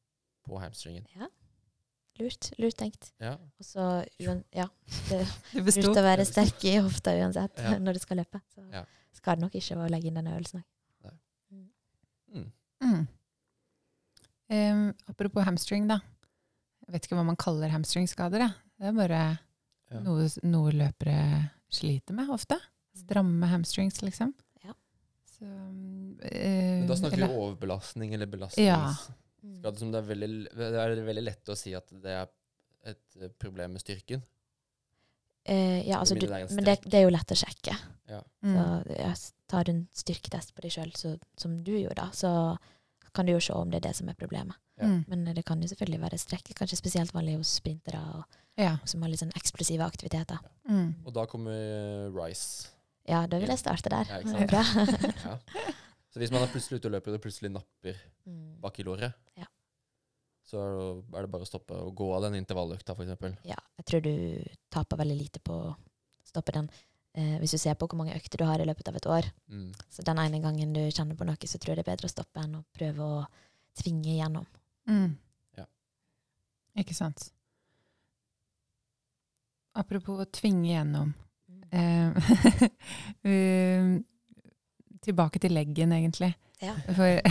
på 0.47 0.57
hamstringen. 0.59 1.05
ja. 1.13 1.29
Lurt. 2.19 2.51
Lurt 2.57 2.77
tenkt. 2.79 3.11
Ja. 3.21 3.33
Og 3.59 3.65
så 3.65 3.83
ja, 4.19 4.67
det 5.09 5.19
er 5.53 5.81
lurt 5.83 5.97
å 5.97 6.03
være 6.05 6.25
sterk 6.25 6.63
i 6.65 6.77
hofta 6.81 7.13
uansett 7.19 7.57
Ja. 7.61 7.77
når 7.83 7.93
du 7.93 7.99
skal 7.99 8.17
løpe. 8.23 8.41
Så 8.55 8.63
Ja. 8.73 8.83
skal 9.13 9.35
det 9.37 9.41
nok 9.47 9.55
ikke 9.59 9.77
å 9.77 9.89
legge 9.89 10.07
inn 10.11 10.19
den 10.19 10.27
øvelsen. 10.33 10.63
Mm. 12.33 12.51
Mm. 12.81 13.07
Um, 14.49 14.93
apropos 15.07 15.43
hamstring, 15.43 15.87
da. 15.89 15.99
Jeg 16.87 16.93
vet 16.95 17.07
ikke 17.07 17.17
hva 17.19 17.25
man 17.27 17.35
kaller 17.39 17.71
hamstringskader. 17.73 18.47
Det 18.77 18.87
er 18.87 18.93
bare 18.95 19.21
Ja. 19.91 19.99
noe, 20.03 20.27
noe 20.43 20.71
løpere 20.71 21.49
sliter 21.71 22.13
med 22.15 22.29
ofte. 22.29 22.57
Stramme 22.95 23.47
hamstrings, 23.51 24.01
liksom. 24.01 24.33
Ja. 24.63 24.73
Så, 25.25 25.43
um, 25.45 26.15
Men 26.21 26.87
da 26.87 26.95
snakker 26.95 27.17
eller- 27.17 27.27
vi 27.27 27.33
overbelastning 27.33 28.13
eller 28.13 28.25
Ja. 28.57 28.93
Mm. 29.47 29.77
Som 29.79 29.91
det, 29.93 30.01
er 30.01 30.09
veldig, 30.11 30.29
det 30.59 30.81
er 30.83 30.95
veldig 31.07 31.23
lett 31.23 31.51
å 31.53 31.55
si 31.57 31.71
at 31.77 31.91
det 32.03 32.15
er 32.19 32.27
et 32.91 33.21
eh, 33.21 33.31
problem 33.39 33.75
med 33.77 33.83
styrken. 33.83 34.23
Eh, 35.47 35.87
ja, 35.87 36.01
altså, 36.01 36.17
du, 36.19 36.27
men 36.27 36.65
det, 36.65 36.81
det 36.83 36.99
er 36.99 37.05
jo 37.05 37.13
lett 37.13 37.31
å 37.31 37.37
sjekke. 37.39 37.75
Ja. 38.11 38.19
Mm. 38.43 38.55
Så 38.57 38.97
ja, 38.97 39.11
tar 39.47 39.67
du 39.67 39.71
en 39.71 39.85
styrketest 39.95 40.51
på 40.55 40.65
deg 40.65 40.73
sjøl, 40.75 40.91
som 41.39 41.53
du 41.63 41.71
gjorde, 41.77 42.01
da, 42.01 42.09
så 42.11 42.31
kan 43.15 43.27
du 43.27 43.31
jo 43.31 43.41
se 43.41 43.55
om 43.55 43.71
det 43.71 43.79
er 43.79 43.87
det 43.87 43.95
som 43.97 44.11
er 44.11 44.19
problemet. 44.19 44.59
Ja. 44.77 44.91
Mm. 44.91 44.99
Men 45.07 45.23
det 45.33 45.45
kan 45.47 45.61
jo 45.63 45.69
selvfølgelig 45.71 46.03
være 46.03 46.19
strekk. 46.21 46.51
Kanskje 46.59 46.77
spesielt 46.77 47.15
vanlig 47.15 47.37
hos 47.39 47.55
sprintere 47.61 48.03
og, 48.13 48.39
Ja. 48.59 48.75
som 48.85 49.01
har 49.01 49.09
litt 49.09 49.23
sånn 49.23 49.33
eksplosive 49.37 49.85
aktiviteter. 49.87 50.43
Mm. 50.69 50.95
Og 51.05 51.13
da 51.15 51.25
kommer 51.29 52.11
Rice. 52.13 52.67
Ja, 53.07 53.23
da 53.29 53.39
vil 53.39 53.49
jeg 53.49 53.61
starte 53.61 53.89
der. 53.89 54.09
Ja, 54.11 54.19
ikke 54.19 54.63
sant? 54.67 55.21
sant? 55.23 55.77
Så 56.17 56.21
hvis 56.23 56.31
man 56.33 56.41
er 56.41 56.49
plutselig 56.49 56.79
ute 56.79 56.89
og 56.89 56.93
løper 56.95 57.13
og 57.13 57.21
plutselig 57.21 57.51
napper 57.53 57.97
Mm. 58.25 58.59
bak 58.61 58.79
i 58.79 58.83
låret, 58.83 59.13
Ja. 59.37 59.45
så 60.43 60.57
er 61.13 61.21
det 61.21 61.29
bare 61.31 61.45
å 61.45 61.47
stoppe 61.47 61.75
og 61.77 61.93
gå 61.95 62.07
av 62.15 62.23
den 62.23 62.33
intervalløkta, 62.43 62.95
f.eks. 62.97 63.37
Ja, 63.45 63.55
jeg 63.77 63.85
tror 63.85 64.01
du 64.01 64.43
taper 64.71 64.97
veldig 64.97 65.17
lite 65.17 65.39
på 65.39 65.53
å 65.53 65.75
stoppe 66.25 66.51
den. 66.53 66.69
Eh, 67.13 67.37
hvis 67.39 67.51
du 67.51 67.57
ser 67.57 67.75
på 67.75 67.87
hvor 67.87 67.97
mange 67.97 68.15
økter 68.15 68.37
du 68.37 68.45
har 68.45 68.59
i 68.59 68.65
løpet 68.65 68.87
av 68.87 68.95
et 68.95 69.05
år, 69.05 69.31
Mm. 69.49 69.71
så 69.91 70.03
den 70.03 70.17
ene 70.17 70.41
gangen 70.41 70.73
du 70.73 70.79
kjenner 70.91 71.15
på 71.15 71.25
noe, 71.25 71.35
så 71.37 71.59
tror 71.59 71.75
jeg 71.75 71.85
det 71.85 71.87
er 71.87 71.95
bedre 71.95 72.07
å 72.07 72.15
stoppe 72.15 72.41
enn 72.43 72.55
å 72.55 72.65
prøve 72.73 72.97
å 72.99 73.27
tvinge 73.75 74.05
igjennom. 74.17 74.45
Mm. 74.87 75.17
Ja. 75.57 75.65
Ikke 76.77 76.95
sant. 76.95 77.31
Apropos 79.75 80.19
å 80.19 80.25
tvinge 80.31 80.71
gjennom. 80.73 81.13
Mm. 81.49 81.63
Eh, 81.71 82.13
um, 83.81 84.05
tilbake 85.07 85.41
til 85.43 85.55
leggen, 85.55 85.93
egentlig. 85.95 86.33
Ja. 86.63 86.73
For, 86.97 87.21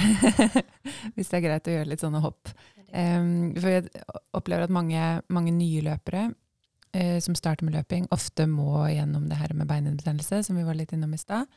hvis 1.17 1.31
det 1.31 1.39
er 1.39 1.45
greit 1.45 1.69
å 1.69 1.77
gjøre 1.77 1.91
litt 1.93 2.03
sånne 2.05 2.23
hopp. 2.25 2.53
Um, 2.95 3.53
for 3.59 3.73
jeg 3.73 3.89
opplever 4.37 4.67
at 4.67 4.73
mange, 4.73 5.03
mange 5.33 5.53
nye 5.53 5.83
løpere 5.85 6.29
uh, 6.31 7.19
som 7.23 7.37
starter 7.39 7.67
med 7.67 7.75
løping, 7.77 8.07
ofte 8.15 8.47
må 8.49 8.87
gjennom 8.93 9.27
det 9.31 9.41
her 9.41 9.55
med 9.59 9.69
beinhinnebetennelse, 9.71 10.45
som 10.47 10.59
vi 10.59 10.67
var 10.67 10.79
litt 10.79 10.95
innom 10.95 11.15
i 11.17 11.21
stad. 11.21 11.51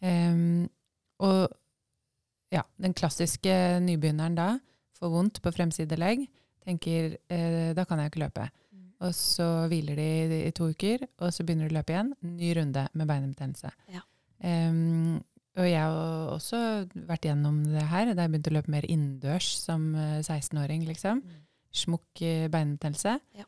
Um, 0.00 0.68
og 1.20 1.50
ja, 2.54 2.62
den 2.80 2.94
klassiske 2.96 3.52
nybegynneren 3.84 4.38
da 4.38 4.50
får 4.98 5.12
vondt 5.12 5.42
på 5.42 5.52
fremside 5.54 5.98
legg, 6.00 6.24
tenker 6.64 7.16
uh, 7.32 7.72
da 7.76 7.86
kan 7.88 8.00
jeg 8.00 8.12
ikke 8.12 8.24
løpe. 8.24 8.46
Mm. 8.70 8.86
Og 9.08 9.16
så 9.16 9.48
hviler 9.72 9.98
de 9.98 10.06
i, 10.06 10.40
i 10.46 10.54
to 10.56 10.70
uker, 10.70 11.04
og 11.18 11.34
så 11.34 11.44
begynner 11.44 11.68
de 11.68 11.74
å 11.74 11.80
løpe 11.80 11.96
igjen. 11.96 12.14
Ny 12.38 12.54
runde 12.60 12.86
med 12.94 13.10
beinhinnebetennelse. 13.10 13.74
Ja. 13.90 14.06
Um, 14.40 15.18
og 15.58 15.66
jeg 15.66 15.82
har 15.82 16.30
også 16.30 16.58
vært 17.08 17.26
gjennom 17.26 17.62
det 17.66 17.82
her 17.90 18.12
da 18.12 18.24
jeg 18.24 18.32
begynte 18.32 18.52
å 18.52 18.56
løpe 18.58 18.72
mer 18.72 18.86
innendørs 18.86 19.48
som 19.58 19.88
eh, 19.98 20.20
16-åring. 20.22 20.84
liksom. 20.86 21.22
Mm. 21.26 21.40
Smukk 21.74 22.22
eh, 22.22 22.46
beinbetennelse. 22.52 23.16
Ja. 23.38 23.46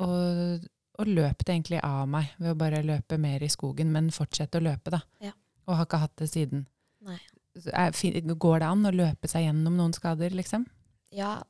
Og, 0.00 0.64
og 1.00 1.10
løp 1.10 1.44
det 1.44 1.52
egentlig 1.52 1.82
av 1.84 2.06
meg 2.08 2.32
ved 2.38 2.54
å 2.54 2.58
bare 2.60 2.80
løpe 2.86 3.18
mer 3.20 3.44
i 3.44 3.50
skogen, 3.52 3.92
men 3.92 4.08
fortsette 4.14 4.60
å 4.60 4.64
løpe, 4.64 4.94
da. 4.96 5.02
Ja. 5.20 5.34
Og 5.68 5.76
har 5.76 5.88
ikke 5.88 6.00
hatt 6.06 6.16
det 6.22 6.30
siden. 6.32 6.64
Er, 7.04 7.92
går 8.40 8.62
det 8.62 8.70
an 8.70 8.88
å 8.88 8.94
løpe 8.94 9.28
seg 9.28 9.44
gjennom 9.44 9.76
noen 9.76 9.92
skader, 9.96 10.32
liksom? 10.32 10.64
Ja, 11.12 11.40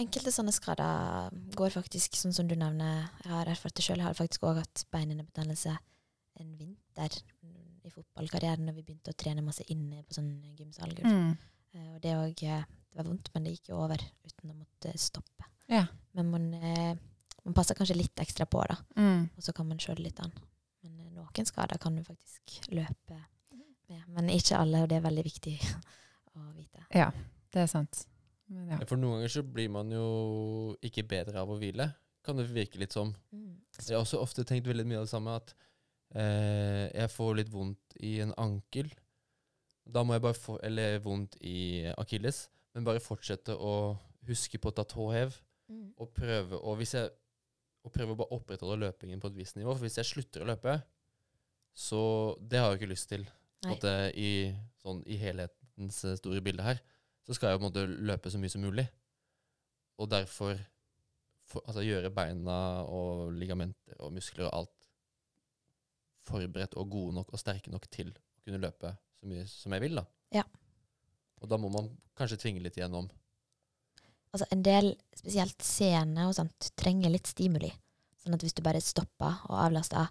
enkelte 0.00 0.32
sånne 0.32 0.54
skader 0.54 1.34
går 1.58 1.74
faktisk 1.74 2.16
sånn 2.16 2.32
som 2.36 2.48
du 2.48 2.56
nevner. 2.56 3.10
Jeg 3.26 3.34
har 3.34 3.52
erfart 3.52 3.76
det 3.76 3.84
sjøl. 3.84 4.00
Jeg 4.00 4.08
har 4.08 4.16
faktisk 4.16 4.48
òg 4.48 4.62
hatt 4.62 4.86
beinhinnebetennelse 4.94 5.76
en 6.38 6.52
vinter 6.56 7.20
i 7.88 7.92
fotballkarrieren 7.94 8.66
når 8.68 8.76
vi 8.78 8.84
begynte 8.86 9.12
å 9.14 9.18
trene 9.18 9.44
masse 9.44 9.64
inne 9.72 10.02
på 10.06 10.16
sånn 10.16 10.32
gymsalger. 10.58 11.08
Mm. 11.08 11.30
Eh, 11.74 11.88
Og 11.94 12.00
det, 12.04 12.14
òg, 12.16 12.42
det 12.44 13.00
var 13.00 13.08
vondt, 13.08 13.30
men 13.34 13.46
det 13.46 13.54
gikk 13.56 13.72
jo 13.72 13.80
over 13.84 14.02
uten 14.24 14.52
å 14.52 14.56
måtte 14.56 14.94
stoppe. 15.00 15.48
Ja. 15.68 15.84
Men 16.16 16.30
man, 16.32 16.46
eh, 16.54 16.92
man 17.44 17.56
passer 17.56 17.76
kanskje 17.78 17.98
litt 17.98 18.20
ekstra 18.22 18.46
på, 18.48 18.62
da. 18.68 18.78
Mm. 18.96 19.26
Og 19.36 19.44
så 19.44 19.54
kan 19.56 19.68
man 19.68 19.80
det 19.80 19.98
litt 20.04 20.20
an. 20.24 20.32
Men 20.84 21.00
eh, 21.00 21.10
noen 21.16 21.48
skader 21.50 21.80
kan 21.82 21.96
du 21.96 22.04
faktisk 22.06 22.60
løpe 22.72 23.18
med. 23.88 24.04
Men 24.12 24.28
ikke 24.28 24.58
alle, 24.58 24.82
og 24.84 24.90
det 24.90 24.98
er 24.98 25.04
veldig 25.06 25.24
viktig 25.24 25.56
å 26.36 26.44
vite. 26.56 26.84
Ja. 26.94 27.10
det 27.52 27.64
er 27.64 27.70
sant. 27.70 28.04
Men 28.48 28.72
ja. 28.72 28.78
For 28.88 29.00
noen 29.00 29.18
ganger 29.18 29.32
så 29.32 29.42
blir 29.44 29.70
man 29.72 29.92
jo 29.92 30.76
ikke 30.84 31.04
bedre 31.08 31.40
av 31.40 31.50
å 31.52 31.56
hvile. 31.60 31.90
Kan 32.24 32.40
det 32.40 32.48
virke 32.52 32.80
litt 32.80 32.92
som. 32.92 33.14
Mm. 33.32 33.56
Jeg 33.78 33.94
har 33.94 34.02
også 34.02 34.20
ofte 34.20 34.44
tenkt 34.44 34.68
veldig 34.68 34.84
mye 34.88 35.00
av 35.00 35.06
det 35.06 35.12
samme, 35.12 35.36
at 35.40 35.54
eh, 36.14 36.86
jeg 36.92 37.12
får 37.12 37.36
litt 37.40 37.52
vondt 37.52 37.98
i 38.04 38.18
en 38.24 38.34
ankel. 38.40 38.90
Da 39.88 40.04
må 40.04 40.16
jeg 40.16 40.24
bare 40.24 40.36
få 40.36 40.58
Eller 40.62 40.98
vondt 41.00 41.38
i 41.40 41.88
akilles. 41.96 42.46
Men 42.74 42.84
bare 42.84 43.02
fortsette 43.02 43.56
å 43.56 43.96
huske 44.28 44.60
på 44.60 44.70
å 44.70 44.76
ta 44.76 44.84
tåhev. 44.84 45.32
Mm. 45.68 45.88
Og 46.00 46.12
prøve 46.16 46.60
å 46.60 46.76
Hvis 46.78 46.94
jeg 46.96 47.10
og 47.86 47.94
prøve 47.94 48.14
å 48.14 48.18
bare 48.18 48.36
opprettholde 48.36 48.82
løpingen 48.82 49.20
på 49.22 49.30
et 49.30 49.38
visst 49.38 49.58
nivå. 49.58 49.72
For 49.72 49.86
hvis 49.86 49.98
jeg 50.00 50.10
slutter 50.10 50.44
å 50.44 50.50
løpe, 50.50 50.78
så 51.78 52.36
Det 52.40 52.58
har 52.58 52.72
jeg 52.72 52.80
ikke 52.80 52.92
lyst 52.92 53.08
til. 53.08 53.26
Måte, 53.66 53.90
i, 54.14 54.50
sånn, 54.82 55.02
I 55.06 55.16
helhetens 55.18 56.04
eh, 56.04 56.16
store 56.18 56.42
bilde 56.42 56.62
her 56.62 56.78
så 57.26 57.34
skal 57.34 57.52
jeg 57.52 57.58
på 57.58 57.64
en 57.64 57.68
måte 57.68 57.84
løpe 58.08 58.30
så 58.30 58.38
mye 58.40 58.50
som 58.52 58.62
mulig. 58.62 58.86
Og 59.98 60.08
derfor 60.10 60.58
for, 61.48 61.62
altså, 61.66 61.82
gjøre 61.84 62.12
beina 62.14 62.84
og 62.88 63.32
ligamenter 63.36 63.98
og 64.04 64.14
muskler 64.14 64.46
og 64.48 64.54
alt 64.60 64.77
forberedt 66.28 66.76
og 66.78 66.90
gode 66.92 67.16
nok 67.18 67.32
og 67.32 67.40
sterke 67.40 67.72
nok 67.72 67.88
til 67.92 68.12
å 68.12 68.44
kunne 68.44 68.62
løpe 68.62 68.92
så 69.18 69.30
mye 69.30 69.46
som 69.50 69.74
jeg 69.74 69.84
vil. 69.84 69.98
da. 69.98 70.04
Ja. 70.40 70.44
Og 71.42 71.50
da 71.50 71.58
må 71.60 71.70
man 71.72 71.90
kanskje 72.18 72.40
tvinge 72.42 72.62
litt 72.64 72.78
igjennom. 72.78 73.08
Altså 74.34 74.48
en 74.52 74.62
del, 74.64 74.92
spesielt 75.16 75.64
sene 75.64 76.26
og 76.28 76.36
sånt, 76.36 76.70
trenger 76.78 77.12
litt 77.12 77.30
stimuli. 77.30 77.70
Sånn 78.20 78.36
at 78.36 78.44
hvis 78.44 78.56
du 78.56 78.62
bare 78.66 78.82
stopper 78.84 79.44
og 79.48 79.56
avlaster, 79.62 80.10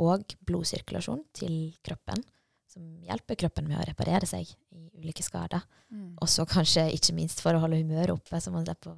òg 0.01 0.33
blodsirkulasjon 0.43 1.21
til 1.37 1.53
kroppen, 1.85 2.19
som 2.67 2.83
hjelper 3.05 3.37
kroppen 3.39 3.67
med 3.69 3.77
å 3.79 3.85
reparere 3.87 4.27
seg 4.27 4.49
i 4.73 4.81
ulike 4.99 5.23
skader. 5.23 5.61
Mm. 5.93 6.15
Og 6.19 6.27
så 6.27 6.43
kanskje 6.49 6.87
ikke 6.95 7.13
minst 7.15 7.39
for 7.45 7.55
å 7.55 7.61
holde 7.63 7.77
humøret 7.79 8.11
oppe, 8.15 8.39
så 8.41 8.51
man 8.51 8.65
slipper 8.65 8.91
å 8.91 8.97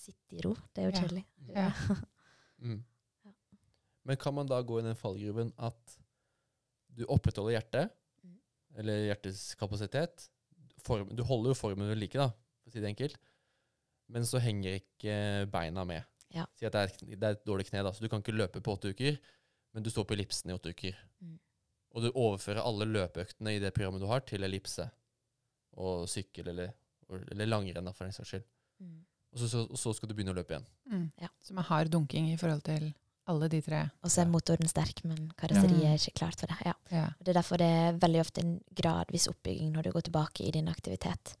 sitte 0.00 0.38
i 0.38 0.44
ro. 0.46 0.54
Det 0.72 0.84
er 0.84 0.90
jo 0.90 1.00
kjedelig. 1.00 1.24
Ja. 1.54 1.70
Mm. 2.56 2.78
Ja. 3.26 3.32
Men 4.08 4.16
kan 4.16 4.32
man 4.32 4.48
da 4.48 4.62
gå 4.64 4.78
i 4.80 4.84
den 4.86 4.96
fallgruven 4.96 5.50
at 5.60 5.96
du 6.96 7.02
opprettholder 7.12 7.58
hjertet, 7.58 7.90
Mm. 8.24 8.38
eller 8.80 9.02
hjertets 9.10 9.42
kapasitet 9.60 10.24
form, 10.80 11.10
Du 11.14 11.20
holder 11.22 11.50
jo 11.52 11.58
formen 11.58 11.86
ved 11.90 11.98
like, 12.00 12.16
da, 12.16 12.30
for 12.64 12.70
å 12.70 12.72
si 12.72 12.80
det 12.80 12.88
enkelt, 12.88 13.18
men 14.08 14.24
så 14.24 14.40
henger 14.40 14.78
ikke 14.80 15.18
beina 15.52 15.84
med. 15.84 16.08
Ja. 16.34 16.46
Si 16.58 16.66
at 16.66 16.72
det 16.74 16.80
er, 16.82 16.92
det 17.16 17.22
er 17.22 17.36
et 17.36 17.44
dårlig 17.46 17.66
kne, 17.70 17.82
da, 17.86 17.92
så 17.94 18.02
du 18.04 18.08
kan 18.12 18.22
ikke 18.24 18.34
løpe 18.36 18.60
på 18.64 18.74
åtte 18.76 18.90
uker, 18.92 19.18
men 19.74 19.82
du 19.84 19.90
står 19.92 20.04
på 20.08 20.16
ellipsen 20.16 20.50
i 20.50 20.54
åtte 20.56 20.72
uker. 20.74 20.96
Mm. 21.22 21.38
Og 21.96 22.02
du 22.02 22.10
overfører 22.12 22.60
alle 22.66 22.84
løpeøktene 22.90 23.54
i 23.56 23.60
det 23.62 23.72
programmet 23.76 24.02
du 24.02 24.08
har, 24.10 24.20
til 24.26 24.44
ellipse 24.44 24.88
og 25.76 26.06
sykkel 26.08 26.48
eller, 26.52 26.72
eller 27.30 27.48
langrenn, 27.48 27.92
for 27.94 28.04
den 28.08 28.12
saks 28.16 28.32
skyld. 28.34 28.46
Mm. 28.82 29.00
Og 29.32 29.40
så, 29.42 29.48
så, 29.52 29.64
og 29.68 29.78
så 29.80 29.92
skal 29.96 30.08
du 30.10 30.14
begynne 30.16 30.32
å 30.32 30.38
løpe 30.38 30.54
igjen. 30.56 30.66
Mm. 30.92 31.06
Ja. 31.20 31.28
Så 31.44 31.56
man 31.56 31.66
har 31.68 31.88
dunking 31.92 32.30
i 32.32 32.38
forhold 32.40 32.62
til 32.66 32.90
alle 33.26 33.48
de 33.50 33.58
tre. 33.64 33.80
Og 34.06 34.12
så 34.12 34.22
er 34.22 34.30
motoren 34.30 34.68
sterk, 34.70 35.02
men 35.04 35.26
karosseriet 35.38 35.82
Ja. 35.82 35.92
er 35.94 35.98
ikke 36.00 36.18
klart 36.20 36.40
for 36.40 36.52
det. 36.52 36.56
Ja. 36.64 36.74
Ja. 36.94 37.06
Det 37.20 37.32
er 37.32 37.40
derfor 37.40 37.60
det 37.60 37.66
er 37.66 37.98
veldig 38.00 38.20
ofte 38.22 38.44
en 38.44 38.54
gradvis 38.78 39.26
oppbygging 39.32 39.72
når 39.74 39.88
du 39.88 39.90
går 39.96 40.06
tilbake 40.08 40.46
i 40.46 40.52
din 40.54 40.68
aktivitet. 40.72 41.34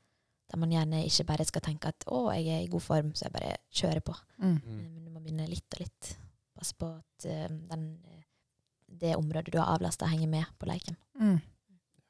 Der 0.50 0.58
man 0.62 0.70
gjerne 0.70 1.00
ikke 1.04 1.24
bare 1.26 1.44
skal 1.44 1.60
tenke 1.64 1.88
at 1.90 2.04
'å, 2.06 2.30
jeg 2.34 2.46
er 2.54 2.62
i 2.62 2.70
god 2.70 2.80
form, 2.82 3.12
så 3.14 3.24
jeg 3.26 3.32
bare 3.32 3.56
kjører 3.74 4.00
på'. 4.00 4.14
Mm. 4.38 4.56
Eh, 4.56 4.88
Men 4.94 5.04
du 5.04 5.10
må 5.10 5.20
begynne 5.20 5.48
litt 5.48 5.74
og 5.74 5.80
litt. 5.80 6.16
Passe 6.56 6.74
på 6.78 6.86
at 6.96 7.26
uh, 7.26 7.48
den, 7.70 7.98
eh, 8.06 8.22
det 8.88 9.16
området 9.16 9.52
du 9.52 9.58
har 9.58 9.74
avlasta, 9.76 10.06
henger 10.06 10.28
med 10.28 10.44
på 10.58 10.66
leiken. 10.66 10.96
Mm. 11.20 11.40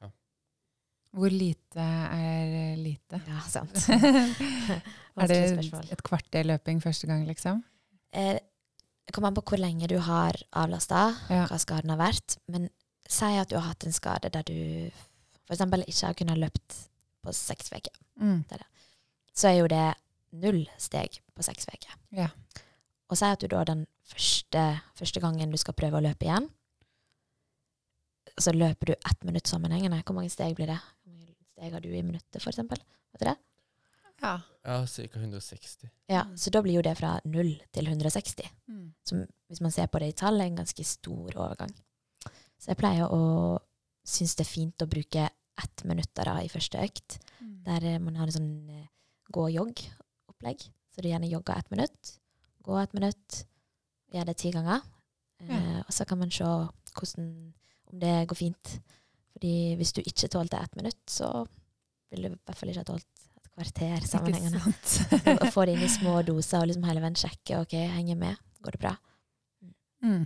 Ja. 0.01 0.09
Hvor 1.13 1.29
lite 1.33 1.79
er 1.81 2.77
lite? 2.77 3.21
Ja, 3.27 3.39
sant. 3.41 3.73
er 5.17 5.27
det 5.27 5.91
et 5.91 6.03
kvarter 6.03 6.45
løping 6.45 6.79
første 6.81 7.07
gang, 7.07 7.25
liksom? 7.27 7.63
Eh, 8.13 8.39
Det 9.07 9.13
kommer 9.13 9.27
an 9.29 9.35
på 9.35 9.41
hvor 9.47 9.57
lenge 9.57 9.87
du 9.87 9.97
har 9.99 10.35
avlasta, 10.51 11.15
Ja. 11.29 11.45
hva 11.47 11.57
skaden 11.57 11.89
har 11.89 11.97
vært. 11.97 12.37
Men 12.47 12.69
si 13.07 13.25
at 13.39 13.47
du 13.49 13.55
har 13.55 13.69
hatt 13.69 13.85
en 13.85 13.93
skade 13.95 14.29
der 14.29 14.43
du 14.43 14.91
f.eks. 15.47 15.61
ikke 15.87 16.05
har 16.07 16.13
kunnet 16.13 16.37
løpt 16.37 16.89
på 17.23 17.33
seks 17.35 17.71
uker. 17.73 17.93
Mm. 18.21 18.43
Så 19.33 19.49
er 19.49 19.59
jo 19.59 19.71
det 19.71 19.85
null 20.37 20.63
steg 20.81 21.19
på 21.35 21.45
seks 21.45 21.69
uker. 21.69 21.95
Ja. 22.15 22.29
Og 23.07 23.19
si 23.19 23.27
at 23.27 23.41
du 23.41 23.47
da 23.51 23.63
den 23.67 23.85
første, 24.07 24.63
første 24.97 25.23
gangen 25.23 25.51
du 25.53 25.59
skal 25.59 25.77
prøve 25.77 25.99
å 25.99 26.03
løpe 26.03 26.27
igjen, 26.27 26.49
så 28.37 28.53
løper 28.53 28.91
du 28.91 28.93
ett 28.93 29.23
minutt 29.25 29.49
sammenhengende. 29.49 30.03
Hvor 30.05 30.17
mange 30.17 30.29
steg 30.29 30.55
blir 30.57 30.69
det? 30.69 30.77
Hvor 31.03 31.13
mange 31.15 31.33
steg 31.53 31.73
har 31.73 31.83
du 31.83 31.89
i 31.89 32.03
minuttet, 32.03 32.41
for 32.41 32.51
eksempel? 32.51 32.81
Vet 33.13 33.23
du 33.23 33.29
det? 33.31 33.37
Ja. 34.21 34.33
Ja, 34.67 34.81
ca. 34.83 35.19
160. 35.19 35.89
Ja, 36.11 36.25
så 36.35 36.51
da 36.51 36.61
blir 36.65 36.79
jo 36.79 36.83
det 36.83 36.97
fra 36.99 37.15
null 37.25 37.53
til 37.73 37.87
160. 37.87 38.49
Mm. 38.67 38.91
Som, 39.07 39.23
hvis 39.47 39.61
man 39.63 39.71
ser 39.71 39.87
på 39.87 40.01
det 40.03 40.11
i 40.11 40.17
tall, 40.17 40.41
er 40.41 40.51
en 40.51 40.59
ganske 40.59 40.83
stor 40.83 41.37
overgang. 41.37 41.71
Så 42.57 42.73
jeg 42.73 42.79
pleier 42.81 43.13
å 43.13 43.21
synes 44.07 44.35
det 44.35 44.45
er 44.45 44.49
fint 44.49 44.83
å 44.83 44.89
bruke 44.89 45.29
ett 45.63 45.83
minutt 45.89 46.11
da 46.15 46.37
i 46.43 46.49
første 46.51 46.77
økt, 46.83 47.19
Mm. 47.41 47.63
der 47.63 47.83
eh, 47.85 47.99
man 48.01 48.15
har 48.17 48.25
en 48.27 48.33
sånn 48.33 48.69
eh, 48.73 48.87
gå-jogg-opplegg. 49.31 50.63
Så 50.93 51.01
du 51.03 51.09
gjerne 51.09 51.29
jogger 51.29 51.57
ett 51.59 51.69
minutt, 51.71 52.13
gå 52.65 52.77
ett 52.81 52.93
minutt, 52.97 53.43
gjør 54.13 54.25
det 54.25 54.37
ti 54.41 54.51
ganger. 54.51 54.81
Eh, 55.45 55.79
og 55.83 55.91
så 55.93 56.05
kan 56.09 56.17
man 56.17 56.31
se 56.33 56.43
hvordan, 56.97 57.27
om 57.91 57.99
det 58.01 58.27
går 58.27 58.35
fint. 58.39 58.79
Fordi 59.33 59.75
hvis 59.77 59.93
du 59.93 60.01
ikke 60.01 60.29
tålte 60.33 60.57
ett 60.57 60.75
minutt, 60.75 61.03
så 61.05 61.45
ville 62.09 62.29
du 62.31 62.35
i 62.35 62.39
hvert 62.47 62.57
fall 62.57 62.69
ikke 62.73 62.81
ha 62.81 62.89
tålt 62.89 63.05
et 63.37 63.51
kvarter 63.53 64.07
sammenhengende. 64.07 64.63
Å? 65.37 65.51
Få 65.53 65.65
det 65.67 65.75
inn 65.77 65.85
i 65.85 65.91
små 65.93 66.23
doser 66.25 66.63
og 66.63 66.71
liksom 66.71 66.87
hele 66.89 67.03
veien 67.03 67.19
sjekke 67.21 67.61
ok, 67.61 67.77
henger 67.93 68.17
med, 68.17 68.41
går 68.65 68.71
det 68.77 68.81
bra. 68.81 68.95
Mm. 70.01 70.25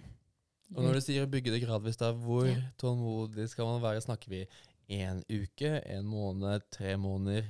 Og 0.72 0.84
når 0.86 0.94
du 0.96 1.02
sier 1.04 1.26
å 1.26 1.30
bygge 1.32 1.52
det 1.52 1.60
gradvis, 1.66 1.98
da, 2.00 2.14
hvor 2.16 2.48
Ja. 2.48 2.56
tålmodig 2.80 3.50
skal 3.52 3.68
man 3.68 3.82
være? 3.84 4.00
Snakker 4.06 4.30
vi 4.32 4.46
én 4.92 5.24
uke, 5.32 5.80
en 5.80 6.06
måned, 6.08 6.68
tre 6.74 6.98
måneder? 7.00 7.48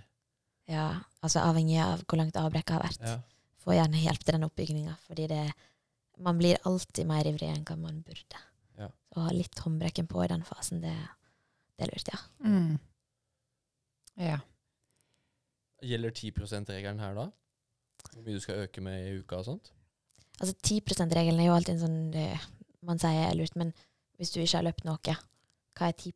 Ja, 0.70 1.02
altså 1.26 1.44
avhengig 1.44 1.80
av 1.84 2.06
hvor 2.06 2.22
langt 2.22 2.38
avbrekket 2.40 2.78
har 2.78 2.86
vært. 2.86 3.04
Ja. 3.04 3.18
Få 3.62 3.76
gjerne 3.76 4.02
hjelp 4.02 4.24
til 4.24 4.38
den 4.38 4.48
oppbygginga, 4.48 4.94
fordi 5.08 5.28
det, 5.32 5.42
man 6.22 6.40
blir 6.40 6.62
alltid 6.70 7.10
mer 7.10 7.28
ivrig 7.30 7.50
enn 7.52 7.66
hva 7.68 7.78
man 7.80 8.00
burde. 8.06 8.46
Ja. 8.80 8.88
Så 9.12 9.20
å 9.20 9.26
ha 9.28 9.34
litt 9.36 9.60
håndbrekken 9.66 10.08
på 10.10 10.24
i 10.24 10.30
den 10.32 10.46
fasen, 10.48 10.82
det, 10.86 10.96
det 11.76 11.88
er 11.88 11.94
lurt, 11.94 12.14
ja. 12.14 12.22
Mm. 12.46 12.80
Ja. 14.22 14.40
Gjelder 15.82 16.14
10 16.14 16.34
%-regelen 16.38 17.02
her 17.02 17.18
da? 17.18 17.28
Hvor 18.12 18.26
mye 18.26 18.38
du 18.38 18.44
skal 18.44 18.66
øke 18.66 18.84
med 18.86 19.06
i 19.06 19.18
uka 19.22 19.42
og 19.42 19.48
sånt? 19.50 19.72
Altså 20.40 20.56
10 20.56 20.82
%-regelen 20.90 21.42
er 21.42 21.50
jo 21.50 21.56
alltid 21.58 21.76
en 21.76 21.84
sånn 21.84 22.00
det, 22.14 22.28
man 22.86 23.02
sier 23.02 23.28
er 23.28 23.38
lurt, 23.38 23.58
men 23.60 23.74
hvis 24.18 24.34
du 24.34 24.42
ikke 24.42 24.58
har 24.60 24.68
løpt 24.68 24.86
noe, 24.86 25.18
hva 25.78 25.90
er 25.90 25.98
10 25.98 26.14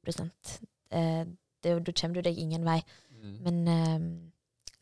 eh, 0.91 1.25
Da 1.65 1.73
kommer 1.79 2.15
du 2.15 2.21
deg 2.21 2.37
ingen 2.37 2.65
vei. 2.65 2.81
Mm. 3.09 3.37
Men 3.45 3.67
eh, 3.67 3.99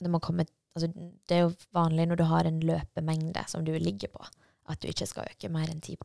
det 0.04 0.12
må 0.12 0.20
komme 0.20 0.46
altså, 0.76 0.90
Det 0.92 1.36
er 1.38 1.46
jo 1.46 1.54
vanlig 1.76 2.08
når 2.10 2.20
du 2.20 2.24
har 2.28 2.50
en 2.50 2.60
løpemengde 2.60 3.46
som 3.48 3.64
du 3.64 3.72
ligger 3.78 4.12
på, 4.12 4.24
at 4.68 4.82
du 4.82 4.88
ikke 4.90 5.08
skal 5.08 5.30
øke 5.32 5.52
mer 5.52 5.70
enn 5.72 5.82
10 5.82 5.98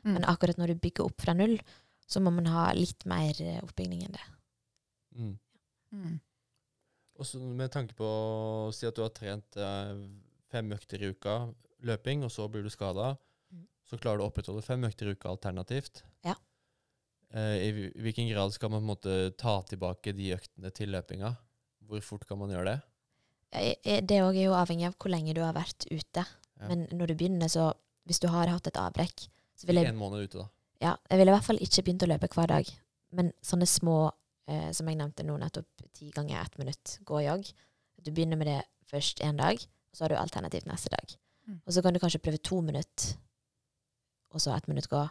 Mm. 0.00 0.14
Men 0.14 0.24
akkurat 0.24 0.56
når 0.56 0.70
du 0.72 0.80
bygger 0.80 1.04
opp 1.04 1.20
fra 1.20 1.34
null, 1.36 1.58
så 2.08 2.22
må 2.24 2.30
man 2.32 2.46
ha 2.46 2.70
litt 2.72 3.04
mer 3.04 3.36
eh, 3.44 3.58
oppbygging 3.60 4.06
enn 4.06 4.14
det. 4.16 4.22
Mm. 5.12 5.34
Mm. 5.92 6.14
Og 7.20 7.26
så 7.28 7.36
med 7.38 7.68
tanke 7.74 7.92
på 7.98 8.06
å 8.06 8.70
si 8.72 8.86
at 8.88 8.96
du 8.96 9.02
har 9.04 9.12
trent 9.12 9.58
eh, 9.60 9.92
fem 10.48 10.72
økter 10.72 11.04
i 11.04 11.10
uka 11.12 11.34
løping, 11.84 12.24
og 12.24 12.32
så 12.32 12.48
blir 12.48 12.64
du 12.64 12.70
skada, 12.72 13.16
Mm. 13.50 13.66
så 13.84 13.98
klarer 13.98 14.20
du 14.20 14.22
å 14.24 14.30
opprettholde 14.30 14.62
fem 14.62 14.84
økter 14.86 15.08
i 15.10 15.12
uka 15.18 15.28
alternativt. 15.28 16.04
Ja. 16.24 16.36
Eh, 17.32 17.68
I 17.68 17.72
hvil- 17.72 17.92
hvilken 18.02 18.28
grad 18.32 18.52
skal 18.52 18.70
man 18.70 18.80
på 18.80 18.84
en 18.88 18.96
måte 18.96 19.36
ta 19.38 19.60
tilbake 19.62 20.12
de 20.16 20.32
øktene 20.34 20.70
til 20.74 20.88
løpinga? 20.90 21.36
hvor 21.90 22.00
fort 22.06 22.24
kan 22.26 22.38
man 22.38 22.50
gjøre 22.50 22.64
det? 22.70 22.80
Det 24.06 24.20
òg 24.22 24.36
er 24.38 24.44
jo 24.44 24.52
avhengig 24.54 24.86
av 24.86 24.94
hvor 24.94 25.10
lenge 25.10 25.34
du 25.34 25.40
har 25.42 25.52
vært 25.56 25.86
ute. 25.90 26.22
Ja. 26.22 26.68
Men 26.68 26.86
når 26.94 27.06
du 27.10 27.14
begynner, 27.14 27.48
så 27.48 27.72
Hvis 28.06 28.18
du 28.20 28.28
har 28.28 28.46
hatt 28.48 28.66
et 28.66 28.74
avbrekk, 28.80 29.28
så 29.54 29.66
vil 29.66 29.76
jeg 29.76 29.86
en 29.86 29.96
måned 29.98 30.24
ute, 30.24 30.38
da. 30.38 30.46
Ja, 30.80 30.96
jeg 31.10 31.18
ville 31.18 31.30
i 31.30 31.34
hvert 31.36 31.44
fall 31.44 31.58
ikke 31.60 31.82
begynt 31.84 32.02
å 32.02 32.08
løpe 32.08 32.28
hver 32.32 32.46
dag. 32.48 32.70
Men 33.12 33.32
sånne 33.42 33.66
små, 33.68 34.10
eh, 34.48 34.72
som 34.72 34.88
jeg 34.88 34.96
nevnte 34.96 35.22
nå 35.22 35.36
nettopp, 35.38 35.66
ti 35.92 36.10
ganger 36.10 36.40
ett 36.40 36.58
minutt, 36.58 36.98
gå 37.04 37.14
og 37.20 37.22
jogg. 37.22 37.52
Du 38.02 38.10
begynner 38.10 38.36
med 38.38 38.46
det 38.46 38.64
først 38.90 39.20
én 39.20 39.36
dag, 39.36 39.54
og 39.60 39.94
så 39.94 40.00
har 40.04 40.08
du 40.08 40.16
alternativt 40.16 40.66
neste 40.66 40.88
dag. 40.88 41.14
Mm. 41.46 41.60
Og 41.66 41.72
så 41.72 41.82
kan 41.82 41.92
du 41.92 42.00
kanskje 42.00 42.22
prøve 42.22 42.42
to 42.42 42.60
minutter, 42.62 43.16
og 44.32 44.40
så 44.40 44.56
ett 44.56 44.66
minutt 44.66 44.88
gå 44.88 45.08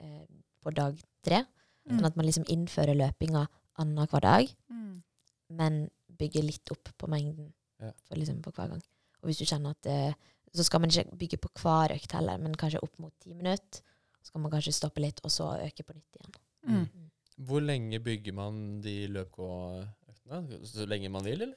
eh, 0.00 0.26
på 0.64 0.72
dag 0.74 0.98
tre. 1.24 1.42
Mm. 1.84 1.98
Sånn 1.98 2.06
at 2.08 2.16
man 2.16 2.26
liksom 2.26 2.46
innfører 2.48 2.96
løpinga 2.96 3.46
annenhver 3.82 4.20
dag, 4.24 4.48
Mm. 4.70 5.02
men 5.50 5.90
bygger 6.18 6.42
litt 6.46 6.70
opp 6.72 6.88
på 6.98 7.08
mengden 7.10 7.52
Ja. 7.82 7.90
for 8.08 8.16
liksom 8.16 8.40
på 8.42 8.52
hver 8.54 8.68
gang. 8.70 8.82
Og 9.22 9.28
hvis 9.28 9.38
du 9.38 9.44
kjenner 9.44 9.70
at 9.76 9.86
eh, 9.86 10.14
Så 10.54 10.62
skal 10.62 10.78
man 10.80 10.88
ikke 10.90 11.16
bygge 11.18 11.36
på 11.42 11.48
hver 11.58 11.90
økt 11.96 12.12
heller, 12.14 12.38
men 12.38 12.52
kanskje 12.54 12.78
opp 12.80 12.96
mot 13.02 13.12
ti 13.18 13.32
minutter. 13.34 13.80
Så 14.22 14.30
kan 14.32 14.40
man 14.42 14.52
kanskje 14.52 14.72
stoppe 14.72 15.00
litt, 15.02 15.18
og 15.24 15.30
så 15.34 15.48
øke 15.58 15.82
på 15.82 15.92
nytt 15.96 16.14
igjen. 16.14 16.34
Mm. 16.68 17.10
Hvor 17.42 17.60
lenge 17.60 17.98
bygger 17.98 18.32
man 18.32 18.80
de 18.80 19.08
løp-gå-øktene? 19.08 20.62
Så 20.64 20.86
lenge 20.86 21.10
man 21.10 21.24
vil, 21.24 21.42
eller? 21.42 21.56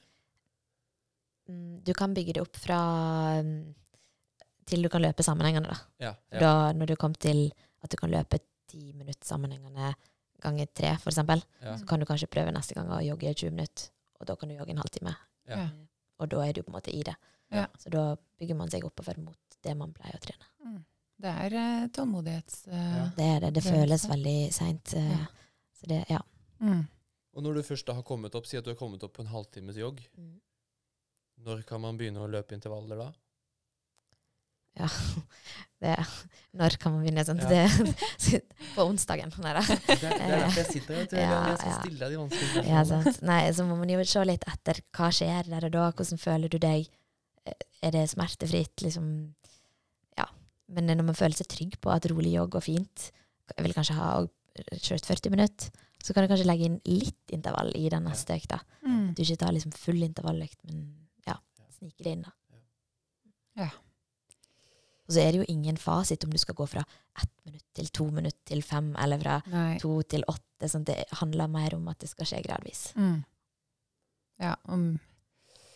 Mm, 1.48 1.84
Du 1.84 1.92
kan 1.94 2.12
bygge 2.14 2.34
det 2.34 2.42
opp 2.42 2.56
fra 2.56 2.78
mm, 3.42 3.74
til 4.66 4.82
du 4.82 4.88
kan 4.92 5.00
løpe 5.02 5.22
sammenhengende, 5.24 5.70
da. 5.72 5.78
Ja. 6.02 6.12
ja. 6.32 6.38
da 6.42 6.72
når 6.76 6.86
du 6.92 6.96
kom 6.96 7.14
til 7.14 7.52
at 7.82 7.90
du 7.90 7.96
kan 7.96 8.10
løpe 8.10 8.40
ti 8.68 8.92
minutter 8.92 9.26
sammenhengende 9.26 9.94
ganger 10.42 10.68
tre, 10.70 10.92
eksempel, 11.10 11.42
ja. 11.64 11.74
så 11.80 11.86
kan 11.88 11.98
du 12.00 12.06
kanskje 12.06 12.28
prøve 12.30 12.52
neste 12.54 12.76
gang 12.76 12.90
å 12.94 13.00
jogge 13.02 13.32
20 13.34 13.54
minutter, 13.56 13.88
og 14.20 14.28
da 14.30 14.36
kan 14.38 14.50
du 14.50 14.54
jogge 14.54 14.70
en 14.74 14.82
halvtime. 14.82 15.14
Ja. 15.50 15.64
Ja. 15.64 15.68
Og 16.22 16.30
da 16.30 16.44
er 16.44 16.52
du 16.54 16.62
på 16.62 16.70
en 16.70 16.76
måte 16.78 16.94
i 16.94 17.02
det. 17.06 17.14
Ja. 17.54 17.64
Så 17.80 17.90
da 17.90 18.04
bygger 18.38 18.58
man 18.58 18.70
seg 18.70 18.84
oppover 18.86 19.18
mot 19.22 19.58
det 19.64 19.74
man 19.78 19.92
pleier 19.96 20.18
å 20.18 20.22
trene. 20.22 20.46
Mm. 20.66 20.78
Det 21.18 21.30
er 21.44 21.54
eh, 21.58 21.86
tålmodighets... 21.96 22.60
Uh, 22.70 22.74
Ja. 22.78 23.04
Det 23.16 23.24
er 23.26 23.40
det. 23.42 23.48
Det 23.56 23.62
føles 23.64 24.04
veldig 24.06 24.36
seint. 24.54 24.92
Ja. 24.94 25.24
Så 25.74 25.88
det, 25.90 26.04
ja. 26.10 26.20
Mm. 26.62 26.84
Og 27.34 27.42
når 27.42 27.58
du 27.58 27.62
først 27.66 27.86
da 27.88 27.96
har 27.98 28.06
kommet 28.06 28.34
opp, 28.38 28.46
si 28.46 28.58
at 28.58 28.66
du 28.66 28.70
har 28.70 28.78
kommet 28.78 29.02
opp 29.06 29.16
på 29.16 29.24
en 29.24 29.32
halvtimes 29.32 29.78
jogg, 29.80 30.02
Mm. 30.18 30.36
når 31.46 31.62
kan 31.66 31.80
man 31.80 31.98
begynne 31.98 32.22
å 32.22 32.30
løpe 32.30 32.54
intervaller 32.54 32.98
da? 32.98 33.08
Ja. 34.78 34.88
Det, 35.78 35.92
når 36.58 36.74
kan 36.82 36.90
man 36.90 37.04
begynne? 37.04 37.22
Sånn? 37.22 37.38
Ja. 37.38 37.68
Det, 37.70 38.38
på 38.74 38.82
onsdagen. 38.82 39.30
Nei 39.44 39.52
da. 39.54 39.60
Det 39.86 39.94
det 40.02 40.08
er 40.10 40.32
derfor 40.32 40.58
jeg 40.58 40.70
sitter 40.72 40.96
her. 40.96 41.12
Ja, 41.22 41.36
jeg 41.52 41.58
skal 41.60 41.70
ja. 41.70 41.76
stille 41.84 42.08
de 42.10 42.16
vanskelige 42.18 42.64
Ja, 42.66 42.80
spørsmålene. 42.82 43.12
sant. 43.14 43.20
Nei, 43.30 43.36
så 43.54 43.66
må 43.68 43.76
man 43.78 43.92
jo 43.94 44.00
se 44.10 44.24
litt 44.26 44.46
etter 44.50 44.80
hva 44.98 45.10
skjer 45.14 45.50
der 45.52 45.68
og 45.68 45.74
da. 45.76 45.84
Hvordan 45.94 46.18
føler 46.24 46.50
du 46.50 46.58
deg? 46.64 46.88
Eh, 47.46 47.54
Er 47.86 47.94
det 47.94 48.02
smertefritt? 48.10 48.82
Liksom, 48.82 49.06
ja. 50.18 50.26
Men 50.74 50.90
når 50.90 51.06
man 51.12 51.20
føler 51.22 51.38
seg 51.38 51.46
trygg 51.54 51.78
på 51.78 51.94
at 51.94 52.10
rolig 52.10 52.34
jogg 52.34 52.50
går 52.56 52.66
fint, 52.66 53.10
jeg 53.54 53.62
vil 53.68 53.76
kanskje 53.78 53.94
ha 54.00 54.10
kjørt 54.82 55.06
40 55.06 55.30
minutter, 55.36 55.70
så 56.02 56.10
kan 56.14 56.26
du 56.26 56.32
kanskje 56.32 56.48
legge 56.50 56.66
inn 56.66 56.80
litt 56.90 57.34
intervall 57.38 57.70
i 57.78 57.86
den 57.94 58.02
neste 58.10 58.34
økta. 58.34 58.58
Mm. 58.82 59.12
Du 59.14 59.22
ikke 59.22 59.38
tar 59.44 59.54
liksom 59.54 59.70
full 59.78 60.02
intervalløkt, 60.02 60.58
men 60.66 60.82
ja, 61.30 61.38
sniker 61.78 62.02
det 62.02 62.16
inn, 62.18 62.26
da. 62.26 62.34
Ja. 63.62 63.70
Og 65.08 65.14
så 65.16 65.22
er 65.22 65.32
det 65.32 65.40
jo 65.40 65.48
ingen 65.48 65.78
fasit 65.80 66.24
om 66.26 66.32
du 66.34 66.38
skal 66.38 66.54
gå 66.58 66.66
fra 66.68 66.82
ett 67.16 67.32
minutt 67.48 67.64
til 67.74 67.88
to 67.96 68.10
minutt 68.12 68.36
til 68.44 68.60
fem, 68.62 68.90
eller 69.00 69.20
fra 69.22 69.38
Nei. 69.48 69.78
to 69.80 70.02
til 70.04 70.24
åtte. 70.28 70.68
Sånn, 70.68 70.84
det 70.84 70.98
handler 71.22 71.48
mer 71.48 71.74
om 71.78 71.86
at 71.88 72.02
det 72.02 72.10
skal 72.10 72.28
skje 72.28 72.42
gradvis. 72.44 72.88
Mm. 72.98 73.22
Ja, 74.42 74.54
om, 74.68 74.98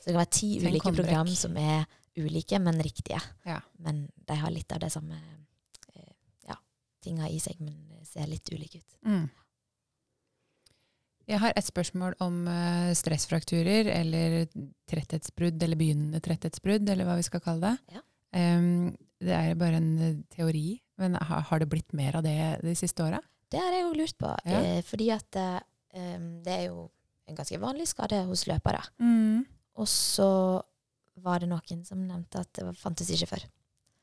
Så 0.02 0.10
det 0.10 0.12
kan 0.14 0.20
være 0.20 0.34
ti 0.36 0.50
ulike 0.60 0.92
program 0.94 1.30
som 1.32 1.56
er 1.56 1.86
ulike, 2.18 2.58
men 2.60 2.82
riktige. 2.84 3.20
Ja. 3.48 3.60
Men 3.80 4.04
de 4.28 4.36
har 4.36 4.52
litt 4.52 4.72
av 4.74 4.82
det 4.84 4.90
samme 4.92 5.16
eh, 5.94 6.12
ja, 6.50 6.58
tinga 7.00 7.30
i 7.32 7.38
seg, 7.40 7.56
men 7.64 7.78
ser 8.04 8.28
litt 8.28 8.52
ulike 8.52 8.82
ut. 8.82 8.98
mm. 9.06 9.30
Jeg 11.30 11.38
har 11.38 11.52
et 11.56 11.64
spørsmål 11.64 12.16
om 12.20 12.40
eh, 12.50 12.90
stressfrakturer, 12.98 13.86
eller 13.94 14.42
tretthetsbrudd, 14.90 15.62
eller 15.62 15.78
begynnende 15.78 16.20
tretthetsbrudd, 16.20 16.88
eller 16.90 17.06
hva 17.06 17.14
vi 17.16 17.26
skal 17.28 17.40
kalle 17.44 17.70
det. 17.70 17.94
Ja. 17.94 18.02
Em, 18.36 18.90
det 19.22 19.34
er 19.36 19.54
bare 19.58 19.78
en 19.80 19.90
eh, 20.02 20.16
teori, 20.34 20.80
men 20.98 21.14
har, 21.16 21.58
det 21.62 21.68
blitt 21.72 21.92
mer 21.96 22.18
av 22.20 22.24
det 22.26 22.36
de 22.62 22.74
siste 22.78 23.04
åra? 23.04 23.20
Det 23.52 23.60
har 23.60 23.72
jeg 23.74 23.84
jo 23.86 23.94
lurt 23.98 24.18
på, 24.20 24.30
Ja. 24.48 24.60
eh, 24.60 24.82
fordi 24.86 25.10
at 25.14 25.36
eh, 25.36 25.58
det 26.44 26.52
er 26.58 26.66
jo 26.70 26.90
en 27.28 27.36
ganske 27.38 27.58
vanlig 27.60 27.86
skade 27.90 28.22
hos 28.28 28.46
løpere. 28.48 28.80
Mm. 29.00 29.44
Og 29.80 29.88
så 29.88 30.28
var 31.22 31.40
det 31.42 31.48
noen 31.50 31.84
som 31.84 32.00
nevnte 32.06 32.40
at 32.40 32.52
det 32.56 32.72
fantes 32.80 33.10
ikke 33.12 33.28
før. 33.34 33.44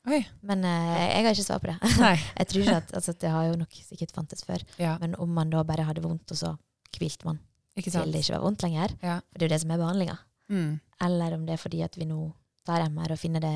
Oi. 0.08 0.22
Men 0.46 0.64
eh, 0.64 1.00
jeg 1.18 1.24
har 1.26 1.34
ikke 1.34 1.44
svar 1.44 1.60
på 1.60 1.68
det. 1.68 1.76
Jeg 2.40 2.46
tror 2.48 2.62
ikke 2.64 2.76
at 2.80 2.94
altså, 2.96 3.12
Det 3.20 3.30
har 3.34 3.44
jo 3.50 3.58
nok 3.60 3.74
sikkert 3.84 4.14
fantes 4.16 4.44
før. 4.46 4.62
Ja, 4.80 4.94
Men 5.02 5.14
om 5.20 5.28
man 5.36 5.50
da 5.52 5.60
bare 5.66 5.84
hadde 5.84 6.00
vondt, 6.04 6.30
og 6.32 6.38
så 6.40 6.54
hvilte 6.96 7.26
man 7.28 7.38
til 7.80 7.92
det 8.12 8.20
ikke 8.24 8.34
var 8.34 8.42
vondt 8.44 8.62
lenger, 8.64 8.92
Ja. 9.02 9.20
for 9.30 9.38
det 9.38 9.44
er 9.46 9.48
jo 9.48 9.54
det 9.54 9.60
som 9.62 9.70
er 9.72 9.78
behandlinga. 9.80 10.16
Mm. 10.50 10.72
Eller 11.06 11.34
om 11.36 11.44
det 11.46 11.54
er 11.54 11.60
fordi 11.62 11.82
at 11.86 11.94
vi 11.96 12.04
nå 12.04 12.18
tar 12.66 12.82
MR 12.90 13.12
og 13.14 13.18
finner 13.20 13.40
det, 13.40 13.52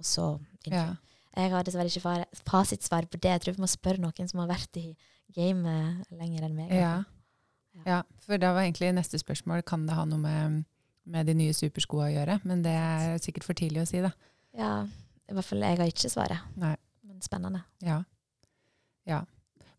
og 0.00 0.06
så 0.08 0.26
ja. 0.68 0.88
Jeg 1.36 1.52
har 1.52 1.62
dessverre 1.64 1.86
ikke 1.92 2.02
fa- 2.02 2.42
fasitsvar 2.48 3.06
på 3.06 3.20
det. 3.22 3.30
Jeg 3.36 3.42
tror 3.44 3.54
vi 3.56 3.62
må 3.62 3.68
spørre 3.70 4.02
noen 4.02 4.28
som 4.28 4.40
har 4.42 4.48
vært 4.50 4.76
i 4.80 4.88
gamet 5.36 6.08
lenger 6.10 6.48
enn 6.48 6.56
meg. 6.58 6.72
Ja. 6.74 6.96
ja. 7.86 8.00
For 8.26 8.40
da 8.42 8.50
var 8.56 8.64
egentlig 8.66 8.90
neste 8.96 9.20
spørsmål 9.22 9.62
kan 9.68 9.84
det 9.86 9.94
ha 9.94 10.02
noe 10.10 10.18
med, 10.18 10.64
med 11.06 11.30
de 11.30 11.36
nye 11.38 11.54
superskoa 11.54 12.08
å 12.08 12.14
gjøre. 12.16 12.40
Men 12.50 12.64
det 12.66 12.74
er 12.74 13.22
sikkert 13.22 13.46
for 13.46 13.54
tidlig 13.60 13.84
å 13.84 13.88
si, 13.92 14.02
da. 14.04 14.10
ja. 14.58 14.72
I 15.30 15.34
hvert 15.36 15.46
fall 15.46 15.62
jeg 15.62 15.78
har 15.78 15.86
ikke 15.92 16.10
svaret. 16.10 16.46
Nei. 16.58 16.72
Men 17.06 17.20
spennende. 17.22 17.60
Ja. 17.86 18.00
ja. 19.06 19.20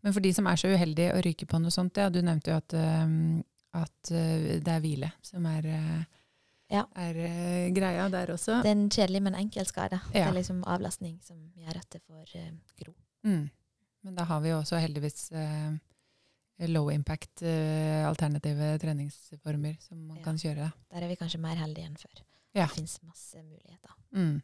Men 0.00 0.14
for 0.16 0.24
de 0.24 0.30
som 0.32 0.46
er 0.48 0.56
så 0.56 0.70
uheldige 0.72 1.12
å 1.12 1.20
ryke 1.26 1.44
på 1.46 1.60
noe 1.60 1.70
sånt, 1.74 2.00
ja, 2.00 2.08
du 2.08 2.22
nevnte 2.24 2.54
jo 2.54 2.56
at, 2.56 2.72
um, 3.04 3.42
at 3.76 4.12
øh, 4.16 4.46
det 4.64 4.72
er 4.72 4.80
hvile 4.80 5.10
som 5.20 5.44
er, 5.52 5.68
øh, 5.68 6.21
Ja. 6.72 6.86
er 6.96 7.18
uh, 7.20 7.70
greia 7.76 8.08
der 8.12 8.32
også. 8.34 8.58
Det 8.64 8.70
er 8.72 8.76
en 8.78 8.88
kjedelig, 8.90 9.22
men 9.22 9.34
enkel 9.38 9.66
skade. 9.68 9.98
Det 10.12 10.22
er 10.24 10.32
liksom 10.32 10.62
avlastning 10.64 11.18
som 11.24 11.38
gjør 11.58 11.78
at 11.82 11.88
det 11.92 12.00
får 12.06 12.32
uh, 12.40 12.52
gro. 12.80 12.94
Mm. 13.28 13.50
Men 14.02 14.14
da 14.18 14.24
har 14.26 14.40
vi 14.42 14.50
jo 14.50 14.58
også 14.62 14.80
heldigvis 14.82 15.28
uh, 15.36 15.74
low 16.72 16.88
impact 16.90 17.42
alternative 18.06 18.78
treningsformer 18.82 19.76
som 19.82 19.98
man 20.08 20.16
Ja. 20.18 20.22
kan 20.24 20.36
kjøre. 20.38 20.70
Der 20.92 21.02
er 21.02 21.08
vi 21.10 21.16
kanskje 21.18 21.40
mer 21.42 21.56
heldige 21.58 21.86
enn 21.86 21.96
før. 21.98 22.22
Ja. 22.54 22.66
Det 22.66 22.74
fins 22.76 22.98
masse 23.02 23.40
muligheter. 23.42 23.94
Mm. 24.12 24.40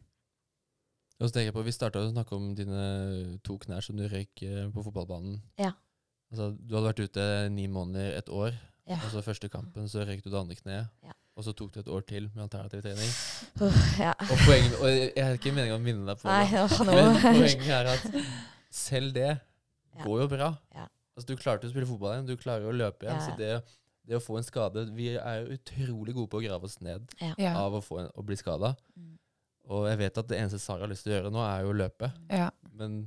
Og 1.19 1.27
så 1.27 1.33
tenker 1.33 1.49
jeg 1.49 1.53
på, 1.57 1.63
Vi 1.67 1.71
starta 1.75 1.99
å 1.99 2.11
snakke 2.11 2.35
om 2.35 2.53
dine 2.55 3.39
to 3.43 3.57
knær 3.59 3.83
som 3.83 3.97
du 3.99 4.05
røyk 4.07 4.41
eh, 4.47 4.69
på 4.71 4.83
fotballbanen. 4.85 5.41
Ja. 5.59 5.73
Altså, 6.31 6.51
Du 6.57 6.75
hadde 6.75 6.87
vært 6.93 7.03
ute 7.09 7.25
ni 7.51 7.67
måneder, 7.67 8.15
et 8.17 8.29
år. 8.29 8.55
Ja. 8.87 8.97
Og 9.03 9.11
så 9.13 9.21
første 9.25 9.49
kampen 9.51 9.87
så 9.91 10.05
røyk 10.07 10.23
du 10.23 10.29
det 10.31 10.39
andre 10.39 10.55
kneet. 10.55 10.87
Ja. 11.05 11.13
Og 11.39 11.45
så 11.47 11.53
tok 11.55 11.71
du 11.71 11.79
et 11.79 11.87
år 11.95 12.01
til 12.03 12.25
med 12.35 12.41
alternativ 12.43 12.81
trening. 12.83 13.11
Uh, 13.61 13.75
ja. 14.01 14.11
Og 14.27 14.41
poenget, 14.43 14.73
og 14.75 14.89
jeg 14.91 15.23
har 15.23 15.37
ikke 15.37 15.53
meningen 15.55 15.77
å 15.77 15.83
minne 15.83 16.03
deg 16.09 16.19
på 16.19 16.27
Nei, 16.27 16.41
det, 16.51 16.63
åh, 16.65 16.81
men 16.89 17.19
poenget 17.23 17.69
er 17.77 17.91
at 17.93 18.07
selv 18.75 19.13
det 19.15 19.29
Ja. 19.29 20.03
går 20.03 20.21
jo 20.25 20.27
bra. 20.35 20.49
Ja. 20.75 20.87
Altså, 21.15 21.27
Du 21.31 21.39
klarte 21.39 21.67
å 21.67 21.71
spille 21.71 21.87
fotball 21.87 22.17
igjen, 22.17 22.27
du 22.27 22.35
klarer 22.39 22.67
å 22.67 22.75
løpe 22.75 23.07
igjen. 23.07 23.21
Ja. 23.21 23.25
Så 23.29 23.37
det, 23.39 23.79
det 24.07 24.17
å 24.19 24.21
få 24.23 24.37
en 24.39 24.45
skade 24.47 24.83
Vi 24.95 25.13
er 25.15 25.39
jo 25.45 25.55
utrolig 25.55 26.13
gode 26.17 26.29
på 26.31 26.39
å 26.41 26.43
grave 26.43 26.67
oss 26.67 26.75
ned 26.83 27.07
Ja. 27.39 27.55
av 27.55 27.79
å, 27.79 27.81
få 27.83 28.01
en, 28.03 28.11
å 28.19 28.25
bli 28.27 28.35
skada. 28.39 28.73
Mm. 28.99 29.15
Og 29.69 29.87
jeg 29.89 29.99
vet 30.03 30.17
at 30.17 30.27
det 30.27 30.37
eneste 30.41 30.59
Sara 30.59 30.83
har 30.83 30.91
lyst 30.91 31.03
til 31.07 31.13
å 31.13 31.17
gjøre 31.21 31.31
nå, 31.31 31.39
er 31.45 31.63
jo 31.63 31.71
å 31.71 31.79
løpe. 31.85 32.11
Ja. 32.33 32.49
Men 32.75 32.99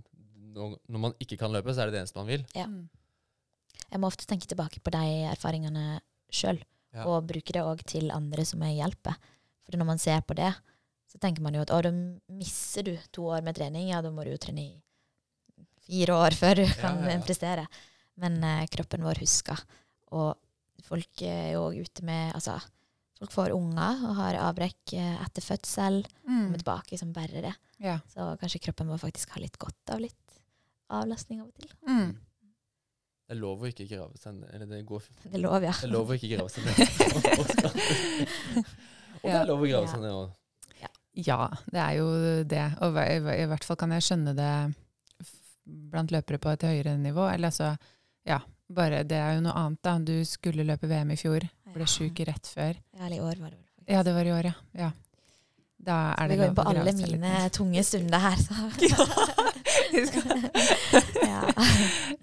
når, 0.57 0.77
når 0.89 1.05
man 1.09 1.15
ikke 1.21 1.37
kan 1.41 1.53
løpe, 1.53 1.73
så 1.75 1.83
er 1.85 1.91
det 1.93 1.99
det 1.99 2.03
eneste 2.07 2.21
man 2.21 2.29
vil. 2.33 2.45
Ja. 2.57 2.65
Mm. 2.71 2.89
Jeg 3.93 4.01
må 4.01 4.09
ofte 4.09 4.25
tenke 4.31 4.49
tilbake 4.49 4.81
på 4.81 4.93
de 4.95 5.05
erfaringene 5.33 6.01
sjøl, 6.33 6.63
Ja. 6.93 7.07
og 7.09 7.25
bruke 7.29 7.55
det 7.55 7.65
òg 7.65 7.81
til 7.89 8.13
andre 8.13 8.45
som 8.45 8.63
jeg 8.67 8.79
hjelper. 8.83 9.17
For 9.65 9.79
når 9.81 9.89
man 9.89 10.01
ser 10.03 10.21
på 10.27 10.37
det, 10.37 10.51
så 11.09 11.21
tenker 11.21 11.45
man 11.45 11.57
jo 11.57 11.63
at 11.65 11.73
å, 11.73 11.81
da 11.85 11.93
misser 12.33 12.87
du 12.87 12.93
to 13.13 13.29
år 13.33 13.45
med 13.45 13.57
trening, 13.57 13.91
ja, 13.93 14.01
da 14.05 14.11
må 14.13 14.25
du 14.25 14.33
jo 14.33 14.41
trene 14.41 14.65
i 14.65 14.73
fire 15.87 16.17
år 16.17 16.37
før 16.37 16.63
du 16.63 16.67
kan 16.81 17.03
ja, 17.05 17.17
ja. 17.17 17.25
prestere. 17.25 17.67
Men 18.21 18.39
eh, 18.45 18.67
kroppen 18.73 19.05
vår 19.05 19.23
husker. 19.23 19.61
Og 20.13 20.35
folk 20.85 21.25
er 21.25 21.55
jo 21.55 21.69
ute 21.73 22.05
med 22.05 22.35
Altså, 22.37 22.59
folk 23.19 23.33
får 23.35 23.55
unger 23.57 24.03
og 24.09 24.17
har 24.19 24.41
avbrekk 24.49 24.97
eh, 24.99 25.15
etter 25.25 25.45
fødsel. 25.45 26.03
Mm. 26.27 26.35
Kommer 26.37 26.65
tilbake 26.65 27.01
som 27.01 27.15
bærere. 27.17 27.45
det. 27.49 27.55
Ja. 27.83 27.99
Så 28.13 28.33
kanskje 28.41 28.63
kroppen 28.69 28.91
vår 28.93 29.01
faktisk 29.03 29.33
har 29.35 29.45
litt 29.45 29.59
godt 29.61 29.95
av 29.95 30.03
litt 30.05 30.39
avlastning 30.93 31.41
av 31.41 31.49
og 31.49 31.57
til. 31.57 31.73
Mm. 31.89 32.13
Det 33.33 33.39
er 33.39 33.41
lov 33.41 33.63
å 33.65 33.69
ikke 33.71 33.87
grave 33.89 34.19
seg 34.21 34.35
ned 34.37 34.49
Eller 34.53 34.69
det, 34.69 34.83
går, 34.85 35.05
Det 35.23 35.39
er 35.39 35.41
lov, 35.41 35.63
ja. 35.65 35.71
det 35.73 35.87
er 35.87 35.93
lov 35.95 36.11
å 36.13 36.17
ikke 36.19 36.29
grave 36.35 36.51
seg 36.53 36.67
ned. 36.69 36.77
Og 39.23 39.29
det 39.31 39.39
er 39.39 39.47
lov 39.49 39.63
å 39.65 39.69
grave 39.71 39.89
seg 39.89 40.03
ned 40.03 40.13
òg. 40.13 40.35
Ja, 41.17 41.49
det 41.73 41.81
er 41.81 41.95
jo 41.97 42.11
det. 42.49 42.67
Og 42.85 42.97
i, 43.01 43.17
i 43.41 43.47
hvert 43.49 43.65
fall 43.65 43.79
kan 43.81 43.89
jeg 43.97 44.05
skjønne 44.05 44.35
det 44.37 44.51
blant 45.65 46.13
løpere 46.13 46.37
på 46.45 46.53
et 46.53 46.67
høyere 46.69 46.93
nivå. 47.01 47.25
Eller 47.31 47.49
altså, 47.49 47.71
ja, 48.29 48.37
bare 48.69 49.01
det 49.09 49.17
er 49.17 49.39
jo 49.39 49.47
noe 49.47 49.57
annet 49.63 49.81
da. 49.89 49.97
Du 50.13 50.17
skulle 50.29 50.69
løpe 50.69 50.85
VM 50.91 51.15
i 51.17 51.21
fjor. 51.21 51.41
ble 51.73 51.87
sjuk 51.89 52.21
rett 52.29 52.47
før. 52.53 52.77
Ja, 52.97 53.07
eller 53.07 53.17
i 53.17 53.25
år 53.25 53.37
var 53.41 53.49
det 53.49 53.57
vel. 53.63 53.69
faktisk. 53.73 53.89
Ja, 53.97 54.03
det 54.05 54.13
var 54.19 54.25
i 54.29 54.35
år, 54.37 54.45
ja. 54.53 54.57
ja. 54.85 54.91
Da 55.83 56.15
er 56.15 56.29
Vi 56.29 56.35
det 56.35 56.39
går 56.39 56.49
inn 56.53 56.55
på 56.55 56.65
alle 56.71 56.93
mine 56.95 57.49
tunge 57.51 57.83
stunder 57.83 58.19
her, 58.23 58.37
så 58.39 58.55
ja. 58.93 58.99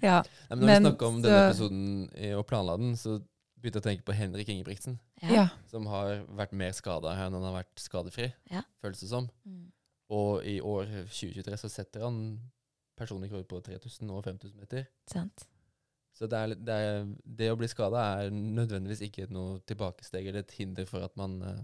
Ja. 0.00 0.22
Nei, 0.50 0.56
men 0.56 0.60
når 0.60 0.66
Men 0.66 0.82
vi 0.82 0.88
snakker 0.88 1.06
om 1.06 1.18
så- 1.18 1.26
denne 1.26 1.42
episoden 1.50 2.10
og 2.38 2.46
planla 2.46 2.76
den, 2.80 2.96
så 2.96 3.18
begynte 3.60 3.76
jeg 3.76 3.82
å 3.84 3.88
tenke 3.90 4.04
på 4.06 4.14
Henrik 4.16 4.48
Ingebrigtsen, 4.48 4.98
ja. 5.22 5.48
som 5.68 5.84
har 5.86 6.22
vært 6.32 6.52
mer 6.56 6.72
skada 6.72 7.12
enn 7.12 7.34
han 7.36 7.42
har 7.44 7.58
vært 7.62 7.76
skadefri, 7.82 8.32
Ja. 8.50 8.62
føles 8.80 9.00
det 9.00 9.08
som. 9.10 9.28
Mm. 9.44 9.66
Og 10.10 10.44
i 10.44 10.60
år 10.60 10.86
2023 11.12 11.56
så 11.60 11.68
setter 11.70 12.00
han 12.06 12.40
personlig 12.96 13.30
rekord 13.30 13.46
på 13.48 13.60
3000 13.62 14.10
og 14.10 14.24
5000 14.24 14.56
meter. 14.58 14.86
Sant. 15.06 15.44
Så 16.16 16.26
det, 16.26 16.36
er, 16.38 16.54
det, 16.54 16.74
er, 16.74 17.06
det 17.24 17.50
å 17.52 17.56
bli 17.56 17.68
skada 17.68 18.00
er 18.24 18.30
nødvendigvis 18.30 19.00
ikke 19.06 19.28
noe 19.30 19.60
tilbakesteg 19.68 20.26
eller 20.26 20.40
et 20.40 20.50
hinder 20.58 20.84
for 20.88 21.04
at 21.04 21.14
man 21.16 21.36
eh, 21.42 21.60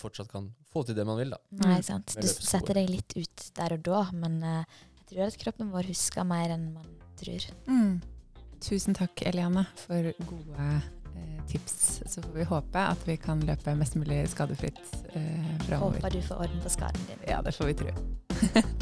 fortsatt 0.00 0.30
kan 0.32 0.48
få 0.72 0.82
til 0.88 0.96
det 0.98 1.04
man 1.08 1.18
vil, 1.20 1.30
da. 1.36 1.38
Nei, 1.62 1.76
Mm. 1.78 1.82
sant. 1.86 2.16
Du 2.20 2.26
setter 2.26 2.74
deg 2.80 2.88
litt 2.90 3.14
ut 3.16 3.50
der 3.56 3.74
og 3.76 3.82
da, 3.86 4.00
men 4.16 4.40
uh, 4.42 4.64
jeg 4.98 5.06
tror 5.12 5.26
at 5.26 5.38
kroppen 5.44 5.70
vår 5.74 5.88
husker 5.92 6.24
mer 6.24 6.50
enn 6.56 6.72
man 6.74 6.88
tror. 7.20 7.46
Mm. 7.68 8.00
Tusen 8.60 8.94
takk, 8.96 9.22
Eliane, 9.26 9.66
for 9.86 10.10
gode 10.28 10.56
eh, 11.16 11.40
tips. 11.48 12.02
Så 12.06 12.20
får 12.22 12.34
vi 12.36 12.44
håpe 12.44 12.82
at 12.92 13.06
vi 13.08 13.16
kan 13.16 13.40
løpe 13.48 13.72
mest 13.76 13.96
mulig 13.96 14.22
skadefritt 14.28 14.78
eh, 15.14 15.56
framover. 15.66 15.96
Håper 16.00 16.10
du 16.16 16.20
får 16.22 16.44
orden 16.44 16.60
på 16.64 16.72
skaden 16.76 17.06
din. 17.08 17.24
Ja, 17.28 17.40
det 17.42 17.54
får 17.56 17.72
vi 17.72 17.74
tro. 17.80 17.94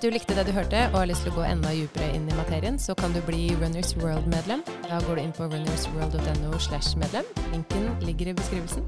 du 0.00 0.08
likte 0.10 0.34
det 0.36 0.46
du 0.48 0.52
hørte 0.56 0.80
og 0.90 0.98
har 1.02 1.08
lyst 1.10 1.26
til 1.26 1.32
å 1.34 1.40
gå 1.40 1.44
enda 1.44 1.72
dypere 1.76 2.08
inn 2.16 2.28
i 2.30 2.36
materien, 2.38 2.78
så 2.80 2.94
kan 2.96 3.12
du 3.12 3.20
bli 3.26 3.50
Runners 3.60 3.92
World-medlem. 4.00 4.62
Da 4.86 5.00
går 5.04 5.20
du 5.20 5.22
inn 5.26 5.34
på 5.36 5.48
runnersworld.no 5.50 6.60
slash 6.62 6.96
medlem. 7.00 7.28
Linken 7.52 7.90
ligger 8.06 8.32
i 8.32 8.36
beskrivelsen. 8.38 8.86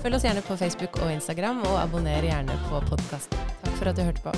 Følg 0.00 0.16
oss 0.16 0.24
gjerne 0.24 0.44
på 0.46 0.56
Facebook 0.56 0.96
og 1.02 1.12
Instagram, 1.12 1.60
og 1.68 1.80
abonner 1.82 2.24
gjerne 2.24 2.56
på 2.70 2.80
podkasten. 2.88 3.50
Takk 3.66 3.76
for 3.76 3.92
at 3.92 4.00
du 4.00 4.06
hørte 4.06 4.24
på. 4.24 4.32